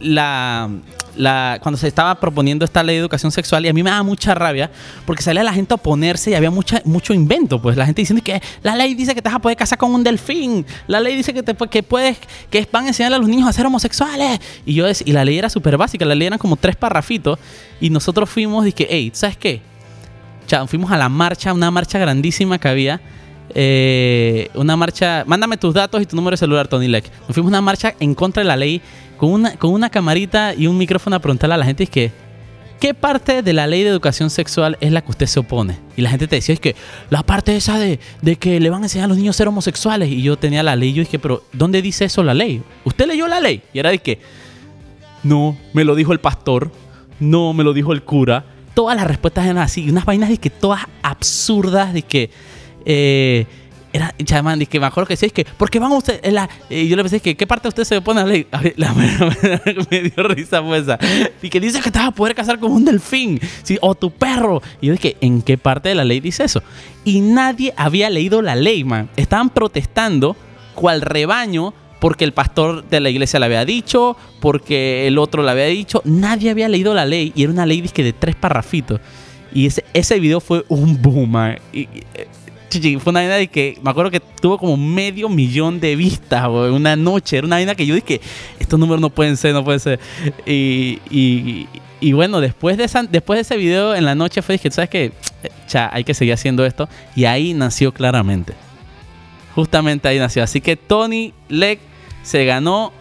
La, 0.00 0.70
la. 1.18 1.58
Cuando 1.62 1.76
se 1.76 1.88
estaba 1.88 2.18
proponiendo 2.18 2.64
esta 2.64 2.82
ley 2.82 2.96
de 2.96 3.00
educación 3.00 3.30
sexual. 3.30 3.66
Y 3.66 3.68
a 3.68 3.72
mí 3.72 3.82
me 3.82 3.90
daba 3.90 4.02
mucha 4.02 4.34
rabia. 4.34 4.70
Porque 5.04 5.22
salía 5.22 5.42
la 5.42 5.52
gente 5.52 5.74
a 5.74 5.76
oponerse 5.76 6.30
y 6.30 6.34
había 6.34 6.50
mucha, 6.50 6.80
mucho 6.84 7.12
invento. 7.12 7.60
Pues 7.60 7.76
la 7.76 7.84
gente 7.84 8.02
diciendo 8.02 8.24
que 8.24 8.40
la 8.62 8.74
ley 8.76 8.94
dice 8.94 9.14
que 9.14 9.20
te 9.20 9.28
vas 9.28 9.36
a 9.36 9.40
poder 9.40 9.56
casar 9.56 9.78
con 9.78 9.94
un 9.94 10.02
delfín. 10.02 10.64
La 10.86 11.00
ley 11.00 11.16
dice 11.16 11.34
que, 11.34 11.42
te, 11.42 11.54
que 11.54 11.82
puedes. 11.82 12.18
Que 12.50 12.66
van 12.72 12.84
a 12.84 12.88
enseñarle 12.88 13.16
a 13.16 13.18
los 13.18 13.28
niños 13.28 13.48
a 13.48 13.52
ser 13.52 13.66
homosexuales. 13.66 14.40
Y 14.64 14.74
yo 14.74 14.86
y 15.04 15.12
la 15.12 15.24
ley 15.24 15.38
era 15.38 15.50
súper 15.50 15.76
básica. 15.76 16.04
La 16.04 16.14
ley 16.14 16.28
eran 16.28 16.38
como 16.38 16.56
tres 16.56 16.76
parrafitos. 16.76 17.38
Y 17.80 17.90
nosotros 17.90 18.30
fuimos 18.30 18.66
y 18.66 18.72
que, 18.72 18.86
hey, 18.88 19.10
¿sabes 19.12 19.36
qué? 19.36 19.60
Fuimos 20.66 20.90
a 20.90 20.96
la 20.96 21.10
marcha, 21.10 21.52
una 21.52 21.70
marcha 21.70 21.98
grandísima 21.98 22.58
que 22.58 22.68
había. 22.68 23.00
Eh, 23.54 24.50
una 24.54 24.76
marcha. 24.76 25.24
Mándame 25.26 25.56
tus 25.56 25.74
datos 25.74 26.02
y 26.02 26.06
tu 26.06 26.16
número 26.16 26.32
de 26.34 26.38
celular, 26.38 26.68
Tony 26.68 26.88
Leck. 26.88 27.10
Nos 27.26 27.34
fuimos 27.34 27.48
una 27.48 27.60
marcha 27.60 27.94
en 28.00 28.14
contra 28.14 28.42
de 28.42 28.46
la 28.46 28.56
ley 28.56 28.80
con 29.16 29.30
una, 29.30 29.56
con 29.56 29.72
una 29.72 29.90
camarita 29.90 30.54
y 30.54 30.66
un 30.66 30.78
micrófono 30.78 31.16
a 31.16 31.18
preguntarle 31.18 31.54
a 31.54 31.58
la 31.58 31.64
gente: 31.64 31.84
es 31.84 31.90
que, 31.90 32.12
¿qué 32.80 32.94
parte 32.94 33.42
de 33.42 33.52
la 33.52 33.66
ley 33.66 33.82
de 33.82 33.90
educación 33.90 34.30
sexual 34.30 34.76
es 34.80 34.92
la 34.92 35.02
que 35.02 35.10
usted 35.10 35.26
se 35.26 35.40
opone? 35.40 35.78
Y 35.96 36.02
la 36.02 36.10
gente 36.10 36.28
te 36.28 36.36
decía: 36.36 36.52
es 36.52 36.60
que 36.60 36.76
la 37.10 37.22
parte 37.22 37.56
esa 37.56 37.78
de, 37.78 37.98
de 38.22 38.36
que 38.36 38.60
le 38.60 38.70
van 38.70 38.82
a 38.82 38.86
enseñar 38.86 39.06
a 39.06 39.08
los 39.08 39.16
niños 39.16 39.36
a 39.36 39.38
ser 39.38 39.48
homosexuales. 39.48 40.10
Y 40.10 40.22
yo 40.22 40.36
tenía 40.36 40.62
la 40.62 40.76
ley. 40.76 40.92
Yo 40.92 41.00
dije: 41.02 41.18
¿pero 41.18 41.42
dónde 41.52 41.82
dice 41.82 42.04
eso 42.04 42.22
la 42.22 42.34
ley? 42.34 42.62
¿Usted 42.84 43.06
leyó 43.06 43.26
la 43.26 43.40
ley? 43.40 43.62
Y 43.72 43.78
era 43.78 43.90
de 43.90 43.98
que. 43.98 44.20
No, 45.24 45.56
me 45.72 45.84
lo 45.84 45.96
dijo 45.96 46.12
el 46.12 46.20
pastor. 46.20 46.70
No, 47.18 47.52
me 47.52 47.64
lo 47.64 47.72
dijo 47.72 47.92
el 47.92 48.04
cura. 48.04 48.44
Todas 48.74 48.96
las 48.96 49.08
respuestas 49.08 49.44
eran 49.44 49.58
así. 49.58 49.90
Unas 49.90 50.04
vainas 50.04 50.28
de 50.28 50.38
que 50.38 50.50
todas 50.50 50.82
absurdas. 51.02 51.92
De 51.92 52.02
que. 52.02 52.30
Eh, 52.90 53.46
era, 53.92 54.14
chaman, 54.22 54.58
de 54.58 54.66
que 54.66 54.80
me 54.80 54.86
acuerdo 54.86 55.08
que 55.08 55.14
es 55.14 55.32
que, 55.32 55.44
¿por 55.44 55.70
qué 55.70 55.78
van 55.78 55.92
ustedes? 55.92 56.32
la-?" 56.32 56.48
Y 56.70 56.88
yo 56.88 56.96
le 56.96 57.02
pensé, 57.02 57.20
que, 57.20 57.36
¿qué 57.36 57.46
parte 57.46 57.68
usted 57.68 57.84
se 57.84 57.96
opone 57.98 58.20
a 58.20 58.24
la 58.26 58.32
ley? 58.32 58.46
A 58.50 58.60
ver, 58.60 58.74
la 58.76 58.92
me 58.94 60.02
dio 60.02 60.22
risa 60.24 60.62
fue 60.62 60.78
esa. 60.78 60.98
Y 61.42 61.50
que 61.50 61.60
dice 61.60 61.80
que 61.80 61.90
te 61.90 61.98
vas 61.98 62.08
a 62.08 62.12
poder 62.12 62.34
casar 62.34 62.58
con 62.58 62.72
un 62.72 62.84
delfín. 62.84 63.38
Sí, 63.62 63.78
o 63.80 63.94
tu 63.94 64.10
perro. 64.10 64.62
Y 64.80 64.86
yo 64.86 64.92
dije, 64.92 65.16
¿en 65.20 65.42
qué 65.42 65.58
parte 65.58 65.90
de 65.90 65.94
la 65.94 66.04
ley 66.04 66.20
dice 66.20 66.44
eso? 66.44 66.62
Y 67.04 67.20
nadie 67.20 67.74
había 67.76 68.10
leído 68.10 68.42
la 68.42 68.56
ley, 68.56 68.84
man. 68.84 69.10
Estaban 69.16 69.50
protestando 69.50 70.36
cual 70.74 71.02
rebaño 71.02 71.74
porque 72.00 72.24
el 72.24 72.32
pastor 72.32 72.88
de 72.88 73.00
la 73.00 73.10
iglesia 73.10 73.40
le 73.40 73.46
había 73.46 73.64
dicho, 73.64 74.16
porque 74.40 75.06
el 75.06 75.18
otro 75.18 75.42
le 75.42 75.50
había 75.50 75.66
dicho. 75.66 76.00
Nadie 76.04 76.50
había 76.50 76.68
leído 76.68 76.94
la 76.94 77.04
ley 77.04 77.32
y 77.34 77.42
era 77.42 77.52
una 77.52 77.66
ley 77.66 77.80
dizque, 77.80 78.04
de 78.04 78.12
tres 78.12 78.36
parrafitos. 78.36 79.00
Y 79.52 79.66
ese, 79.66 79.84
ese 79.94 80.20
video 80.20 80.40
fue 80.40 80.64
un 80.68 81.00
boom, 81.00 81.30
man. 81.30 81.58
Y, 81.72 81.88
eh, 82.14 82.28
fue 82.70 83.10
una 83.10 83.20
vaina 83.20 83.34
de 83.36 83.48
que 83.48 83.78
me 83.82 83.90
acuerdo 83.90 84.10
que 84.10 84.20
tuvo 84.20 84.58
como 84.58 84.76
medio 84.76 85.28
millón 85.28 85.80
de 85.80 85.96
vistas 85.96 86.46
una 86.48 86.96
noche. 86.96 87.38
Era 87.38 87.46
una 87.46 87.56
vaina 87.56 87.74
que 87.74 87.86
yo 87.86 87.94
dije, 87.94 88.20
estos 88.58 88.78
números 88.78 89.00
no 89.00 89.10
pueden 89.10 89.36
ser, 89.36 89.52
no 89.54 89.64
pueden 89.64 89.80
ser. 89.80 89.98
Y, 90.46 90.98
y- 91.10 92.12
bueno, 92.12 92.40
después 92.40 92.76
de, 92.76 92.84
esa- 92.84 93.02
después 93.02 93.38
de 93.38 93.40
ese 93.42 93.56
video 93.56 93.94
en 93.94 94.04
la 94.04 94.14
noche 94.14 94.42
fue, 94.42 94.54
dije, 94.54 94.70
¿sabes 94.70 94.90
qué? 94.90 95.12
Cha, 95.66 95.90
hay 95.92 96.04
que 96.04 96.14
seguir 96.14 96.34
haciendo 96.34 96.64
esto. 96.64 96.88
Y 97.16 97.24
ahí 97.24 97.54
nació 97.54 97.92
claramente. 97.92 98.54
Justamente 99.54 100.06
ahí 100.08 100.18
nació. 100.18 100.42
Así 100.42 100.60
que 100.60 100.76
Tony 100.76 101.32
Leck 101.48 101.80
se 102.22 102.44
ganó 102.44 102.92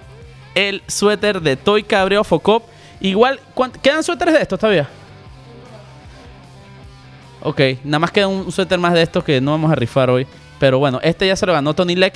el 0.55 0.81
suéter 0.87 1.41
de 1.41 1.55
Toy 1.57 1.83
Cabreo 1.83 2.23
Focop. 2.23 2.63
Igual, 2.99 3.39
¿cuán- 3.53 3.71
¿quedan 3.71 4.03
suéteres 4.03 4.33
de 4.33 4.41
estos 4.41 4.59
todavía? 4.59 4.89
Ok, 7.41 7.61
nada 7.83 7.99
más 7.99 8.11
queda 8.11 8.27
un 8.27 8.51
suéter 8.51 8.79
más 8.79 8.93
de 8.93 9.01
estos 9.01 9.23
que 9.23 9.39
no 9.41 9.51
vamos 9.51 9.71
a 9.71 9.75
rifar 9.75 10.09
hoy. 10.09 10.25
Pero 10.59 10.79
bueno, 10.79 10.99
este 11.03 11.27
ya 11.27 11.35
se 11.35 11.45
lo 11.45 11.53
ganó 11.53 11.73
Tony 11.73 11.95
Leck. 11.95 12.15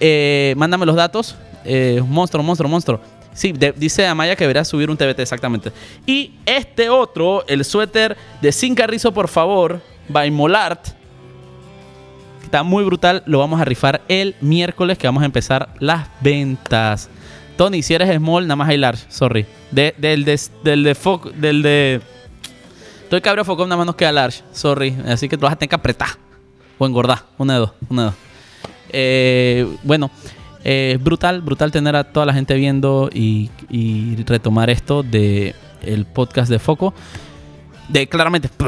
Eh, 0.00 0.54
mándame 0.56 0.86
los 0.86 0.96
datos. 0.96 1.36
Eh, 1.64 2.02
monstruo, 2.06 2.42
monstruo, 2.44 2.68
monstruo. 2.70 3.00
Sí, 3.32 3.52
de- 3.52 3.72
dice 3.72 4.06
Amaya 4.06 4.36
que 4.36 4.44
deberá 4.44 4.64
subir 4.64 4.90
un 4.90 4.96
TBT 4.96 5.20
exactamente. 5.22 5.72
Y 6.06 6.34
este 6.46 6.88
otro, 6.88 7.44
el 7.48 7.64
suéter 7.64 8.16
de 8.40 8.52
Sin 8.52 8.74
Carrizo, 8.76 9.12
por 9.12 9.28
favor, 9.28 9.80
by 10.08 10.30
Molart. 10.30 10.88
está 12.44 12.62
muy 12.62 12.84
brutal. 12.84 13.24
Lo 13.26 13.40
vamos 13.40 13.60
a 13.60 13.64
rifar 13.64 14.02
el 14.08 14.36
miércoles 14.40 14.96
que 14.98 15.08
vamos 15.08 15.22
a 15.24 15.26
empezar 15.26 15.70
las 15.80 16.06
ventas. 16.20 17.08
Tony, 17.56 17.82
si 17.82 17.94
eres 17.94 18.14
small, 18.16 18.44
nada 18.46 18.56
más 18.56 18.68
hay 18.68 18.76
large. 18.76 19.04
Sorry. 19.08 19.46
De- 19.72 19.94
del, 19.98 20.24
de, 20.24 20.40
del 20.62 20.84
de 20.84 20.96
del 21.36 21.62
de. 21.62 22.00
Estoy 23.04 23.20
cabrio 23.20 23.44
Focom, 23.44 23.68
nada 23.68 23.76
más 23.76 23.86
nos 23.86 23.94
queda 23.94 24.10
large. 24.12 24.42
Sorry. 24.52 24.96
Así 25.06 25.28
que 25.28 25.36
tú 25.36 25.42
vas 25.42 25.52
a 25.52 25.56
tener 25.56 25.68
que 25.68 25.76
apretar. 25.76 26.08
O 26.78 26.86
engordar. 26.86 27.20
Una 27.38 27.52
de 27.52 27.58
dos. 27.60 27.70
Una 27.88 28.02
de 28.02 28.08
dos. 28.08 28.16
Eh, 28.88 29.76
bueno, 29.82 30.10
eh, 30.64 30.98
brutal, 31.00 31.42
brutal 31.42 31.70
tener 31.70 31.94
a 31.94 32.04
toda 32.04 32.24
la 32.24 32.32
gente 32.32 32.54
viendo 32.54 33.10
y, 33.12 33.50
retomar 34.26 34.70
esto 34.70 35.02
de 35.02 35.54
el 35.82 36.06
podcast 36.06 36.50
de 36.50 36.58
Foco. 36.58 36.94
De 37.88 38.08
claramente. 38.08 38.48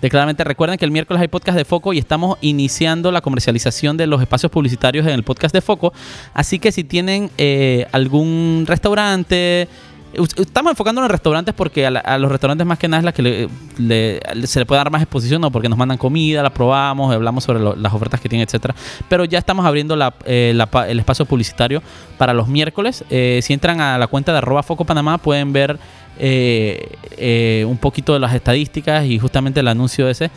De 0.00 0.08
claramente 0.08 0.44
recuerden 0.44 0.78
que 0.78 0.86
el 0.86 0.90
miércoles 0.90 1.20
hay 1.20 1.28
podcast 1.28 1.58
de 1.58 1.66
Foco 1.66 1.92
y 1.92 1.98
estamos 1.98 2.38
iniciando 2.40 3.12
la 3.12 3.20
comercialización 3.20 3.98
de 3.98 4.06
los 4.06 4.22
espacios 4.22 4.50
publicitarios 4.50 5.06
en 5.06 5.12
el 5.12 5.24
podcast 5.24 5.54
de 5.54 5.60
Foco. 5.60 5.92
Así 6.32 6.58
que 6.58 6.72
si 6.72 6.84
tienen 6.84 7.30
eh, 7.36 7.86
algún 7.92 8.64
restaurante, 8.66 9.68
estamos 10.12 10.70
enfocando 10.72 11.02
en 11.02 11.08
restaurantes 11.08 11.54
porque 11.54 11.86
a, 11.86 11.90
la- 11.90 12.00
a 12.00 12.18
los 12.18 12.30
restaurantes 12.30 12.66
más 12.66 12.78
que 12.78 12.88
nada 12.88 12.98
es 12.98 13.04
la 13.04 13.12
que 13.12 13.22
le- 13.22 14.46
se 14.46 14.58
le 14.58 14.66
puede 14.66 14.78
dar 14.78 14.90
más 14.90 15.02
exposición, 15.02 15.40
¿no? 15.40 15.50
porque 15.50 15.68
nos 15.68 15.78
mandan 15.78 15.98
comida, 15.98 16.42
la 16.42 16.50
probamos, 16.50 17.14
hablamos 17.14 17.44
sobre 17.44 17.60
lo- 17.60 17.76
las 17.76 17.92
ofertas 17.92 18.20
que 18.20 18.28
tienen, 18.28 18.46
etcétera. 18.46 18.74
Pero 19.08 19.24
ya 19.24 19.38
estamos 19.38 19.64
abriendo 19.66 19.94
la- 19.96 20.14
eh, 20.24 20.52
la 20.54 20.68
el 20.88 20.98
espacio 20.98 21.24
publicitario 21.26 21.82
para 22.18 22.34
los 22.34 22.48
miércoles. 22.48 23.04
Eh, 23.10 23.40
si 23.42 23.52
entran 23.52 23.80
a 23.80 23.98
la 23.98 24.06
cuenta 24.08 24.32
de 24.32 24.38
arroba 24.38 24.62
Foco 24.62 24.84
Panamá 24.84 25.18
pueden 25.18 25.52
ver 25.52 25.78
eh, 26.18 26.96
eh, 27.16 27.64
un 27.66 27.78
poquito 27.78 28.12
de 28.12 28.18
las 28.20 28.34
estadísticas 28.34 29.06
y 29.06 29.18
justamente 29.18 29.60
el 29.60 29.68
anuncio 29.68 30.08
ese. 30.08 30.30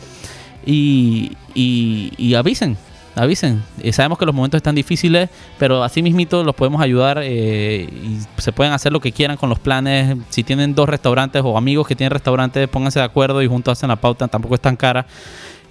Y 0.64 2.34
avisen, 2.36 2.76
avisen. 3.14 3.62
Eh, 3.80 3.92
sabemos 3.92 4.18
que 4.18 4.26
los 4.26 4.34
momentos 4.34 4.58
están 4.58 4.74
difíciles, 4.74 5.30
pero 5.58 5.82
así 5.82 6.02
mismito 6.02 6.42
los 6.44 6.54
podemos 6.54 6.80
ayudar 6.82 7.20
eh, 7.22 7.88
y 7.90 8.18
se 8.40 8.52
pueden 8.52 8.72
hacer 8.72 8.92
lo 8.92 9.00
que 9.00 9.12
quieran 9.12 9.36
con 9.36 9.48
los 9.48 9.58
planes. 9.58 10.16
Si 10.30 10.42
tienen 10.44 10.74
dos 10.74 10.88
restaurantes 10.88 11.42
o 11.44 11.56
amigos 11.56 11.86
que 11.86 11.94
tienen 11.96 12.10
restaurantes, 12.10 12.68
pónganse 12.68 12.98
de 12.98 13.04
acuerdo 13.04 13.42
y 13.42 13.46
juntos 13.46 13.78
hacen 13.78 13.88
la 13.88 13.96
pauta, 13.96 14.26
tampoco 14.28 14.54
es 14.54 14.60
tan 14.60 14.76
cara. 14.76 15.06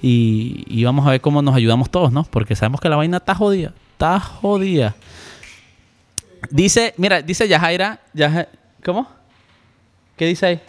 Y, 0.02 0.64
y 0.68 0.84
vamos 0.84 1.08
a 1.08 1.12
ver 1.12 1.22
cómo 1.22 1.42
nos 1.42 1.56
ayudamos 1.56 1.90
todos, 1.90 2.12
¿no? 2.12 2.24
Porque 2.26 2.56
sabemos 2.56 2.82
que 2.82 2.90
la 2.90 2.96
vaina 2.98 3.18
está 3.18 3.34
jodida, 3.36 3.72
está 3.94 4.20
jodida. 4.20 4.96
Dice, 6.50 6.94
mira, 6.98 7.22
dice 7.22 7.48
Yajaira, 7.48 8.00
Yaja- 8.14 8.48
¿cómo? 8.84 9.08
¿Qué 10.18 10.26
dice 10.28 10.46
ahí? 10.46 10.62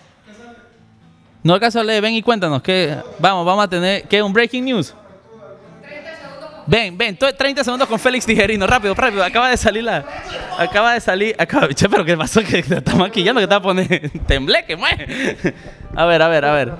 No 1.42 1.52
alcanzo 1.52 1.80
a 1.80 1.84
leer, 1.84 2.00
ven 2.00 2.14
y 2.14 2.22
cuéntanos, 2.22 2.62
¿qué? 2.62 2.96
Vamos, 3.18 3.44
vamos 3.44 3.64
a 3.64 3.68
tener, 3.68 4.04
¿qué? 4.08 4.22
¿Un 4.22 4.32
breaking 4.32 4.64
news? 4.64 4.94
Ven, 6.66 6.96
ven, 6.96 7.16
to- 7.16 7.34
30 7.34 7.62
segundos 7.62 7.88
con 7.88 7.98
Félix 7.98 8.24
Tijerino, 8.24 8.66
rápido, 8.66 8.94
rápido, 8.94 9.22
acaba 9.22 9.50
de 9.50 9.56
salir 9.56 9.84
la... 9.84 10.04
Acaba 10.58 10.94
de 10.94 11.00
salir, 11.00 11.34
acaba, 11.38 11.68
che, 11.68 11.88
pero 11.88 12.04
¿qué 12.04 12.16
pasó? 12.16 12.40
Que 12.42 12.62
te 12.62 12.76
está 12.78 12.94
maquillando, 12.94 13.40
que 13.40 13.46
te 13.46 13.50
va 13.52 13.58
a 13.58 13.62
poner 13.62 14.10
tembleque, 14.26 14.76
mueve. 14.76 15.54
A 15.96 16.06
ver, 16.06 16.22
a 16.22 16.28
ver, 16.28 16.44
a 16.44 16.52
ver. 16.52 16.72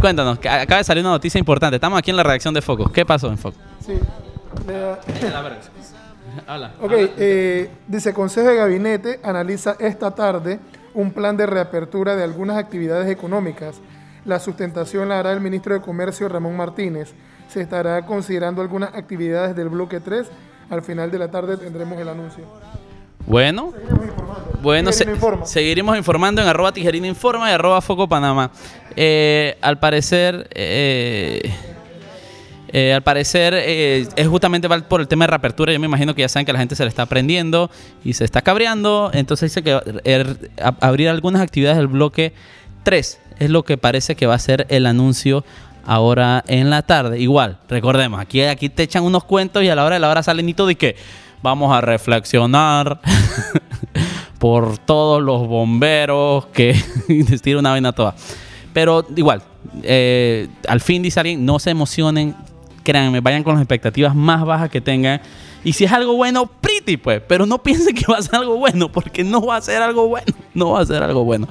Cuéntanos, 0.00 0.38
que 0.38 0.48
acaba 0.48 0.78
de 0.78 0.84
salir 0.84 1.02
una 1.04 1.12
noticia 1.12 1.38
importante, 1.38 1.76
estamos 1.76 1.98
aquí 1.98 2.10
en 2.10 2.16
la 2.16 2.22
redacción 2.24 2.52
de 2.54 2.60
Foco. 2.62 2.90
¿Qué 2.90 3.04
pasó 3.06 3.28
en 3.28 3.38
Foco? 3.38 3.56
Sí. 3.86 3.92
Habla. 6.46 6.72
Ok, 6.80 6.92
eh, 7.18 7.68
dice, 7.86 8.12
Consejo 8.14 8.48
de 8.48 8.56
Gabinete 8.56 9.20
analiza 9.22 9.76
esta 9.78 10.10
tarde 10.14 10.58
un 10.94 11.12
plan 11.12 11.36
de 11.36 11.46
reapertura 11.46 12.16
de 12.16 12.24
algunas 12.24 12.56
actividades 12.56 13.08
económicas. 13.10 13.76
La 14.24 14.38
sustentación 14.40 15.08
la 15.08 15.20
hará 15.20 15.32
el 15.32 15.40
ministro 15.40 15.74
de 15.74 15.80
Comercio 15.80 16.28
Ramón 16.28 16.56
Martínez. 16.56 17.12
Se 17.48 17.60
estará 17.62 18.04
considerando 18.06 18.60
algunas 18.62 18.94
actividades 18.94 19.56
del 19.56 19.68
bloque 19.68 20.00
3. 20.00 20.26
Al 20.70 20.82
final 20.82 21.10
de 21.10 21.18
la 21.18 21.30
tarde 21.30 21.56
tendremos 21.56 21.98
el 21.98 22.08
anuncio. 22.08 22.44
Bueno, 23.26 23.72
bueno, 24.62 24.90
se- 24.92 25.04
Tijerino 25.04 25.14
informa. 25.16 25.46
seguiremos 25.46 25.96
informando 25.98 26.40
en 26.42 26.48
arroba 26.48 26.72
tijerino 26.72 27.06
informa 27.06 27.50
y 27.50 27.52
arroba 27.52 27.80
foco 27.80 28.08
panamá. 28.08 28.50
Eh, 28.96 29.56
al 29.60 29.78
parecer, 29.78 30.48
eh, 30.54 31.52
eh, 32.70 32.92
al 32.92 33.02
parecer 33.02 33.54
eh, 33.56 34.06
es 34.16 34.28
justamente 34.28 34.68
por 34.88 35.00
el 35.00 35.08
tema 35.08 35.24
de 35.24 35.28
reapertura. 35.30 35.72
Yo 35.72 35.80
me 35.80 35.86
imagino 35.86 36.14
que 36.14 36.22
ya 36.22 36.28
saben 36.28 36.44
que 36.46 36.52
la 36.52 36.58
gente 36.58 36.74
se 36.76 36.84
le 36.84 36.88
está 36.88 37.02
aprendiendo 37.02 37.70
y 38.04 38.12
se 38.14 38.24
está 38.24 38.42
cabreando. 38.42 39.10
Entonces 39.14 39.50
dice 39.54 39.62
que 39.62 39.74
er- 40.04 40.50
abrir 40.80 41.08
algunas 41.08 41.40
actividades 41.42 41.78
del 41.78 41.86
bloque 41.88 42.32
3 42.82 43.20
es 43.38 43.50
lo 43.50 43.62
que 43.64 43.76
parece 43.78 44.16
que 44.16 44.26
va 44.26 44.34
a 44.34 44.38
ser 44.38 44.66
el 44.70 44.86
anuncio 44.86 45.44
ahora 45.88 46.44
en 46.46 46.68
la 46.68 46.82
tarde. 46.82 47.18
Igual, 47.18 47.56
recordemos, 47.66 48.20
aquí, 48.20 48.42
aquí 48.42 48.68
te 48.68 48.82
echan 48.82 49.04
unos 49.04 49.24
cuentos 49.24 49.64
y 49.64 49.70
a 49.70 49.74
la 49.74 49.86
hora 49.86 49.96
de 49.96 50.00
la 50.00 50.10
hora 50.10 50.22
sale 50.22 50.42
Nito 50.42 50.66
de 50.66 50.74
que 50.74 50.96
vamos 51.42 51.74
a 51.74 51.80
reflexionar 51.80 53.00
por 54.38 54.76
todos 54.76 55.22
los 55.22 55.48
bomberos 55.48 56.46
que 56.48 56.78
les 57.08 57.40
tira 57.40 57.58
una 57.58 57.70
vaina 57.70 57.92
toda. 57.92 58.14
Pero 58.74 59.06
igual, 59.16 59.42
eh, 59.82 60.48
al 60.68 60.82
fin 60.82 61.02
dice 61.02 61.20
alguien, 61.20 61.46
no 61.46 61.58
se 61.58 61.70
emocionen, 61.70 62.36
créanme, 62.82 63.20
vayan 63.20 63.42
con 63.42 63.54
las 63.54 63.62
expectativas 63.62 64.14
más 64.14 64.44
bajas 64.44 64.68
que 64.68 64.82
tengan. 64.82 65.22
Y 65.64 65.72
si 65.72 65.84
es 65.84 65.92
algo 65.92 66.16
bueno, 66.16 66.46
pretty 66.60 66.98
pues, 66.98 67.22
pero 67.26 67.46
no 67.46 67.58
piensen 67.62 67.94
que 67.94 68.04
va 68.12 68.18
a 68.18 68.22
ser 68.22 68.34
algo 68.34 68.58
bueno, 68.58 68.92
porque 68.92 69.24
no 69.24 69.40
va 69.40 69.56
a 69.56 69.62
ser 69.62 69.80
algo 69.80 70.06
bueno, 70.06 70.34
no 70.52 70.72
va 70.72 70.82
a 70.82 70.86
ser 70.86 71.02
algo 71.02 71.24
bueno. 71.24 71.48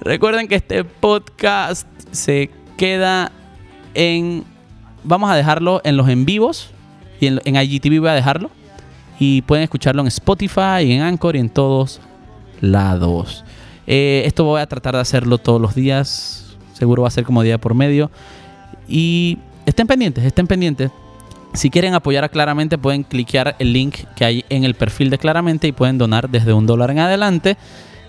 Recuerden 0.00 0.48
que 0.48 0.56
este 0.56 0.82
podcast 0.82 1.86
se 2.10 2.50
queda 2.76 3.30
en... 3.94 4.44
Vamos 5.04 5.30
a 5.30 5.34
dejarlo 5.34 5.80
en 5.84 5.96
los 5.96 6.08
en 6.08 6.24
vivos 6.24 6.70
y 7.20 7.26
en, 7.26 7.40
en 7.44 7.56
IGTV 7.56 8.00
voy 8.00 8.08
a 8.08 8.14
dejarlo. 8.14 8.50
Y 9.18 9.42
pueden 9.42 9.64
escucharlo 9.64 10.02
en 10.02 10.08
Spotify, 10.08 10.82
y 10.84 10.92
en 10.92 11.02
Anchor 11.02 11.36
y 11.36 11.40
en 11.40 11.50
todos 11.50 12.00
lados. 12.60 13.44
Eh, 13.86 14.22
esto 14.26 14.44
voy 14.44 14.60
a 14.60 14.66
tratar 14.66 14.94
de 14.94 15.00
hacerlo 15.00 15.38
todos 15.38 15.60
los 15.60 15.74
días. 15.74 16.56
Seguro 16.72 17.02
va 17.02 17.08
a 17.08 17.10
ser 17.10 17.24
como 17.24 17.42
día 17.42 17.58
por 17.58 17.74
medio. 17.74 18.10
Y 18.88 19.38
estén 19.66 19.86
pendientes, 19.86 20.24
estén 20.24 20.46
pendientes. 20.46 20.90
Si 21.54 21.68
quieren 21.68 21.94
apoyar 21.94 22.24
a 22.24 22.28
Claramente, 22.28 22.78
pueden 22.78 23.02
cliquear 23.02 23.56
el 23.58 23.72
link 23.72 23.96
que 24.16 24.24
hay 24.24 24.44
en 24.48 24.64
el 24.64 24.74
perfil 24.74 25.10
de 25.10 25.18
Claramente 25.18 25.68
y 25.68 25.72
pueden 25.72 25.98
donar 25.98 26.30
desde 26.30 26.52
un 26.52 26.66
dólar 26.66 26.90
en 26.90 26.98
adelante. 27.00 27.56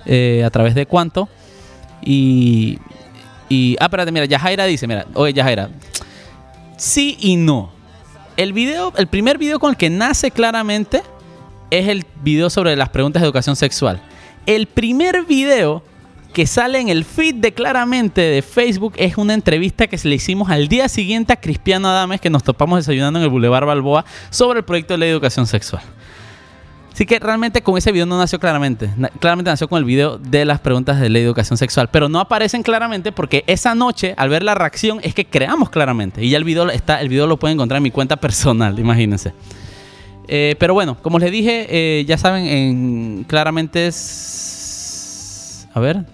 eh, 0.05 0.43
a 0.45 0.49
través 0.49 0.75
de 0.75 0.85
cuánto. 0.85 1.29
Y. 2.03 2.79
Y. 3.53 3.77
Ah, 3.79 3.85
espérate, 3.85 4.11
mira, 4.11 4.25
Yajaira 4.25 4.65
dice: 4.65 4.87
Mira, 4.87 5.05
oye, 5.13 5.31
Yajaira. 5.33 5.69
Sí 6.75 7.17
y 7.19 7.35
no. 7.35 7.71
El 8.35 8.51
video, 8.51 8.91
el 8.97 9.05
primer 9.05 9.37
video 9.37 9.59
con 9.59 9.69
el 9.69 9.77
que 9.77 9.91
nace 9.91 10.31
claramente 10.31 11.03
es 11.69 11.87
el 11.87 12.03
video 12.23 12.49
sobre 12.49 12.75
las 12.75 12.89
preguntas 12.89 13.21
de 13.21 13.27
educación 13.27 13.55
sexual. 13.55 14.01
El 14.47 14.65
primer 14.65 15.23
video 15.25 15.83
que 16.33 16.47
sale 16.47 16.79
en 16.79 16.89
el 16.89 17.05
feed 17.05 17.35
de 17.35 17.53
claramente 17.53 18.21
de 18.21 18.41
Facebook 18.41 18.93
es 18.97 19.17
una 19.17 19.35
entrevista 19.35 19.85
que 19.85 19.99
se 19.99 20.07
le 20.07 20.15
hicimos 20.15 20.49
al 20.49 20.67
día 20.67 20.89
siguiente 20.89 21.31
a 21.31 21.39
Cristiano 21.39 21.87
Adames 21.87 22.19
que 22.19 22.31
nos 22.31 22.43
topamos 22.43 22.79
desayunando 22.79 23.19
en 23.19 23.25
el 23.25 23.29
Boulevard 23.29 23.67
Balboa 23.67 24.03
sobre 24.31 24.59
el 24.59 24.65
proyecto 24.65 24.95
de 24.95 24.97
ley 24.97 25.09
de 25.09 25.13
educación 25.13 25.45
sexual. 25.45 25.83
Así 26.93 27.07
que 27.07 27.17
realmente 27.17 27.63
con 27.63 27.75
ese 27.75 27.91
video 27.91 28.05
no 28.05 28.19
nació 28.19 28.39
claramente. 28.39 28.87
Claramente 29.19 29.49
nació 29.49 29.67
con 29.67 29.79
el 29.79 29.83
video 29.83 30.19
de 30.19 30.45
las 30.45 30.59
preguntas 30.59 30.99
de 30.99 31.09
de 31.09 31.23
educación 31.23 31.57
sexual. 31.57 31.89
Pero 31.91 32.07
no 32.07 32.19
aparecen 32.19 32.61
claramente 32.61 33.11
porque 33.11 33.43
esa 33.47 33.73
noche, 33.73 34.13
al 34.15 34.29
ver 34.29 34.43
la 34.43 34.53
reacción, 34.53 34.99
es 35.01 35.15
que 35.15 35.25
creamos 35.25 35.71
claramente. 35.71 36.23
Y 36.23 36.29
ya 36.29 36.37
el 36.37 36.43
video 36.43 36.69
está, 36.69 37.01
el 37.01 37.09
video 37.09 37.25
lo 37.25 37.37
pueden 37.37 37.57
encontrar 37.57 37.77
en 37.77 37.83
mi 37.83 37.89
cuenta 37.89 38.17
personal, 38.17 38.77
imagínense. 38.85 39.33
Eh, 40.27 40.55
pero 40.59 40.75
bueno, 40.75 40.95
como 41.01 41.17
les 41.17 41.31
dije, 41.31 41.65
eh, 41.67 42.05
ya 42.05 42.19
saben, 42.19 42.45
en 42.45 43.23
claramente 43.27 43.87
es. 43.87 45.67
A 45.73 45.79
ver. 45.79 46.05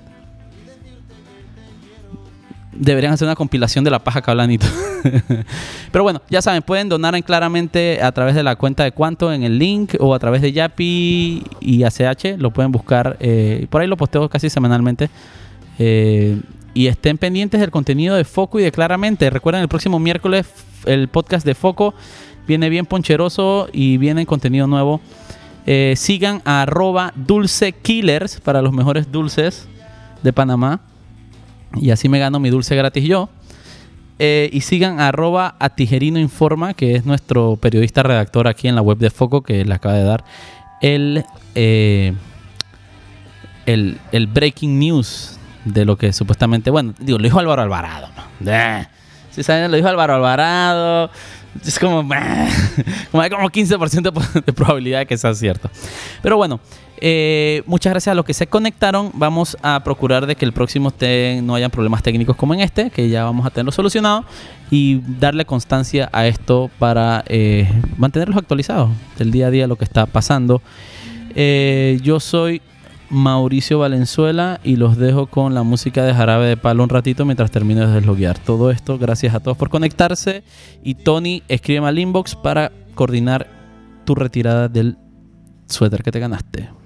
Deberían 2.71 3.11
hacer 3.11 3.27
una 3.27 3.36
compilación 3.36 3.84
de 3.84 3.91
la 3.91 3.99
paja 3.99 4.21
que. 4.21 4.65
Pero 5.91 6.04
bueno, 6.04 6.22
ya 6.30 6.41
saben, 6.41 6.62
pueden 6.62 6.89
donar 6.89 7.16
en 7.16 7.22
claramente 7.22 8.02
a 8.02 8.12
través 8.12 8.36
de 8.36 8.43
la 8.43 8.56
cuenta 8.56 8.84
de 8.84 8.91
cuánto 8.91 9.32
en 9.34 9.43
el 9.43 9.58
link 9.58 9.95
o 10.00 10.14
a 10.14 10.20
través 10.20 10.41
de 10.41 10.52
Yapi 10.52 11.43
y 11.60 11.84
ACH. 11.84 12.38
Lo 12.38 12.52
pueden 12.52 12.72
buscar. 12.72 13.18
eh, 13.20 13.68
por 13.70 13.82
ahí 13.82 13.88
lo 13.88 13.97
posteo 13.97 14.30
casi 14.30 14.50
semanalmente. 14.50 15.10
Eh, 15.78 16.39
y 16.74 16.88
estén 16.88 17.18
pendientes 17.18 17.60
del 17.60 17.72
contenido 17.72 18.16
de 18.16 18.24
Foco 18.24 18.60
y 18.60 18.64
de 18.64 18.72
Claramente. 18.72 19.30
Recuerden, 19.30 19.62
el 19.62 19.68
próximo 19.68 20.00
miércoles 20.00 20.45
el 20.86 21.08
podcast 21.08 21.45
de 21.45 21.56
Foco 21.56 21.93
viene 22.47 22.70
bien 22.70 22.86
poncheroso 22.86 23.70
y 23.72 23.97
viene 23.97 24.26
contenido 24.26 24.68
nuevo. 24.68 25.02
Eh, 25.66 25.93
sigan 25.97 26.41
a 26.45 26.64
arroba 26.64 27.14
dulce 27.16 27.74
killers 27.74 28.39
para 28.39 28.62
los 28.62 28.74
mejores 28.74 29.12
dulces 29.12 29.68
de 30.24 30.34
Panamá. 30.34 30.82
Y 31.76 31.91
así 31.91 32.10
me 32.10 32.18
gano 32.18 32.39
mi 32.39 32.50
dulce 32.50 32.76
gratis 32.76 33.04
yo. 33.04 33.30
Eh, 34.20 34.49
y 34.51 34.61
sigan 34.61 34.99
arroba 34.99 35.55
a 35.59 35.70
Tijerino 35.70 36.20
Informa, 36.20 36.74
que 36.74 36.95
es 36.95 37.05
nuestro 37.05 37.55
periodista 37.55 38.03
redactor 38.03 38.49
aquí 38.49 38.67
en 38.67 38.76
la 38.76 38.82
web 38.82 38.97
de 38.97 39.09
Foco, 39.09 39.41
que 39.41 39.63
le 39.63 39.74
acaba 39.74 39.95
de 39.95 40.03
dar 40.03 40.26
el, 40.82 41.24
eh, 41.55 42.13
el, 43.65 43.97
el 44.11 44.28
breaking 44.28 44.78
news 44.78 45.39
de 45.63 45.86
lo 45.86 45.97
que 45.97 46.11
supuestamente, 46.13 46.70
bueno, 46.70 46.93
digo, 46.99 47.17
lo 47.17 47.24
dijo 47.24 47.39
Álvaro 47.39 47.61
Alvarado. 47.61 48.09
¿no? 48.41 48.51
Eh, 48.51 48.86
Si 49.32 49.43
saben, 49.43 49.72
lo 49.72 49.78
dijo 49.78 49.88
Álvaro 49.88 50.15
Alvarado. 50.15 51.09
Es 51.66 51.80
como, 51.80 52.02
como 53.12 53.22
hay 53.24 53.30
como 53.30 53.50
15% 53.50 54.43
de 54.45 54.54
probabilidad 54.54 55.00
de 55.00 55.06
que 55.06 55.18
sea 55.18 55.34
cierto. 55.34 55.70
Pero 56.22 56.38
bueno, 56.38 56.60
eh, 57.02 57.64
muchas 57.66 57.91
gracias 57.91 58.12
a 58.12 58.16
los 58.16 58.26
que 58.26 58.34
se 58.34 58.47
conectaron. 58.47 59.12
Vamos 59.14 59.58
a 59.62 59.82
procurar 59.84 60.26
de 60.28 60.36
que 60.36 60.45
el 60.45 60.54
próximo 60.54 60.91
te- 60.91 61.41
no 61.43 61.56
hayan 61.56 61.72
problemas 61.72 62.04
técnicos 62.04 62.36
como 62.36 62.54
en 62.54 62.60
este, 62.62 62.89
que 62.91 63.10
ya 63.10 63.24
vamos 63.24 63.45
a 63.45 63.50
tenerlo 63.50 63.72
solucionado. 63.72 64.26
Y 64.72 65.02
darle 65.20 65.45
constancia 65.45 66.10
a 66.14 66.28
esto 66.28 66.70
para 66.78 67.24
eh, 67.28 67.68
mantenerlos 67.97 68.38
actualizados 68.38 68.89
del 69.18 69.32
día 69.32 69.47
a 69.47 69.52
día 69.52 69.66
lo 69.68 69.76
que 69.78 69.86
está 69.86 70.06
pasando. 70.06 70.62
Eh, 71.36 72.00
yo 72.04 72.20
soy 72.20 72.62
Mauricio 73.10 73.80
Valenzuela 73.80 74.60
y 74.64 74.76
los 74.76 74.97
dejo 74.97 75.28
con 75.28 75.53
la 75.53 75.64
música 75.64 76.03
de 76.03 76.14
Jarabe 76.14 76.47
de 76.47 76.57
Palo 76.57 76.84
un 76.84 76.89
ratito 76.89 77.26
mientras 77.26 77.51
termino 77.51 77.88
de 77.88 77.93
desloguear 77.93 78.38
todo 78.38 78.72
esto. 78.72 78.97
Gracias 78.97 79.34
a 79.34 79.39
todos 79.39 79.57
por 79.57 79.70
conectarse. 79.70 80.43
Y 80.84 80.95
Tony, 80.95 81.43
escríbeme 81.47 81.88
al 81.88 81.99
inbox 81.99 82.36
para 82.36 82.72
coordinar 82.95 83.47
tu 84.05 84.16
retirada 84.16 84.68
del 84.68 84.97
suéter 85.68 86.03
que 86.03 86.12
te 86.12 86.20
ganaste. 86.20 86.78